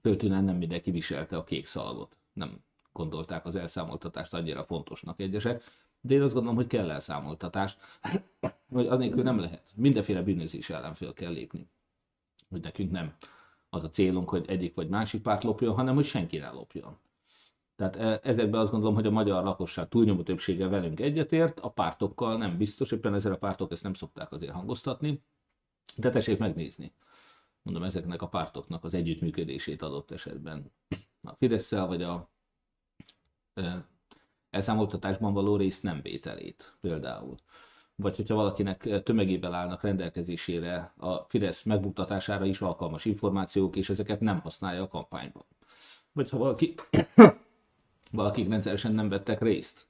Föltűnően 0.00 0.44
nem 0.44 0.56
mindenki 0.56 0.90
viselte 0.90 1.36
a 1.36 1.44
kék 1.44 1.66
szalagot. 1.66 2.16
Nem 2.32 2.64
gondolták 2.96 3.46
az 3.46 3.56
elszámoltatást 3.56 4.34
annyira 4.34 4.64
fontosnak 4.64 5.20
egyesek, 5.20 5.62
De 6.00 6.14
én 6.14 6.22
azt 6.22 6.32
gondolom, 6.32 6.56
hogy 6.56 6.66
kell 6.66 6.90
elszámoltatás, 6.90 7.76
hogy 8.72 8.86
annélkül 8.86 9.22
nem 9.22 9.38
lehet. 9.38 9.72
Mindenféle 9.74 10.22
bűnözés 10.22 10.70
ellen 10.70 10.94
fel 10.94 11.12
kell 11.12 11.32
lépni. 11.32 11.68
Hogy 12.48 12.60
nekünk 12.60 12.90
nem 12.90 13.14
az 13.70 13.84
a 13.84 13.88
célunk, 13.88 14.28
hogy 14.28 14.44
egyik 14.48 14.74
vagy 14.74 14.88
másik 14.88 15.22
párt 15.22 15.44
lopjon, 15.44 15.74
hanem 15.74 15.94
hogy 15.94 16.04
senki 16.04 16.36
ne 16.36 16.50
lopjon. 16.50 16.98
Tehát 17.76 17.96
e, 17.96 18.20
ezekben 18.22 18.60
azt 18.60 18.70
gondolom, 18.70 18.94
hogy 18.94 19.06
a 19.06 19.10
magyar 19.10 19.44
lakosság 19.44 19.88
túlnyomó 19.88 20.22
többsége 20.22 20.68
velünk 20.68 21.00
egyetért, 21.00 21.60
a 21.60 21.70
pártokkal 21.70 22.36
nem 22.36 22.56
biztos, 22.56 22.92
éppen 22.92 23.14
ezért 23.14 23.34
a 23.34 23.38
pártok 23.38 23.72
ezt 23.72 23.82
nem 23.82 23.94
szokták 23.94 24.32
azért 24.32 24.52
hangoztatni, 24.52 25.22
de 25.96 26.10
tessék 26.10 26.38
megnézni. 26.38 26.92
Mondom, 27.62 27.82
ezeknek 27.82 28.22
a 28.22 28.28
pártoknak 28.28 28.84
az 28.84 28.94
együttműködését 28.94 29.82
adott 29.82 30.10
esetben 30.10 30.72
a 31.22 31.34
fidesz 31.34 31.70
vagy 31.70 32.02
a 32.02 32.30
elszámoltatásban 34.50 35.32
való 35.32 35.56
rész 35.56 35.80
nem 35.80 36.00
vételét 36.02 36.76
például. 36.80 37.34
Vagy 37.94 38.16
hogyha 38.16 38.34
valakinek 38.34 39.02
tömegében 39.02 39.52
állnak 39.52 39.82
rendelkezésére 39.82 40.92
a 40.96 41.14
Fidesz 41.16 41.62
megbuktatására 41.62 42.44
is 42.44 42.60
alkalmas 42.60 43.04
információk, 43.04 43.76
és 43.76 43.88
ezeket 43.88 44.20
nem 44.20 44.40
használja 44.40 44.82
a 44.82 44.88
kampányban. 44.88 45.44
Vagy 46.12 46.30
ha 46.30 46.38
valaki 46.38 46.74
valakik 48.12 48.48
rendszeresen 48.48 48.92
nem 48.92 49.08
vettek 49.08 49.40
részt 49.40 49.86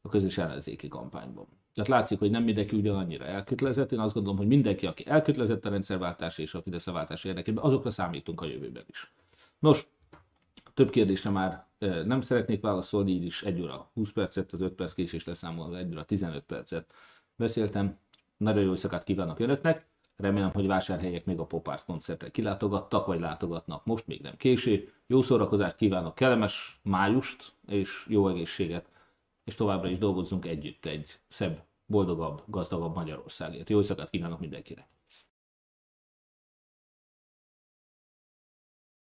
a 0.00 0.08
közös 0.08 0.38
ellenzéki 0.38 0.88
kampányban. 0.88 1.46
Tehát 1.74 1.90
látszik, 1.90 2.18
hogy 2.18 2.30
nem 2.30 2.42
mindenki 2.42 2.76
ugyanannyira 2.76 3.24
elkötelezett. 3.24 3.92
Én 3.92 3.98
azt 3.98 4.14
gondolom, 4.14 4.38
hogy 4.38 4.46
mindenki, 4.46 4.86
aki 4.86 5.06
elkötelezett 5.06 5.64
a 5.64 5.70
rendszerváltás 5.70 6.38
és 6.38 6.54
a 6.54 6.62
Fidesz 6.62 6.84
váltás 6.84 7.24
érdekében, 7.24 7.64
azokra 7.64 7.90
számítunk 7.90 8.40
a 8.40 8.46
jövőben 8.46 8.84
is. 8.86 9.12
Nos, 9.58 9.88
több 10.78 10.90
kérdésre 10.90 11.30
már 11.30 11.66
nem 12.04 12.20
szeretnék 12.20 12.60
válaszolni, 12.60 13.10
így 13.10 13.24
is 13.24 13.42
1 13.42 13.60
óra 13.60 13.90
20 13.94 14.12
percet, 14.12 14.52
az 14.52 14.60
5 14.60 14.72
perc 14.72 14.92
késés 14.92 15.24
leszámolva 15.24 15.76
1 15.76 15.90
óra 15.90 16.04
15 16.04 16.42
percet 16.42 16.92
beszéltem. 17.36 17.98
Nagyon 18.36 18.62
jó 18.62 18.70
éjszakát 18.70 19.04
kívánok 19.04 19.38
önöknek! 19.38 19.86
Remélem, 20.16 20.50
hogy 20.50 20.66
vásárhelyek 20.66 21.24
még 21.24 21.38
a 21.38 21.46
Popárt 21.46 21.84
koncertre 21.84 22.30
kilátogattak, 22.30 23.06
vagy 23.06 23.20
látogatnak 23.20 23.84
most, 23.84 24.06
még 24.06 24.20
nem 24.20 24.36
késő. 24.36 24.92
Jó 25.06 25.22
szórakozást 25.22 25.76
kívánok, 25.76 26.14
kellemes 26.14 26.80
májust, 26.82 27.52
és 27.66 28.06
jó 28.08 28.28
egészséget, 28.28 28.90
és 29.44 29.54
továbbra 29.54 29.88
is 29.88 29.98
dolgozzunk 29.98 30.46
együtt 30.46 30.86
egy 30.86 31.20
szebb, 31.28 31.64
boldogabb, 31.86 32.42
gazdagabb 32.46 32.94
Magyarországért. 32.94 33.70
Jó 33.70 33.78
éjszakát 33.78 34.10
kívánok 34.10 34.40
mindenkinek! 34.40 34.97